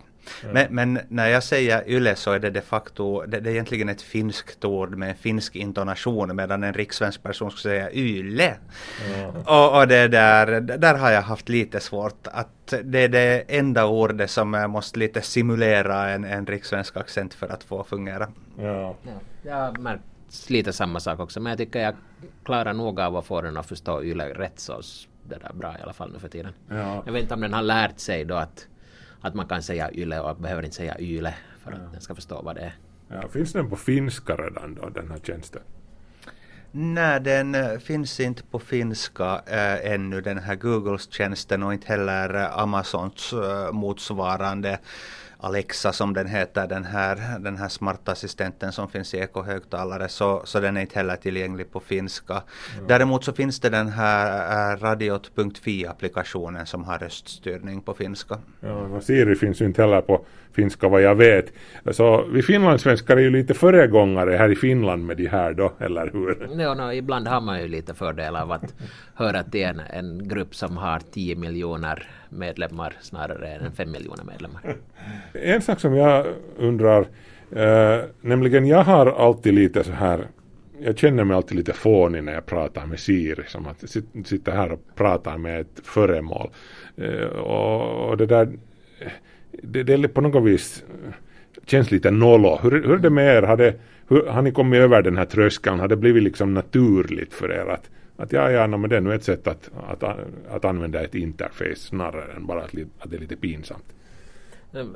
Men, 0.52 0.74
men 0.74 1.00
när 1.08 1.28
jag 1.28 1.42
säger 1.42 1.88
yle 1.88 2.16
så 2.16 2.32
är 2.32 2.38
det 2.38 2.50
de 2.50 2.60
facto, 2.60 3.22
det, 3.26 3.40
det 3.40 3.50
är 3.50 3.52
egentligen 3.52 3.88
ett 3.88 4.02
finskt 4.02 4.64
ord 4.64 4.94
med 4.96 5.10
en 5.10 5.16
finsk 5.16 5.56
intonation 5.56 6.36
medan 6.36 6.64
en 6.64 6.74
rikssvensk 6.74 7.22
person 7.22 7.50
skulle 7.50 7.74
säga 7.74 7.92
yle. 7.92 8.54
Och, 9.44 9.78
och 9.78 9.88
det 9.88 10.08
där, 10.08 10.60
där 10.60 10.94
har 10.94 11.10
jag 11.10 11.22
haft 11.22 11.48
lite 11.48 11.80
svårt 11.80 12.26
att 12.26 12.74
det 12.84 12.98
är 12.98 13.08
det 13.08 13.44
enda 13.48 13.86
ordet 13.86 14.30
som 14.30 14.54
jag 14.54 14.70
måste 14.70 14.98
lite 14.98 15.22
simulera 15.22 16.08
en, 16.08 16.24
en 16.24 16.46
rikssvensk 16.46 16.96
accent 16.96 17.34
för 17.34 17.48
att 17.48 17.64
få 17.64 17.84
fungera. 17.84 18.28
Ja. 18.58 18.96
Har 19.50 19.78
märkt 19.78 20.02
lite 20.48 20.72
samma 20.72 21.00
sak 21.00 21.20
också 21.20 21.40
men 21.40 21.50
jag 21.50 21.58
tycker 21.58 21.80
jag 21.80 21.94
klarar 22.44 22.72
nog 22.72 23.00
av 23.00 23.16
att 23.16 23.26
få 23.26 23.40
den 23.40 23.56
att 23.56 23.66
förstå 23.66 24.02
YLE 24.02 24.34
rätt 24.34 24.60
så 24.60 24.80
det 25.28 25.38
där 25.42 25.52
bra 25.52 25.74
i 25.78 25.82
alla 25.82 25.92
fall 25.92 26.12
nu 26.12 26.18
för 26.18 26.28
tiden. 26.28 26.52
Ja. 26.68 27.02
Jag 27.06 27.12
vet 27.12 27.22
inte 27.22 27.34
om 27.34 27.40
den 27.40 27.52
har 27.52 27.62
lärt 27.62 27.98
sig 27.98 28.24
då 28.24 28.34
att, 28.34 28.66
att 29.20 29.34
man 29.34 29.48
kan 29.48 29.62
säga 29.62 29.90
YLE 29.94 30.20
och 30.20 30.36
behöver 30.36 30.62
inte 30.62 30.76
säga 30.76 31.00
YLE 31.00 31.34
för 31.64 31.72
att 31.72 31.92
den 31.92 32.00
ska 32.00 32.14
förstå 32.14 32.42
vad 32.42 32.54
det 32.56 32.60
är. 32.60 32.74
Ja, 33.08 33.28
finns 33.28 33.52
den 33.52 33.70
på 33.70 33.76
finska 33.76 34.36
redan 34.36 34.74
då, 34.74 34.88
den 34.88 35.10
här 35.10 35.18
tjänsten? 35.18 35.62
Nej, 36.70 37.20
den 37.20 37.54
eh, 37.54 37.78
finns 37.78 38.20
inte 38.20 38.42
på 38.42 38.58
finska 38.58 39.42
äh, 39.46 39.92
ännu, 39.92 40.20
den 40.20 40.38
här 40.38 40.54
Googles 40.54 41.12
tjänsten 41.12 41.62
och 41.62 41.72
inte 41.72 41.88
heller 41.88 42.34
eh, 42.34 42.58
Amazons 42.58 43.32
äh, 43.32 43.72
motsvarande 43.72 44.78
Alexa 45.40 45.92
som 45.92 46.14
den 46.14 46.26
heter, 46.26 46.66
den 46.66 46.84
här, 46.84 47.38
den 47.38 47.56
här 47.56 47.68
smarta 47.68 48.12
assistenten 48.12 48.72
som 48.72 48.88
finns 48.88 49.14
i 49.14 49.18
ekohögtalare, 49.18 50.08
så, 50.08 50.42
så 50.44 50.60
den 50.60 50.76
är 50.76 50.80
inte 50.80 50.98
heller 50.98 51.16
tillgänglig 51.16 51.72
på 51.72 51.80
finska. 51.80 52.42
Däremot 52.88 53.24
så 53.24 53.32
finns 53.32 53.60
det 53.60 53.70
den 53.70 53.88
här 53.88 54.72
äh, 54.72 54.76
radiot.fi-applikationen 54.80 56.66
som 56.66 56.84
har 56.84 56.98
röststyrning 56.98 57.80
på 57.80 57.94
finska. 57.94 58.38
Ja, 58.60 59.00
Siri 59.00 59.36
finns 59.36 59.60
ju 59.60 59.64
inte 59.64 59.82
heller 59.82 60.00
på 60.00 60.24
finska 60.52 60.88
vad 60.88 61.02
jag 61.02 61.14
vet. 61.14 61.52
Så 61.90 62.24
vi 62.32 62.42
finlandssvenskar 62.42 63.16
är 63.16 63.20
ju 63.20 63.30
lite 63.30 63.54
föregångare 63.54 64.36
här 64.36 64.48
i 64.52 64.56
Finland 64.56 65.06
med 65.06 65.16
de 65.16 65.26
här 65.26 65.52
då, 65.52 65.72
eller 65.78 66.10
hur? 66.12 66.48
Ja, 66.62 66.74
no, 66.74 66.92
ibland 66.92 67.28
har 67.28 67.40
man 67.40 67.62
ju 67.62 67.68
lite 67.68 67.94
fördel 67.94 68.36
av 68.36 68.52
att 68.52 68.74
höra 69.14 69.42
till 69.42 69.62
en, 69.64 69.80
en 69.90 70.28
grupp 70.28 70.54
som 70.54 70.76
har 70.76 71.00
10 71.12 71.36
miljoner 71.36 72.06
medlemmar 72.28 72.92
snarare 73.00 73.48
än 73.48 73.72
5 73.72 73.90
miljoner 73.90 74.24
medlemmar. 74.24 74.76
En 75.32 75.62
sak 75.62 75.80
som 75.80 75.94
jag 75.96 76.26
undrar, 76.58 77.00
eh, 77.56 78.04
nämligen 78.20 78.66
jag 78.66 78.82
har 78.84 79.06
alltid 79.06 79.54
lite 79.54 79.84
så 79.84 79.92
här, 79.92 80.26
jag 80.80 80.98
känner 80.98 81.24
mig 81.24 81.36
alltid 81.36 81.56
lite 81.56 81.72
fånig 81.72 82.24
när 82.24 82.32
jag 82.32 82.46
pratar 82.46 82.86
med 82.86 82.98
Siri, 82.98 83.42
som 83.46 83.66
att 83.66 83.76
jag 83.80 83.88
sit- 83.88 84.26
sitter 84.26 84.52
här 84.52 84.72
och 84.72 84.80
pratar 84.94 85.38
med 85.38 85.60
ett 85.60 85.80
föremål. 85.84 86.50
Eh, 86.96 87.26
och, 87.26 88.08
och 88.08 88.16
det 88.16 88.26
där, 88.26 88.48
det, 89.52 89.82
det 89.82 89.92
är 89.92 90.08
på 90.08 90.20
något 90.20 90.44
vis, 90.44 90.84
eh, 91.06 91.12
känns 91.66 91.90
lite 91.90 92.10
nollo. 92.10 92.58
Hur, 92.62 92.70
hur 92.70 92.92
är 92.92 92.98
det 92.98 93.10
med 93.10 93.36
er? 93.36 93.42
Har, 93.42 93.56
det, 93.56 93.74
hur, 94.08 94.26
har 94.26 94.42
ni 94.42 94.52
kommit 94.52 94.80
över 94.80 95.02
den 95.02 95.16
här 95.16 95.24
tröskeln? 95.24 95.80
Har 95.80 95.88
det 95.88 95.96
blivit 95.96 96.22
liksom 96.22 96.54
naturligt 96.54 97.34
för 97.34 97.52
er 97.52 97.66
att 97.70 97.90
att 98.18 98.32
ja, 98.32 98.50
ja, 98.50 98.66
no, 98.66 98.76
men 98.76 98.90
det 98.90 98.96
är 98.96 99.00
nu 99.00 99.14
ett 99.14 99.24
sätt 99.24 99.46
att, 99.46 99.70
att, 99.88 100.02
att 100.50 100.64
använda 100.64 101.04
ett 101.04 101.14
interface 101.14 101.76
snarare 101.76 102.32
än 102.32 102.46
bara 102.46 102.62
att, 102.62 102.74
att 102.98 103.10
det 103.10 103.16
är 103.16 103.20
lite 103.20 103.36
pinsamt. 103.36 103.94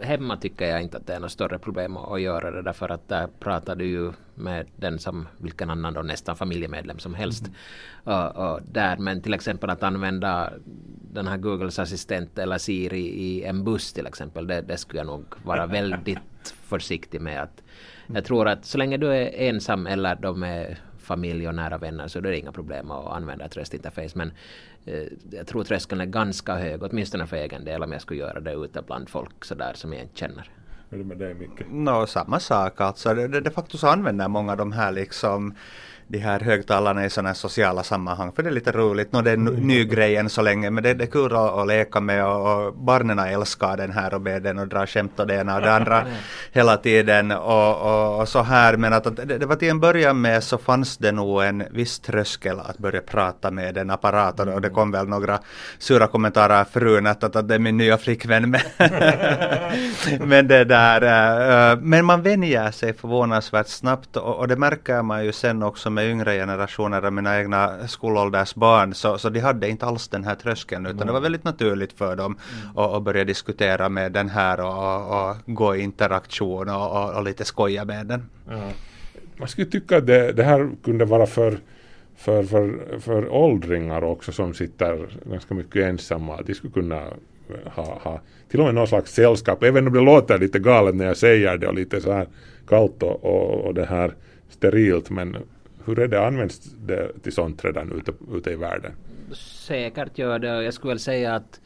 Hemma 0.03 0.37
tycker 0.37 0.67
jag 0.67 0.83
inte 0.83 0.97
att 0.97 1.07
det 1.07 1.15
är 1.15 1.21
något 1.21 1.33
större 1.33 1.59
problem 1.59 1.97
att, 1.97 2.21
göra 2.21 2.51
det 2.51 2.63
därför 2.63 2.89
att 2.89 3.09
där 3.09 3.29
pratar 3.41 3.77
du 3.77 3.85
ju 3.85 4.13
med 4.35 4.67
den 4.77 4.99
som 4.99 5.29
vilken 5.39 5.71
annan 5.71 5.95
då 5.95 6.03
nästan 6.03 6.37
familjemedlem 6.37 6.99
som 6.99 7.15
helst. 7.15 7.51
Och, 8.05 8.37
och 8.37 8.61
där, 8.63 8.97
men 8.97 9.23
till 9.23 9.35
exempel 9.35 9.71
att 9.71 9.83
använda 9.83 10.53
den 11.13 11.27
här 11.27 11.37
Googles 11.37 11.79
assistent 11.79 12.39
eller 12.39 12.59
Siri 12.59 13.01
i 13.01 13.45
en 13.45 13.65
buss 13.65 13.93
till 13.93 14.07
exempel, 14.07 14.47
det, 14.47 14.61
det 14.61 14.77
skulle 14.77 15.01
jag 15.01 15.07
nog 15.07 15.25
vara 15.45 15.67
väldigt 15.79 16.55
försiktig 16.63 17.21
med. 17.21 17.43
att 17.43 17.63
Jag 18.07 18.25
tror 18.25 18.49
att 18.49 18.65
så 18.65 18.79
länge 18.79 18.97
du 18.97 19.07
är 19.07 19.49
ensam 19.49 19.87
eller 19.87 20.15
de 20.15 20.43
är 20.43 20.79
familj 20.99 21.49
och 21.49 21.55
nära 21.55 21.79
vänner 21.79 22.09
så 22.09 22.19
är 22.19 22.23
det 22.23 22.39
inga 22.39 22.53
problem 22.53 22.91
att 22.91 23.17
använda 23.17 23.45
ett 23.45 23.57
röstinterface. 23.57 24.19
Men 24.19 24.33
jag 25.31 25.47
tror 25.47 25.65
tröskeln 25.65 26.01
är 26.01 26.07
ganska 26.07 26.55
hög, 26.55 26.83
åtminstone 26.83 27.27
för 27.27 27.37
egen 27.37 27.65
del 27.65 27.83
om 27.83 27.93
jag 27.93 28.03
skulle 28.03 28.21
göra 28.21 28.41
det 28.41 28.53
ute 28.53 28.83
bland 28.83 29.09
folk 29.09 29.45
sådär 29.45 29.73
som 29.75 29.93
jag 29.93 30.03
inte 30.03 30.19
känner. 30.19 30.51
Hur 30.91 30.99
är 30.99 31.03
det 31.03 31.09
med 31.09 31.19
dig 31.19 31.35
Micke? 31.35 31.67
Nå, 31.71 32.07
samma 32.07 32.41
sak 32.41 32.81
alltså. 32.81 33.15
De, 33.15 33.27
de, 33.29 33.41
de 33.41 33.51
facto 33.51 33.79
så 33.79 33.87
använder 33.87 34.29
många 34.29 34.57
de 34.57 34.73
här 34.73 34.93
liksom 34.93 35.55
de 36.13 36.19
här 36.19 36.41
högtalarna 36.41 37.05
i 37.05 37.11
sådana 37.11 37.29
här 37.29 37.35
sociala 37.35 37.83
sammanhang 37.83 38.33
för 38.33 38.43
det 38.43 38.49
är 38.49 38.53
lite 38.53 38.73
roligt. 38.73 39.13
Nå, 39.13 39.23
det 39.23 39.31
är 39.31 39.35
en 39.35 39.45
ny 39.45 39.85
grej 39.85 40.17
än 40.17 40.29
så 40.29 40.43
länge 40.43 40.71
men 40.71 40.85
det, 40.85 40.95
det 40.95 41.05
är 41.05 41.11
kul 41.11 41.33
att, 41.33 41.59
att 41.59 41.67
leka 41.67 42.01
med 42.01 42.27
och, 42.27 42.67
och 42.67 42.75
barnen 42.75 43.19
älskar 43.19 43.77
den 43.77 43.93
här 43.93 44.15
och 44.15 44.21
ber 44.21 44.41
den 44.41 44.59
och 44.59 44.69
dra 44.69 44.87
skämt 44.87 45.21
och 45.21 45.27
det 45.27 45.35
ena 45.35 45.57
och 45.57 45.63
det 45.63 45.75
andra 45.75 46.07
hela 46.53 46.77
tiden 46.77 47.31
och, 47.31 47.81
och, 47.81 48.21
och 48.21 48.29
så 48.29 48.43
här. 48.43 48.77
Men 48.77 48.93
att, 48.93 49.07
att 49.07 49.17
det, 49.17 49.39
det 49.39 49.47
var 49.47 49.57
till 49.57 49.69
en 49.69 49.81
början 49.81 50.21
med 50.21 50.45
så 50.45 50.59
fanns 50.59 50.97
det 50.97 51.13
nog 51.13 51.43
en 51.43 51.65
viss 51.71 52.01
tröskel 52.01 52.61
att 52.61 52.79
börja 52.79 53.01
prata 53.01 53.51
med 53.51 53.79
en 53.79 53.91
apparat 53.91 54.41
och 54.41 54.61
det 54.61 54.71
kom 54.71 54.91
väl 54.91 55.09
några 55.09 55.39
sura 55.79 56.07
kommentarer 56.07 56.65
frun 56.65 57.07
att, 57.07 57.25
att, 57.25 57.37
att 57.37 57.49
det 57.49 57.55
är 57.55 57.59
min 57.59 57.77
nya 57.77 57.99
flickvän. 57.99 58.51
Men, 58.51 58.61
men 60.29 60.49
det 60.49 60.65
där, 60.65 61.03
äh, 61.73 61.79
men 61.81 62.05
man 62.05 62.23
vänjer 62.23 62.71
sig 62.71 62.93
förvånansvärt 62.93 63.69
snabbt 63.69 64.17
och, 64.17 64.37
och 64.37 64.49
det 64.49 64.57
märker 64.57 65.03
man 65.03 65.25
ju 65.25 65.33
sen 65.33 65.63
också 65.63 65.91
med 65.91 66.02
yngre 66.11 66.35
generationer 66.35 67.03
av 67.03 67.13
mina 67.13 67.39
egna 67.39 67.89
skolålders 67.89 68.55
barn 68.55 68.95
så, 68.95 69.19
så 69.19 69.29
de 69.29 69.41
hade 69.41 69.69
inte 69.69 69.87
alls 69.87 70.09
den 70.09 70.25
här 70.25 70.35
tröskeln 70.35 70.87
utan 70.87 71.07
det 71.07 71.13
var 71.13 71.21
väldigt 71.21 71.45
naturligt 71.45 71.93
för 71.93 72.17
dem 72.17 72.37
att 72.77 72.93
att 72.93 73.03
börja 73.03 73.25
diskutera 73.25 73.89
med 73.89 74.13
den 74.13 74.29
här 74.29 74.61
och, 74.61 75.31
och, 75.31 75.37
gå 75.47 75.77
i 75.77 75.81
interaktion 75.81 76.69
och, 76.69 77.05
och, 77.05 77.17
och 77.17 77.25
lite 77.25 77.45
skoja 77.45 77.85
med 77.85 78.07
den. 78.07 78.23
Man 79.37 79.49
skulle 79.49 79.67
tycka 79.67 79.97
att 79.97 80.07
det, 80.07 80.33
det 80.33 80.43
här 80.45 80.71
kunde 80.85 81.05
vara 81.05 81.27
för, 81.27 81.59
för, 82.17 82.43
för, 82.43 82.99
för 83.01 83.29
åldringar 83.29 84.05
också 84.05 84.33
som 84.33 84.55
sitter 84.55 85.09
ganska 85.31 85.55
mycket 85.55 85.83
ensamma. 85.83 86.43
De 86.43 86.55
skulle 86.55 86.73
kunna 86.73 87.03
ha, 87.65 88.01
ha 88.03 88.21
till 88.51 88.61
och 88.61 88.67
med 88.67 88.75
någon 88.75 88.87
slags 88.87 89.15
sällskap, 89.15 89.63
även 89.63 89.87
om 89.87 89.93
det 89.93 90.01
låter 90.01 90.39
lite 90.39 90.59
galet 90.59 90.95
när 90.95 91.07
jag 91.07 91.17
säger 91.17 91.59
det 91.59 91.67
och 91.67 91.75
lite 91.75 92.01
så 92.01 92.13
här 92.13 92.27
kallt 92.69 93.03
och, 93.03 93.25
och, 93.25 93.65
och 93.65 93.75
det 93.75 93.85
här 93.85 94.15
sterilt. 94.51 95.11
Men 95.11 95.37
hur 95.87 95.99
är 95.99 96.09
det, 96.09 96.27
används 96.27 96.59
det 96.59 97.19
till 97.23 97.33
sånt 97.33 97.65
redan 97.65 97.93
ute, 97.93 98.13
ute 98.33 98.51
i 98.51 98.57
världen? 98.57 98.93
Säkert 99.35 100.19
gör 100.19 100.39
det 100.39 100.57
och 100.57 100.63
jag 100.63 100.75
skulle 100.75 100.91
väl 100.91 101.01
säga 101.01 101.35
att 101.35 101.61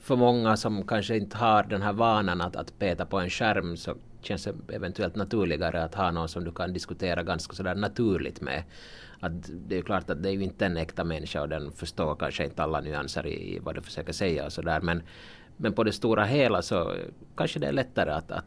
för 0.00 0.16
många 0.16 0.56
som 0.56 0.86
kanske 0.86 1.16
inte 1.16 1.36
har 1.36 1.62
den 1.62 1.82
här 1.82 1.92
vanan 1.92 2.40
att, 2.40 2.56
att 2.56 2.78
peta 2.78 3.06
på 3.06 3.20
en 3.20 3.30
skärm 3.30 3.76
så 3.76 3.94
känns 4.20 4.44
det 4.44 4.74
eventuellt 4.74 5.16
naturligare 5.16 5.84
att 5.84 5.94
ha 5.94 6.10
någon 6.10 6.28
som 6.28 6.44
du 6.44 6.52
kan 6.52 6.72
diskutera 6.72 7.22
ganska 7.22 7.54
sådär 7.54 7.74
naturligt 7.74 8.40
med. 8.40 8.62
Att 9.20 9.32
det 9.68 9.74
är 9.74 9.76
ju 9.76 9.82
klart 9.82 10.10
att 10.10 10.22
det 10.22 10.28
är 10.28 10.32
ju 10.32 10.42
inte 10.42 10.66
en 10.66 10.76
äkta 10.76 11.04
människa 11.04 11.42
och 11.42 11.48
den 11.48 11.72
förstår 11.72 12.14
kanske 12.14 12.44
inte 12.44 12.62
alla 12.62 12.80
nyanser 12.80 13.26
i, 13.26 13.56
i 13.56 13.58
vad 13.58 13.74
du 13.74 13.82
försöker 13.82 14.12
säga 14.12 14.44
och 14.44 14.52
sådär 14.52 14.80
men, 14.80 15.02
men 15.56 15.72
på 15.72 15.84
det 15.84 15.92
stora 15.92 16.24
hela 16.24 16.62
så 16.62 16.94
kanske 17.36 17.58
det 17.58 17.66
är 17.66 17.72
lättare 17.72 18.10
att, 18.10 18.30
att 18.30 18.44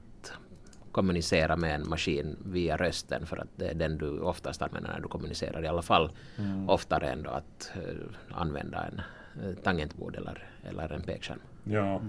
kommunicera 0.95 1.55
med 1.55 1.75
en 1.75 1.89
maskin 1.89 2.37
via 2.45 2.77
rösten 2.77 3.25
för 3.25 3.37
att 3.37 3.47
det 3.55 3.67
är 3.67 3.73
den 3.73 3.97
du 3.97 4.19
oftast 4.19 4.61
använder 4.61 4.89
när 4.91 4.99
du 4.99 5.07
kommunicerar 5.07 5.63
i 5.63 5.67
alla 5.67 5.81
fall 5.81 6.11
Mm. 6.37 6.69
oftare 6.69 7.09
än 7.09 7.27
att 7.27 7.71
eh, 7.75 8.37
använda 8.41 8.85
en 8.87 9.01
eh, 9.43 9.55
tangentbord 9.63 10.15
eller, 10.15 10.49
eller 10.69 10.93
en 10.93 11.01
pekskärm. 11.01 11.39
Ja. 11.63 12.01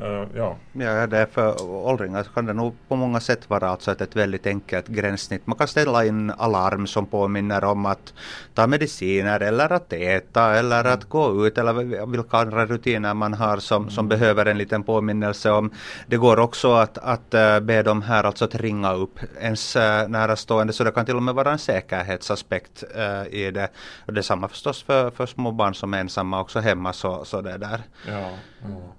Eh, 0.00 0.28
ja. 0.34 0.56
Ja, 0.72 1.06
det 1.06 1.18
är 1.18 1.26
för 1.26 1.62
åldringar 1.62 2.26
kan 2.34 2.46
det 2.46 2.52
nog 2.52 2.74
på 2.88 2.96
många 2.96 3.20
sätt 3.20 3.50
vara 3.50 3.68
alltså 3.68 3.92
ett, 3.92 4.16
väldigt 4.16 4.46
enkelt 4.46 4.88
gränssnitt. 4.88 5.46
Man 5.46 5.58
kan 5.58 5.68
ställa 5.68 6.04
in 6.04 6.30
alarm 6.30 6.86
som 6.86 7.06
påminner 7.06 7.64
om 7.64 7.86
att 7.86 8.14
ta 8.54 8.66
mediciner 8.66 9.40
eller 9.40 9.72
att 9.72 9.92
äta 9.92 10.54
eller 10.54 10.84
att 10.84 11.04
gå 11.04 11.46
ut 11.46 11.58
eller 11.58 12.06
vilka 12.06 12.36
andra 12.36 12.66
rutiner 12.66 13.14
man 13.14 13.34
har 13.34 13.56
som, 13.56 13.90
som 13.90 14.08
behöver 14.08 14.46
en 14.46 14.58
liten 14.58 14.82
påminnelse 14.82 15.50
om. 15.50 15.70
Det 16.06 16.16
går 16.16 16.38
också 16.38 16.72
att, 16.72 16.98
att 16.98 17.34
eh, 17.34 17.60
be 17.60 17.82
dem 17.82 18.02
här 18.02 18.24
alltså 18.24 18.44
att 18.44 18.54
ringa 18.54 18.92
upp 18.92 19.18
ens 19.40 19.76
uh, 19.76 19.82
närastående 20.08 20.72
så 20.72 20.84
det 20.84 20.90
kan 20.90 21.06
till 21.06 21.16
och 21.16 21.22
med 21.22 21.34
vara 21.34 21.52
en 21.52 21.58
säkerhetsaspekt 21.58 22.84
eh, 22.94 23.34
i 23.34 23.50
det. 23.50 23.68
Och 24.06 24.12
detsamma 24.12 24.48
förstås 24.48 24.82
för, 24.82 25.10
för 25.10 25.26
små 25.26 25.52
barn 25.52 25.74
som 25.74 25.94
är 25.94 26.00
ensamma 26.00 26.40
också 26.40 26.60
hemma 26.60 26.92
så, 26.92 27.24
så 27.24 27.40
det 27.40 27.58
där. 27.58 27.80
Ja, 28.08 28.30
ja. 28.62 28.92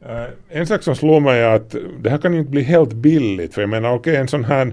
Eh, 0.00 0.26
en 0.48 0.66
sak 0.66 0.82
som 0.82 0.94
slår 0.94 1.20
mig 1.20 1.40
är 1.40 1.54
att 1.54 1.76
det 2.00 2.10
här 2.10 2.18
kan 2.18 2.32
ju 2.32 2.38
inte 2.38 2.50
bli 2.50 2.62
helt 2.62 2.92
billigt. 2.92 3.54
För 3.54 3.62
jag 3.62 3.68
menar 3.68 3.94
okej 3.94 4.16
en 4.16 4.28
sån 4.28 4.44
här 4.44 4.72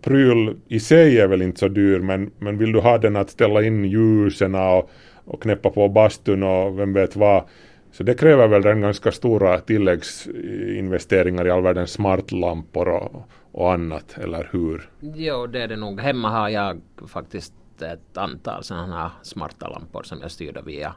pryl 0.00 0.56
i 0.68 0.80
sig 0.80 1.20
är 1.20 1.26
väl 1.26 1.42
inte 1.42 1.58
så 1.58 1.68
dyr 1.68 1.98
men, 1.98 2.30
men 2.38 2.58
vill 2.58 2.72
du 2.72 2.80
ha 2.80 2.98
den 2.98 3.16
att 3.16 3.30
ställa 3.30 3.62
in 3.62 3.84
ljusen 3.84 4.54
och, 4.54 4.90
och 5.24 5.42
knäppa 5.42 5.70
på 5.70 5.88
bastun 5.88 6.42
och 6.42 6.78
vem 6.78 6.92
vet 6.92 7.16
vad. 7.16 7.44
Så 7.92 8.02
det 8.02 8.14
kräver 8.14 8.48
väl 8.48 8.62
den 8.62 8.80
ganska 8.80 9.12
stora 9.12 9.58
tilläggsinvesteringar 9.58 11.46
i 11.46 11.50
all 11.50 11.62
världens 11.62 11.90
smartlampor 11.90 12.88
och, 12.88 13.28
och 13.52 13.72
annat, 13.72 14.18
eller 14.18 14.48
hur? 14.52 14.90
Jo, 15.00 15.46
det 15.46 15.62
är 15.62 15.68
det 15.68 15.76
nog. 15.76 16.00
Hemma 16.00 16.30
har 16.30 16.48
jag 16.48 16.80
faktiskt 17.06 17.52
ett 17.82 18.16
antal 18.16 18.64
sådana 18.64 18.96
här 18.96 19.10
smarta 19.22 19.68
lampor 19.68 20.02
som 20.02 20.18
jag 20.20 20.30
styrde 20.30 20.62
via, 20.62 20.94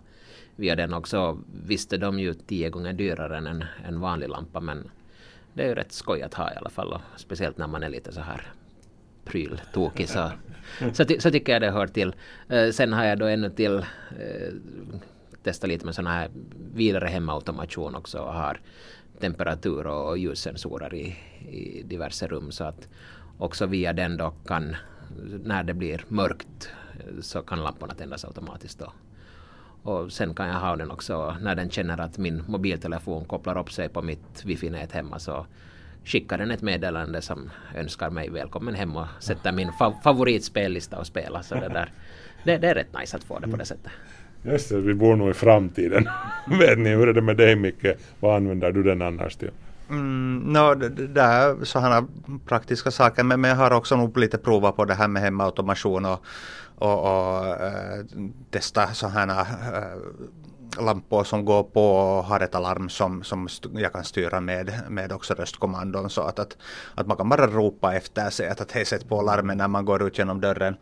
via 0.59 0.75
den 0.75 0.93
också. 0.93 1.39
Visst 1.65 1.93
är 1.93 1.97
de 1.97 2.19
ju 2.19 2.33
tio 2.33 2.69
gånger 2.69 2.93
dyrare 2.93 3.37
än 3.37 3.47
en, 3.47 3.65
en 3.85 3.99
vanlig 3.99 4.29
lampa 4.29 4.59
men 4.59 4.91
det 5.53 5.63
är 5.63 5.67
ju 5.67 5.75
rätt 5.75 5.91
skoj 5.91 6.21
att 6.21 6.33
ha 6.33 6.53
i 6.53 6.55
alla 6.55 6.69
fall 6.69 6.93
och 6.93 7.01
speciellt 7.15 7.57
när 7.57 7.67
man 7.67 7.83
är 7.83 7.89
lite 7.89 8.11
så 8.11 8.21
här 8.21 8.47
pryltokig 9.25 10.09
så, 10.09 10.31
så, 10.93 11.05
ty, 11.05 11.19
så 11.19 11.31
tycker 11.31 11.53
jag 11.53 11.61
det 11.61 11.71
hör 11.71 11.87
till. 11.87 12.15
Eh, 12.49 12.69
sen 12.71 12.93
har 12.93 13.05
jag 13.05 13.19
då 13.19 13.25
ännu 13.25 13.49
till 13.49 13.77
eh, 14.19 14.53
testat 15.43 15.67
lite 15.67 15.85
med 15.85 15.95
sådana 15.95 16.09
här 16.15 16.29
vidare 16.73 17.07
hemautomation 17.07 17.95
också 17.95 18.19
och 18.19 18.33
har 18.33 18.59
temperatur 19.19 19.87
och 19.87 20.17
ljussensorer 20.17 20.93
i, 20.93 21.17
i 21.49 21.83
diverse 21.83 22.27
rum 22.27 22.51
så 22.51 22.63
att 22.63 22.89
också 23.37 23.65
via 23.65 23.93
den 23.93 24.17
då 24.17 24.33
kan 24.45 24.75
när 25.43 25.63
det 25.63 25.73
blir 25.73 26.05
mörkt 26.07 26.69
eh, 26.99 27.21
så 27.21 27.41
kan 27.41 27.63
lamporna 27.63 27.93
tändas 27.93 28.25
automatiskt 28.25 28.79
då. 28.79 28.93
Och 29.83 30.11
sen 30.11 30.33
kan 30.33 30.47
jag 30.47 30.59
ha 30.59 30.75
den 30.75 30.91
också 30.91 31.35
när 31.41 31.55
den 31.55 31.69
känner 31.69 32.01
att 32.01 32.17
min 32.17 32.43
mobiltelefon 32.47 33.25
kopplar 33.25 33.57
upp 33.57 33.71
sig 33.71 33.89
på 33.89 34.01
mitt 34.01 34.45
wifi-nät 34.45 34.91
hemma 34.91 35.19
så 35.19 35.45
skickar 36.05 36.37
den 36.37 36.51
ett 36.51 36.61
meddelande 36.61 37.21
som 37.21 37.49
önskar 37.75 38.09
mig 38.09 38.29
välkommen 38.29 38.75
hem 38.75 38.95
och 38.95 39.07
sätter 39.19 39.51
min 39.51 39.71
fa 39.71 39.93
favoritspellista 40.03 40.99
och 40.99 41.07
spela. 41.07 41.43
Så 41.43 41.55
det, 41.55 41.69
där, 41.69 41.91
det, 42.43 42.57
det 42.57 42.67
är 42.67 42.75
rätt 42.75 42.99
nice 42.99 43.17
att 43.17 43.23
få 43.23 43.39
det 43.39 43.47
på 43.47 43.57
det 43.57 43.65
sättet. 43.65 43.91
Just 44.43 44.69
det, 44.69 44.81
vi 44.81 44.93
bor 44.93 45.15
nog 45.15 45.29
i 45.29 45.33
framtiden. 45.33 46.09
Vet 46.59 46.79
ni, 46.79 46.89
hur 46.89 47.07
är 47.07 47.13
det 47.13 47.21
med 47.21 47.37
dig 47.37 47.55
Micke? 47.55 47.85
Vad 48.19 48.35
använder 48.35 48.71
du 48.71 48.83
den 48.83 49.01
annars 49.01 49.35
till? 49.35 49.51
Mm, 49.89 50.53
no, 50.53 50.75
det, 50.75 51.21
är 51.21 51.65
sådana 51.65 52.07
praktiska 52.45 52.91
saker 52.91 53.23
men, 53.23 53.41
men 53.41 53.49
jag 53.49 53.57
har 53.57 53.71
också 53.71 53.95
nog 53.95 54.17
lite 54.17 54.37
provat 54.37 54.75
på 54.75 54.85
det 54.85 54.93
här 54.93 55.07
med 55.07 55.21
hemautomation 55.21 56.05
och, 56.05 56.23
och, 56.75 56.99
och 56.99 57.47
äh, 57.47 58.05
testa 58.51 58.93
sådana 58.93 59.41
äh, 59.41 59.97
lampor 60.77 61.23
som 61.23 61.45
går 61.45 61.63
på 61.63 61.91
och 61.95 62.23
har 62.23 62.39
ett 62.39 62.55
alarm 62.55 62.89
som, 62.89 63.23
som 63.23 63.47
jag 63.73 63.93
kan 63.93 64.03
styra 64.03 64.39
med, 64.39 64.71
med 64.89 65.11
också 65.11 65.33
röstkommandon 65.33 66.09
så 66.09 66.21
att, 66.21 66.39
att, 66.39 66.57
att 66.95 67.07
man 67.07 67.17
kan 67.17 67.29
bara 67.29 67.47
ropa 67.47 67.95
efter 67.95 68.29
sig 68.29 68.49
att, 68.49 68.61
att 68.61 68.71
hej 68.71 68.85
sätt 68.85 69.09
på 69.09 69.21
larmen 69.21 69.57
när 69.57 69.67
man 69.67 69.85
går 69.85 70.07
ut 70.07 70.17
genom 70.17 70.41
dörren. 70.41 70.75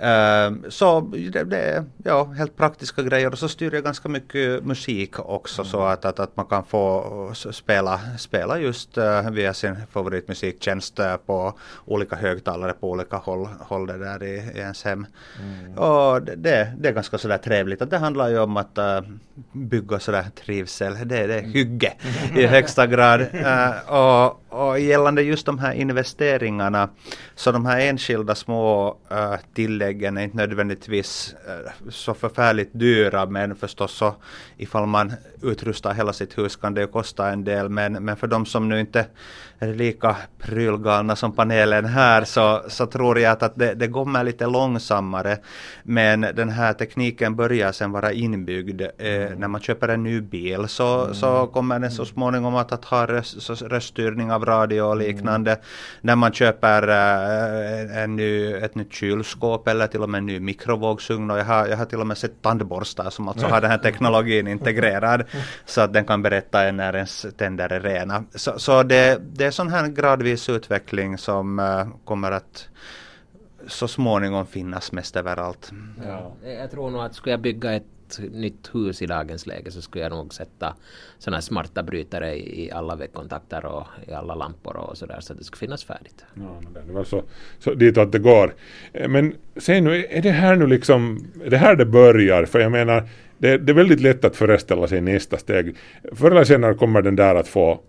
Uh, 0.00 0.68
så 0.68 1.00
det, 1.00 1.44
det 1.44 1.58
är 1.58 1.84
ja, 2.04 2.24
helt 2.24 2.56
praktiska 2.56 3.02
grejer. 3.02 3.32
Och 3.32 3.38
så 3.38 3.48
styr 3.48 3.74
jag 3.74 3.84
ganska 3.84 4.08
mycket 4.08 4.64
musik 4.64 5.18
också 5.18 5.64
så 5.64 5.82
att, 5.82 6.04
att, 6.04 6.20
att 6.20 6.36
man 6.36 6.46
kan 6.46 6.64
få 6.64 7.28
s- 7.32 7.56
spela, 7.56 8.00
spela 8.18 8.58
just 8.58 8.98
uh, 8.98 9.30
via 9.30 9.54
sin 9.54 9.76
favoritmusiktjänst 9.90 11.00
uh, 11.00 11.16
på 11.16 11.54
olika 11.84 12.16
högtalare 12.16 12.72
på 12.72 12.90
olika 12.90 13.16
håll, 13.16 13.48
håll 13.60 13.86
det 13.86 13.98
där 13.98 14.22
i, 14.22 14.34
i 14.54 14.58
ens 14.58 14.84
hem. 14.84 15.06
Och 15.76 16.22
det, 16.22 16.36
det, 16.78 16.88
är 16.88 16.92
ganska 16.92 17.18
sådär 17.18 17.38
trevligt. 17.38 17.82
Att 17.82 17.90
det 17.90 17.98
handlar 17.98 18.28
ju 18.28 18.38
om 18.38 18.56
att 18.56 18.78
bygga 19.52 19.98
sådär 19.98 20.24
trivsel, 20.44 20.94
det, 21.04 21.26
det 21.26 21.34
är 21.34 21.42
hygge 21.42 21.92
i 22.34 22.46
högsta 22.46 22.86
grad. 22.86 23.26
Och, 23.86 24.40
och 24.48 24.80
gällande 24.80 25.22
just 25.22 25.46
de 25.46 25.58
här 25.58 25.72
investeringarna 25.72 26.88
så 27.34 27.52
de 27.52 27.66
här 27.66 27.80
enskilda 27.80 28.34
små 28.34 28.96
uh, 29.12 29.36
tilläggen 29.90 30.16
är 30.16 30.22
inte 30.22 30.36
nödvändigtvis 30.36 31.34
uh, 31.48 31.90
så 31.90 32.14
förfärligt 32.14 32.70
dyra 32.72 33.26
men 33.26 33.56
förstås 33.56 33.92
så 33.92 34.14
ifall 34.56 34.86
man 34.86 35.12
utrustar 35.42 35.94
hela 35.94 36.12
sitt 36.12 36.38
hus 36.38 36.56
kan 36.56 36.74
det 36.74 36.80
ju 36.80 36.86
kosta 36.86 37.30
en 37.30 37.44
del. 37.44 37.68
Men, 37.68 37.92
men 37.92 38.16
för 38.16 38.26
de 38.26 38.46
som 38.46 38.68
nu 38.68 38.80
inte 38.80 39.06
är 39.58 39.74
lika 39.74 40.16
prylgalna 40.38 41.16
som 41.16 41.32
panelen 41.32 41.84
här 41.84 42.24
så, 42.24 42.62
så 42.68 42.86
tror 42.86 43.18
jag 43.18 43.32
att, 43.32 43.42
att 43.42 43.58
det, 43.58 43.74
det 43.74 43.88
kommer 43.88 44.24
lite 44.24 44.46
långsammare. 44.46 45.38
Men 45.82 46.20
den 46.20 46.48
här 46.48 46.72
tekniken 46.72 47.36
börjar 47.36 47.72
sen 47.72 47.92
vara 47.92 48.12
inbyggd 48.12 48.82
eh, 48.82 49.30
när 49.36 49.48
man 49.48 49.60
köper 49.60 49.88
en 49.88 50.02
ny 50.02 50.20
bil 50.20 50.68
så, 50.68 51.14
så 51.14 51.46
kommer 51.46 51.78
den 51.78 51.90
så 51.90 52.04
småningom 52.04 52.56
att, 52.56 52.72
att 52.72 52.84
ha 52.84 53.06
röst, 53.06 53.50
röststyrning 53.62 54.32
av 54.32 54.44
radio 54.44 54.82
och 54.82 54.96
liknande. 54.96 55.60
När 56.00 56.16
man 56.16 56.32
köper 56.32 56.88
eh, 56.88 58.02
en 58.02 58.16
ny, 58.16 58.52
ett 58.52 58.74
nytt 58.74 58.92
kylskåp 58.92 59.68
eller 59.68 59.79
till 59.86 60.02
och 60.02 60.10
med 60.10 60.18
en 60.18 60.26
ny 60.26 60.40
mikrovågsugn 60.40 61.30
och 61.30 61.38
jag 61.38 61.44
har, 61.44 61.66
jag 61.66 61.76
har 61.76 61.84
till 61.84 62.00
och 62.00 62.06
med 62.06 62.18
sett 62.18 62.42
tandborstar 62.42 63.10
som 63.10 63.28
alltså 63.28 63.46
har 63.46 63.60
den 63.60 63.70
här 63.70 63.78
teknologin 63.78 64.46
integrerad 64.46 65.24
så 65.66 65.80
att 65.80 65.92
den 65.92 66.04
kan 66.04 66.22
berätta 66.22 66.68
en 66.68 66.76
när 66.76 66.96
ens 66.96 67.26
tänder 67.36 67.72
är 67.72 67.80
rena. 67.80 68.24
Så, 68.34 68.58
så 68.58 68.82
det, 68.82 69.20
det 69.22 69.44
är 69.44 69.50
sån 69.50 69.68
här 69.68 69.88
gradvis 69.88 70.48
utveckling 70.48 71.18
som 71.18 71.58
eh, 71.58 71.86
kommer 72.04 72.32
att 72.32 72.68
så 73.70 73.88
småningom 73.88 74.46
finnas 74.46 74.92
mest 74.92 75.16
överallt. 75.16 75.72
Ja. 76.06 76.32
Jag 76.58 76.70
tror 76.70 76.90
nog 76.90 77.02
att 77.02 77.14
skulle 77.14 77.32
jag 77.32 77.40
bygga 77.40 77.72
ett 77.72 77.84
nytt 78.18 78.70
hus 78.74 79.02
i 79.02 79.06
dagens 79.06 79.46
läge 79.46 79.70
så 79.70 79.82
skulle 79.82 80.04
jag 80.04 80.12
nog 80.12 80.34
sätta 80.34 80.74
sådana 81.18 81.36
här 81.36 81.42
smarta 81.42 81.82
brytare 81.82 82.36
i 82.36 82.70
alla 82.72 82.96
väggkontakter 82.96 83.64
och 83.64 83.86
i 84.08 84.12
alla 84.12 84.34
lampor 84.34 84.76
och 84.76 84.98
sådär 84.98 85.20
så 85.20 85.32
att 85.32 85.38
det 85.38 85.44
skulle 85.44 85.58
finnas 85.58 85.84
färdigt. 85.84 86.24
Ja, 86.34 86.60
men 86.62 86.72
det 86.72 86.80
är 86.80 86.94
väl 86.94 87.04
så, 87.04 87.22
så 87.58 87.74
ditåt 87.74 88.12
det 88.12 88.18
går. 88.18 88.54
Men 89.08 89.34
säg 89.56 89.80
nu, 89.80 90.06
är 90.10 90.22
det 90.22 90.30
här 90.30 90.56
nu 90.56 90.66
liksom, 90.66 91.26
är 91.44 91.50
det 91.50 91.56
här 91.56 91.76
det 91.76 91.86
börjar? 91.86 92.44
För 92.44 92.60
jag 92.60 92.72
menar, 92.72 93.08
det, 93.38 93.58
det 93.58 93.72
är 93.72 93.74
väldigt 93.74 94.00
lätt 94.00 94.24
att 94.24 94.36
föreställa 94.36 94.88
sig 94.88 95.00
nästa 95.00 95.36
steg. 95.36 95.76
Förr 96.12 96.30
eller 96.30 96.44
senare 96.44 96.74
kommer 96.74 97.02
den 97.02 97.16
där 97.16 97.34
att 97.34 97.48
få 97.48 97.80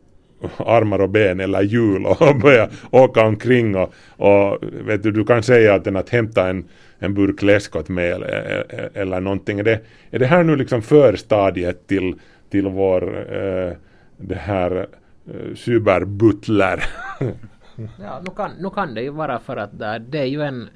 armar 0.58 1.02
och 1.02 1.10
ben 1.10 1.40
eller 1.40 1.62
hjul 1.62 2.06
och 2.06 2.36
börja 2.42 2.70
åka 2.92 3.22
omkring 3.22 3.76
och, 3.76 3.94
och 4.18 4.58
vet 4.62 5.04
du, 5.04 5.12
du 5.12 5.26
kan 5.26 5.44
säga 5.44 5.74
att 5.74 5.84
den 5.84 5.96
att 5.96 6.10
hämta 6.10 6.50
en, 6.50 6.70
en 7.00 7.14
burk 7.14 7.42
läsk 7.42 7.76
åt 7.76 7.90
mig 7.90 8.12
eller, 8.12 8.66
eller, 8.94 9.20
någonting. 9.20 9.60
Är 9.60 9.64
det, 9.64 9.80
är 10.12 10.20
det 10.20 10.26
här 10.26 10.44
nu 10.44 10.56
liksom 10.56 10.82
förstadiet 10.82 11.88
till, 11.88 12.16
till 12.50 12.68
vår 12.68 13.34
eh, 13.36 13.74
det 14.18 14.36
här 14.36 14.88
eh, 15.28 15.56
cyberbutler? 15.56 16.84
Ja, 18.00 18.22
nu 18.26 18.32
kan, 18.36 18.52
nu 18.60 18.70
kan 18.70 18.94
det 18.94 19.02
ju 19.02 19.10
vara 19.10 19.40
för 19.40 19.58
att 19.58 19.80
det 20.10 20.20
är 20.20 20.26
ju 20.26 20.42
en 20.42 20.70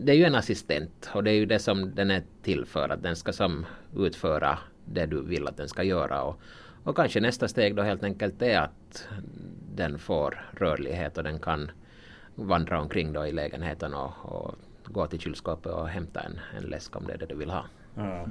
det 0.00 0.12
är 0.12 0.16
ju 0.16 0.24
en 0.24 0.34
assistent 0.34 1.10
och 1.14 1.24
det 1.24 1.30
är 1.30 1.34
ju 1.34 1.46
det 1.46 1.58
som 1.58 1.94
den 1.94 2.10
är 2.10 2.22
till 2.42 2.64
för 2.66 2.88
att 2.88 3.02
den 3.02 3.16
ska 3.16 3.32
som 3.32 3.66
utföra 3.96 4.58
det 4.84 5.06
du 5.06 5.22
vill 5.22 5.48
att 5.48 5.56
den 5.56 5.68
ska 5.68 5.82
göra 5.82 6.22
och, 6.22 6.40
och 6.84 6.96
kanske 6.96 7.20
nästa 7.20 7.48
steg 7.48 7.76
då 7.76 7.82
helt 7.82 8.04
enkelt 8.04 8.42
är 8.42 8.58
att 8.58 9.08
den 9.74 9.98
får 9.98 10.44
rörlighet 10.52 11.18
och 11.18 11.24
den 11.24 11.38
kan 11.38 11.70
vandra 12.34 12.80
omkring 12.80 13.12
då 13.12 13.26
i 13.26 13.32
lägenheten 13.32 13.94
och, 13.94 14.12
och 14.22 14.54
gå 14.84 15.06
till 15.06 15.20
kylskåpet 15.20 15.72
och 15.72 15.88
hämta 15.88 16.20
en, 16.20 16.40
en 16.56 16.62
läsk 16.62 16.96
om 16.96 17.06
det 17.06 17.12
är 17.12 17.18
det 17.18 17.26
du 17.26 17.34
vill 17.34 17.50
ha. 17.50 17.64
Ja. 17.94 18.26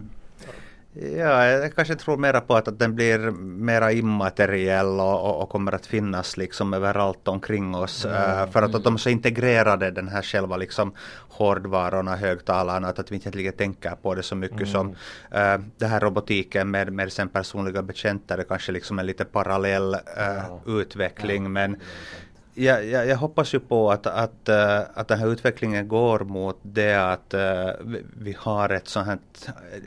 Ja, 0.96 1.46
jag 1.46 1.76
kanske 1.76 1.96
tror 1.96 2.18
mera 2.18 2.42
på 2.42 2.56
att, 2.56 2.68
att 2.68 2.80
den 2.80 2.96
blir 2.96 3.20
mera 3.42 3.92
immateriell 3.92 5.00
och, 5.00 5.22
och, 5.30 5.42
och 5.42 5.50
kommer 5.50 5.72
att 5.72 5.86
finnas 5.86 6.38
liksom 6.38 6.74
överallt 6.74 7.28
omkring 7.28 7.76
oss. 7.76 8.06
Ja. 8.10 8.42
eh, 8.42 8.52
för 8.52 8.62
att, 8.62 8.76
att 8.76 8.84
de 8.84 8.94
är 8.94 8.98
så 8.98 9.10
integrerade 9.10 9.92
den 9.92 10.08
här 10.08 10.22
själva 10.22 10.58
liksom 10.58 10.94
hårdvarorna, 11.30 12.16
högtalarna, 12.16 12.88
att, 12.88 13.00
att 13.00 13.12
vi 13.12 13.16
inte 13.16 13.28
egentligen 13.28 13.54
tänker 13.54 13.96
på 13.96 14.16
det 14.16 14.24
så 14.24 14.36
mycket 14.36 14.54
Mm. 14.54 14.72
som 14.72 14.96
eh, 15.32 15.58
det 15.78 15.86
här 15.88 16.00
robotiken 16.00 16.72
med, 16.72 16.94
med 16.94 17.12
sen 17.12 17.30
personliga 17.30 17.82
betjänter 17.82 18.46
kanske 18.50 18.72
liksom 18.72 19.00
en 19.00 19.06
lite 19.06 19.26
parallell 19.26 19.94
eh, 19.94 20.44
utveckling. 20.66 21.54
Men 21.54 21.78
jag, 22.54 22.86
jag, 22.86 23.08
jag 23.08 23.18
hoppas 23.18 23.54
ju 23.54 23.60
på 23.60 23.92
att, 23.92 24.08
att, 24.08 24.50
eh, 24.50 24.80
att 24.94 25.08
den 25.08 25.20
här 25.20 25.28
utvecklingen 25.28 25.88
går 25.88 26.20
mot 26.20 26.60
det 26.62 26.96
att 26.96 27.34
eh, 27.34 27.70
vi- 28.18 28.38
har 28.40 28.70
ett 28.70 28.88
sånt 28.88 29.08
här, 29.08 29.18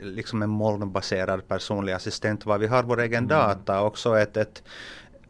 liksom 0.01 0.41
en 0.41 0.49
molnbaserad 0.49 1.47
personlig 1.47 1.93
assistent, 1.93 2.45
var 2.45 2.57
vi 2.57 2.67
har 2.67 2.83
vår 2.83 3.01
egen 3.01 3.27
data 3.27 3.81
och 3.81 3.87
också 3.87 4.19
ett, 4.19 4.37
ett 4.37 4.63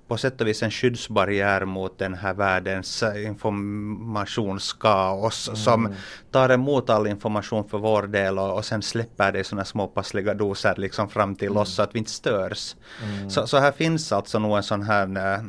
på 0.07 0.17
sätt 0.17 0.41
och 0.41 0.47
vis 0.47 0.63
en 0.63 0.71
skyddsbarriär 0.71 1.65
mot 1.65 1.97
den 1.99 2.13
här 2.13 2.33
världens 2.33 3.03
informationskaos 3.15 5.63
som 5.63 5.93
tar 6.31 6.49
emot 6.49 6.89
all 6.89 7.07
information 7.07 7.69
för 7.69 7.77
vår 7.77 8.03
del 8.07 8.39
och, 8.39 8.53
och 8.55 8.65
sen 8.65 8.81
släpper 8.81 9.31
det 9.31 9.39
i 9.39 9.43
sådana 9.43 9.65
små 9.65 9.87
passliga 9.87 10.33
doser 10.33 10.75
liksom 10.77 11.09
fram 11.09 11.35
till 11.35 11.57
oss 11.57 11.75
så 11.75 11.81
att 11.81 11.95
vi 11.95 11.99
inte 11.99 12.11
störs. 12.11 12.75
Mm. 13.03 13.29
Så, 13.29 13.47
så 13.47 13.57
här 13.57 13.71
finns 13.71 14.11
alltså 14.11 14.39
nog 14.39 14.57
en 14.57 14.63
sån 14.63 14.81
här 14.81 15.33
eh, 15.33 15.39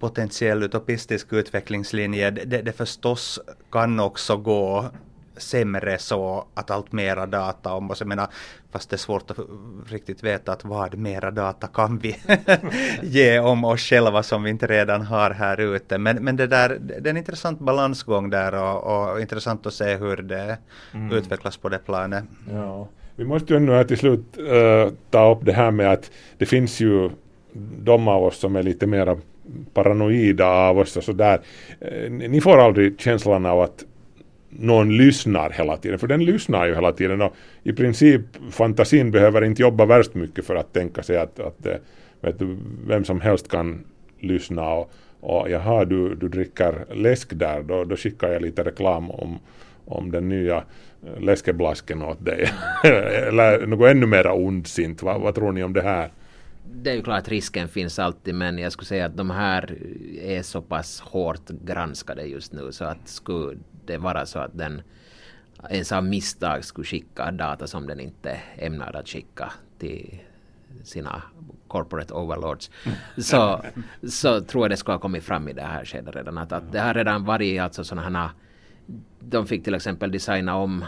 potentiell 0.00 0.62
utopistisk 0.62 1.32
utvecklingslinje. 1.32 2.30
Det, 2.30 2.62
det, 2.62 2.72
förstås 2.72 3.40
kan 3.70 4.00
också 4.00 4.36
gå 4.36 4.90
sämre 5.36 5.98
så 5.98 6.44
att 6.54 6.70
allt 6.70 6.92
mera 6.92 7.26
data 7.26 7.72
om 7.74 7.90
oss. 7.90 8.00
Jag 8.00 8.08
menar, 8.08 8.28
fast 8.70 8.90
det 8.90 8.96
är 8.96 8.98
svårt 8.98 9.30
att 9.30 9.38
riktigt 9.88 10.22
veta 10.24 10.52
att 10.52 10.64
vad 10.64 10.94
mera 10.94 11.30
data 11.30 11.66
kan 11.66 11.98
vi 11.98 12.16
ge 13.02 13.38
om 13.38 13.64
oss 13.64 13.80
själva 13.80 14.22
som 14.22 14.42
vi 14.42 14.50
inte 14.50 14.66
redan 14.66 15.02
har 15.02 15.30
här 15.30 15.60
ute. 15.60 15.98
Men, 15.98 16.16
men 16.16 16.36
det, 16.36 16.46
där, 16.46 16.78
det 16.80 17.08
är 17.08 17.10
en 17.10 17.16
intressant 17.16 17.60
balansgång 17.60 18.30
där 18.30 18.54
och, 18.54 19.10
och 19.10 19.20
intressant 19.20 19.66
att 19.66 19.74
se 19.74 19.96
hur 19.96 20.16
det 20.16 20.58
Mm. 20.94 21.12
utvecklas 21.12 21.56
på 21.56 21.68
det 21.68 21.78
planet. 21.78 22.24
Ja. 22.52 22.88
Vi 23.16 23.24
måste 23.24 23.52
ju 23.52 23.56
ändå 23.56 23.72
här 23.72 23.84
till 23.84 23.98
slut 23.98 24.38
eh, 24.38 24.92
ta 25.10 25.32
upp 25.34 25.44
det 25.44 25.52
här 25.52 25.70
med 25.70 25.92
att 25.92 26.10
det 26.38 26.46
finns 26.46 26.80
ju 26.80 27.10
de 27.78 28.08
av 28.08 28.24
oss 28.24 28.38
som 28.38 28.56
är 28.56 28.62
lite 28.62 28.86
mera 28.86 29.16
paranoida 29.74 30.46
av 30.46 30.78
oss 30.78 30.96
och 30.96 31.04
sådär. 31.04 31.40
Eh, 31.80 32.10
ni 32.10 32.40
får 32.40 32.58
aldrig 32.58 33.00
känslan 33.00 33.46
av 33.46 33.60
att 33.60 33.84
någon 34.50 34.96
lyssnar 34.96 35.50
hela 35.50 35.76
tiden, 35.76 35.98
för 35.98 36.06
den 36.06 36.24
lyssnar 36.24 36.66
ju 36.66 36.74
hela 36.74 36.92
tiden 36.92 37.22
och 37.22 37.34
i 37.62 37.72
princip 37.72 38.20
fantasin 38.50 39.10
behöver 39.10 39.44
inte 39.44 39.62
jobba 39.62 39.86
värst 39.86 40.14
mycket 40.14 40.44
för 40.44 40.56
att 40.56 40.72
tänka 40.72 41.02
sig 41.02 41.18
att, 41.18 41.40
att 41.40 41.66
eh, 41.66 41.74
vet 42.20 42.38
du, 42.38 42.56
vem 42.86 43.04
som 43.04 43.20
helst 43.20 43.48
kan 43.48 43.84
lyssna 44.20 44.68
och, 44.68 44.92
och 45.20 45.50
jaha, 45.50 45.84
du, 45.84 46.14
du 46.14 46.28
dricker 46.28 46.84
läsk 46.94 47.28
där, 47.32 47.62
då, 47.62 47.84
då 47.84 47.96
skickar 47.96 48.28
jag 48.28 48.42
lite 48.42 48.62
reklam 48.62 49.10
om, 49.10 49.38
om 49.84 50.10
den 50.10 50.28
nya 50.28 50.56
eh, 50.56 51.20
läskeblasken 51.20 52.02
åt 52.02 52.24
dig. 52.24 52.48
Eller 53.28 53.66
något 53.66 53.90
ännu 53.90 54.06
mer 54.06 54.30
ondsint. 54.30 55.02
Vad, 55.02 55.20
vad 55.20 55.34
tror 55.34 55.52
ni 55.52 55.62
om 55.62 55.72
det 55.72 55.82
här? 55.82 56.10
Det 56.74 56.90
är 56.90 56.94
ju 56.94 57.02
klart 57.02 57.28
risken 57.28 57.68
finns 57.68 57.98
alltid 57.98 58.34
men 58.34 58.58
jag 58.58 58.72
skulle 58.72 58.86
säga 58.86 59.06
att 59.06 59.16
de 59.16 59.30
här 59.30 59.78
är 60.20 60.42
så 60.42 60.62
pass 60.62 61.00
hårt 61.00 61.48
granskade 61.48 62.22
just 62.22 62.52
nu 62.52 62.72
så 62.72 62.84
att 62.84 63.08
skulle 63.08 63.58
det 63.86 63.98
vara 63.98 64.26
så 64.26 64.38
att 64.38 64.58
den 64.58 64.82
ens 65.70 65.92
av 65.92 66.04
misstag 66.04 66.64
skulle 66.64 66.84
skicka 66.84 67.30
data 67.30 67.66
som 67.66 67.86
den 67.86 68.00
inte 68.00 68.40
ämnar 68.56 68.96
att 68.96 69.08
skicka 69.08 69.52
till 69.78 70.20
sina 70.84 71.22
corporate 71.68 72.14
overlords 72.14 72.70
så, 73.16 73.64
så 74.08 74.40
tror 74.40 74.64
jag 74.64 74.70
det 74.70 74.76
skulle 74.76 74.94
ha 74.94 75.00
kommit 75.00 75.24
fram 75.24 75.48
i 75.48 75.52
det 75.52 75.62
här 75.62 75.84
skedet 75.84 76.16
redan. 76.16 76.38
Att, 76.38 76.52
att 76.52 76.72
det 76.72 76.80
har 76.80 76.94
redan 76.94 77.24
varit 77.24 77.60
alltså 77.60 77.84
sådana 77.84 78.18
här 78.18 78.30
de 79.20 79.46
fick 79.46 79.64
till 79.64 79.74
exempel 79.74 80.10
designa 80.10 80.56
om 80.56 80.84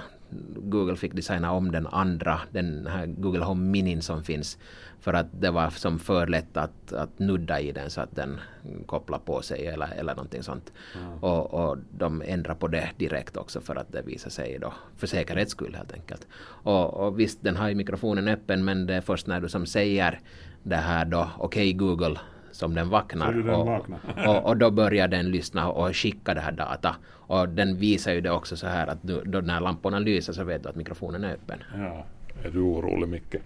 Google 0.57 0.97
fick 0.97 1.15
designa 1.15 1.53
om 1.53 1.73
den 1.73 1.87
andra, 1.87 2.41
den 2.51 2.87
här 2.87 3.07
Google 3.07 3.45
Home 3.45 3.71
Minin 3.71 4.03
som 4.03 4.25
finns 4.25 4.59
för 5.01 5.15
att 5.15 5.27
det 5.41 5.51
var 5.51 5.71
som 5.71 5.99
för 5.99 6.27
lätt 6.27 6.57
att, 6.57 6.93
att 6.93 7.19
nudda 7.19 7.61
i 7.61 7.73
den 7.73 7.91
så 7.91 8.01
att 8.01 8.17
den 8.17 8.41
kopplar 8.87 9.19
på 9.19 9.43
sig 9.43 9.67
eller, 9.67 9.89
eller 9.97 10.15
någonting 10.15 10.43
sånt. 10.43 10.73
Och, 11.21 11.55
och 11.55 11.79
de 11.99 12.23
ändrar 12.27 12.55
på 12.55 12.69
det 12.69 12.91
direkt 12.97 13.37
också 13.37 13.61
för 13.61 13.77
att 13.77 13.93
det 13.93 14.03
visar 14.03 14.31
sig 14.31 14.59
då 14.59 14.73
för 14.97 15.07
säkerhets 15.07 15.53
skull 15.53 15.75
helt 15.75 15.93
enkelt. 15.93 16.27
Och, 16.43 16.95
och 16.95 17.21
visst, 17.21 17.43
den 17.43 17.57
har 17.57 17.69
ju 17.69 17.75
mikrofonen 17.75 18.29
öppen 18.29 18.65
men 18.65 18.87
det 18.87 18.95
är 18.95 19.01
först 19.01 19.27
när 19.27 19.41
du 19.41 19.49
som 19.49 19.67
säger 19.67 20.21
det 20.63 20.77
här 20.77 21.05
då, 21.05 21.31
okej 21.39 21.73
Google, 21.73 22.19
som 22.53 22.75
den 22.75 22.89
vaknar. 22.89 23.33
Den 23.33 23.51
och, 23.51 23.67
vaknar. 23.67 24.01
och, 24.29 24.47
och 24.47 24.57
då 24.57 24.71
börjar 24.71 25.09
den 25.09 25.31
lyssna 25.31 25.69
och 25.69 25.97
skicka 25.97 26.35
det 26.35 26.41
här 26.41 26.53
data. 26.53 26.97
Och 27.11 27.49
den 27.49 27.77
visar 27.77 28.13
ju 28.13 28.21
det 28.21 28.31
också 28.31 28.57
så 28.57 28.67
här 28.67 28.87
att 28.87 28.99
du, 29.03 29.23
då 29.25 29.41
när 29.41 29.61
lamporna 29.61 29.99
lyser 29.99 30.33
så 30.33 30.45
vet 30.45 30.63
du 30.63 30.69
att 30.69 30.77
mikrofonen 30.77 31.25
är 31.25 31.33
öppen. 31.33 31.59
Ja. 31.77 32.07
Är 32.45 32.51
du 32.51 32.61
orolig 32.61 33.09
Micke? 33.09 33.37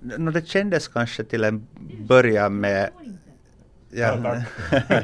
Nå, 0.00 0.30
det 0.30 0.48
kändes 0.48 0.88
kanske 0.88 1.24
till 1.24 1.44
en 1.44 1.66
början 2.06 2.60
med 2.60 2.90
Ja, 3.94 4.42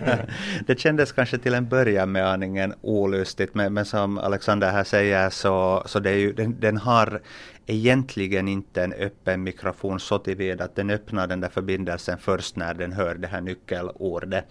det 0.67 0.81
kändes 0.81 1.13
kanske 1.13 1.39
till 1.39 1.55
en 1.55 1.69
början 1.69 2.13
med 2.13 2.27
aningen 2.27 2.75
olustigt 2.81 3.55
men, 3.55 3.75
men 3.75 3.85
som 3.85 4.19
Alexander 4.19 4.71
här 4.71 4.85
säger 4.85 5.31
så, 5.31 5.83
så 5.87 5.99
det 5.99 6.11
är 6.11 6.17
ju, 6.17 6.33
den, 6.33 6.61
den 6.61 6.77
har 6.77 7.21
egentligen 7.69 8.49
inte 8.49 8.85
en 8.85 8.93
öppen 8.93 9.43
mikrofon 9.43 10.01
så 10.01 10.19
tillvida 10.19 10.65
att 10.65 10.77
den 10.77 10.91
öppnar 10.91 11.27
den 11.27 11.41
där 11.41 11.49
förbindelsen 11.49 12.19
först 12.19 12.57
när 12.57 12.75
den 12.75 12.93
hör 12.93 13.15
det 13.15 13.29
här 13.29 13.41
nyckelordet. 13.41 14.45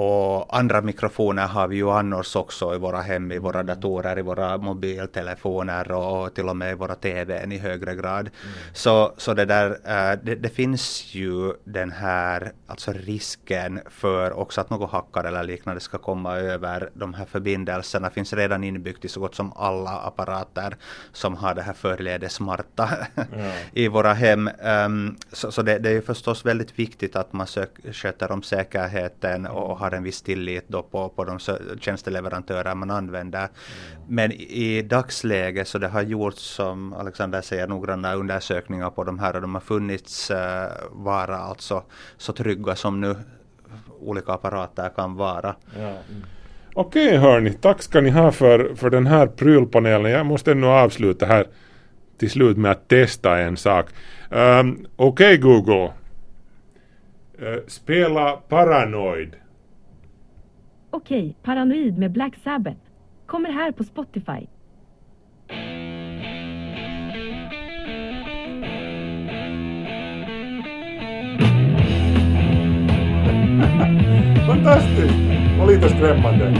Och 0.00 0.56
andra 0.58 0.80
mikrofoner 0.80 1.46
har 1.46 1.68
vi 1.68 1.76
ju 1.76 1.90
annars 1.90 2.36
också 2.36 2.74
i 2.74 2.78
våra 2.78 3.00
hem, 3.00 3.32
i 3.32 3.38
våra 3.38 3.62
datorer, 3.62 4.18
i 4.18 4.22
våra 4.22 4.58
mobiltelefoner 4.58 5.92
och 5.92 6.34
till 6.34 6.48
och 6.48 6.56
med 6.56 6.72
i 6.72 6.74
våra 6.74 6.94
TVn 6.94 7.52
i 7.52 7.58
högre 7.58 7.94
grad. 7.94 8.30
Så, 8.72 9.14
så 9.16 9.34
det 9.34 9.44
där, 9.44 9.70
eh, 9.70 10.18
det, 10.22 10.34
det 10.34 10.48
finns 10.48 11.14
ju 11.14 11.52
den 11.64 11.90
här 11.92 12.52
alltså 12.66 12.92
risken 12.92 13.80
för 13.90 14.32
också 14.32 14.60
att 14.60 14.70
någon 14.70 14.88
hackare 14.88 15.28
eller 15.28 15.44
liknande 15.44 15.80
ska 15.80 15.98
komma 15.98 16.36
över 16.36 16.90
de 16.94 17.14
här 17.14 17.24
förbindelserna 17.24 18.10
finns 18.10 18.32
redan 18.32 18.64
inbyggt 18.64 19.04
i 19.04 19.08
så 19.08 19.20
gott 19.20 19.34
som 19.34 19.52
alla 19.56 19.90
apparater 19.90 20.76
som 21.12 21.34
har 21.34 21.54
det 21.54 21.62
här 21.62 21.72
förledes 21.72 22.32
smarta 22.32 22.88
i 23.72 23.88
våra 23.88 24.12
hem. 24.12 24.50
Um, 24.62 25.16
så 25.32 25.52
så 25.52 25.62
det, 25.62 25.78
det 25.78 25.90
är 25.90 26.00
förstås 26.00 26.46
väldigt 26.46 26.78
viktigt 26.78 27.16
att 27.16 27.32
man 27.32 27.46
sök, 27.46 27.70
sköter 27.92 28.32
om 28.32 28.42
säkerheten 28.42 29.46
och 29.46 29.78
har 29.90 29.96
en 29.96 30.02
viss 30.02 30.22
tillit 30.22 30.64
då 30.68 30.82
på, 30.82 31.08
på 31.08 31.24
de 31.24 31.38
tjänsteleverantörer 31.80 32.74
man 32.74 32.90
använder. 32.90 33.48
Men 34.08 34.32
i 34.32 34.82
dagsläget 34.82 35.68
så 35.68 35.78
det 35.78 35.88
har 35.88 36.02
gjorts 36.02 36.42
som 36.42 36.92
Alexander 36.92 37.40
säger 37.40 37.66
noggranna 37.66 38.14
undersökningar 38.14 38.90
på 38.90 39.04
de 39.04 39.18
här 39.18 39.34
och 39.34 39.40
de 39.40 39.54
har 39.54 39.60
funnits 39.60 40.30
uh, 40.30 40.36
vara 40.90 41.36
alltså 41.36 41.82
så 42.16 42.32
trygga 42.32 42.76
som 42.76 43.00
nu 43.00 43.16
olika 44.00 44.32
apparater 44.32 44.88
kan 44.96 45.16
vara. 45.16 45.54
Okej 46.74 47.16
hörni, 47.16 47.52
tack 47.52 47.82
ska 47.82 48.00
ni 48.00 48.10
ha 48.10 48.32
för, 48.32 48.74
för 48.74 48.90
den 48.90 49.06
här 49.06 49.26
prylpanelen. 49.26 50.12
Jag 50.12 50.26
måste 50.26 50.52
ännu 50.52 50.66
avsluta 50.66 51.26
här 51.26 51.46
till 52.18 52.30
slut 52.30 52.56
med 52.56 52.70
att 52.70 52.88
testa 52.88 53.38
en 53.38 53.56
sak. 53.56 53.86
Um, 54.30 54.86
Okej 54.96 55.36
Google. 55.36 55.92
uh, 57.42 57.58
spela 57.66 58.32
Paranoid. 58.32 59.36
Okej, 60.90 61.36
Paranoid 61.42 61.98
med 61.98 62.12
Black 62.12 62.36
Sabbath. 62.44 62.80
Kommer 63.26 63.52
här 63.52 63.72
på 63.72 63.84
Spotify. 63.84 64.22
Fantastiskt! 74.46 75.14
Och 75.60 75.68
lite 75.68 75.88
skrämmande. 75.88 76.54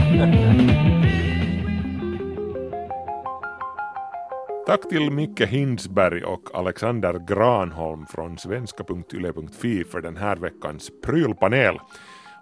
Tack 4.69 4.89
till 4.89 5.11
Micke 5.11 5.41
Hinsberg 5.41 6.23
och 6.23 6.41
Alexander 6.53 7.19
Granholm 7.27 8.05
från 8.05 8.37
svenska.yle.fi 8.37 9.83
för 9.83 10.01
den 10.01 10.17
här 10.17 10.35
veckans 10.35 10.91
prylpanel. 11.05 11.75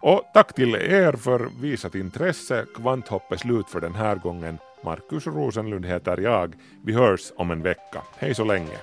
Och 0.02 0.24
tack 0.34 0.54
till 0.54 0.76
er 0.76 1.14
för 1.14 1.50
visat 1.62 1.96
intresse. 1.96 2.66
Kvanthopp 2.76 3.32
är 3.32 3.38
slut 3.38 3.70
för 3.70 3.82
den 3.82 3.96
här 3.96 4.16
gången. 4.16 4.58
Markus 4.84 5.28
Rosenlund 5.28 5.86
heter 5.86 6.18
jag. 6.18 6.56
Vi 6.84 6.94
hörs 6.94 7.32
om 7.36 7.52
en 7.52 7.64
vecka. 7.64 8.02
Hej 8.18 8.36
så 8.36 8.44
länge. 8.44 8.78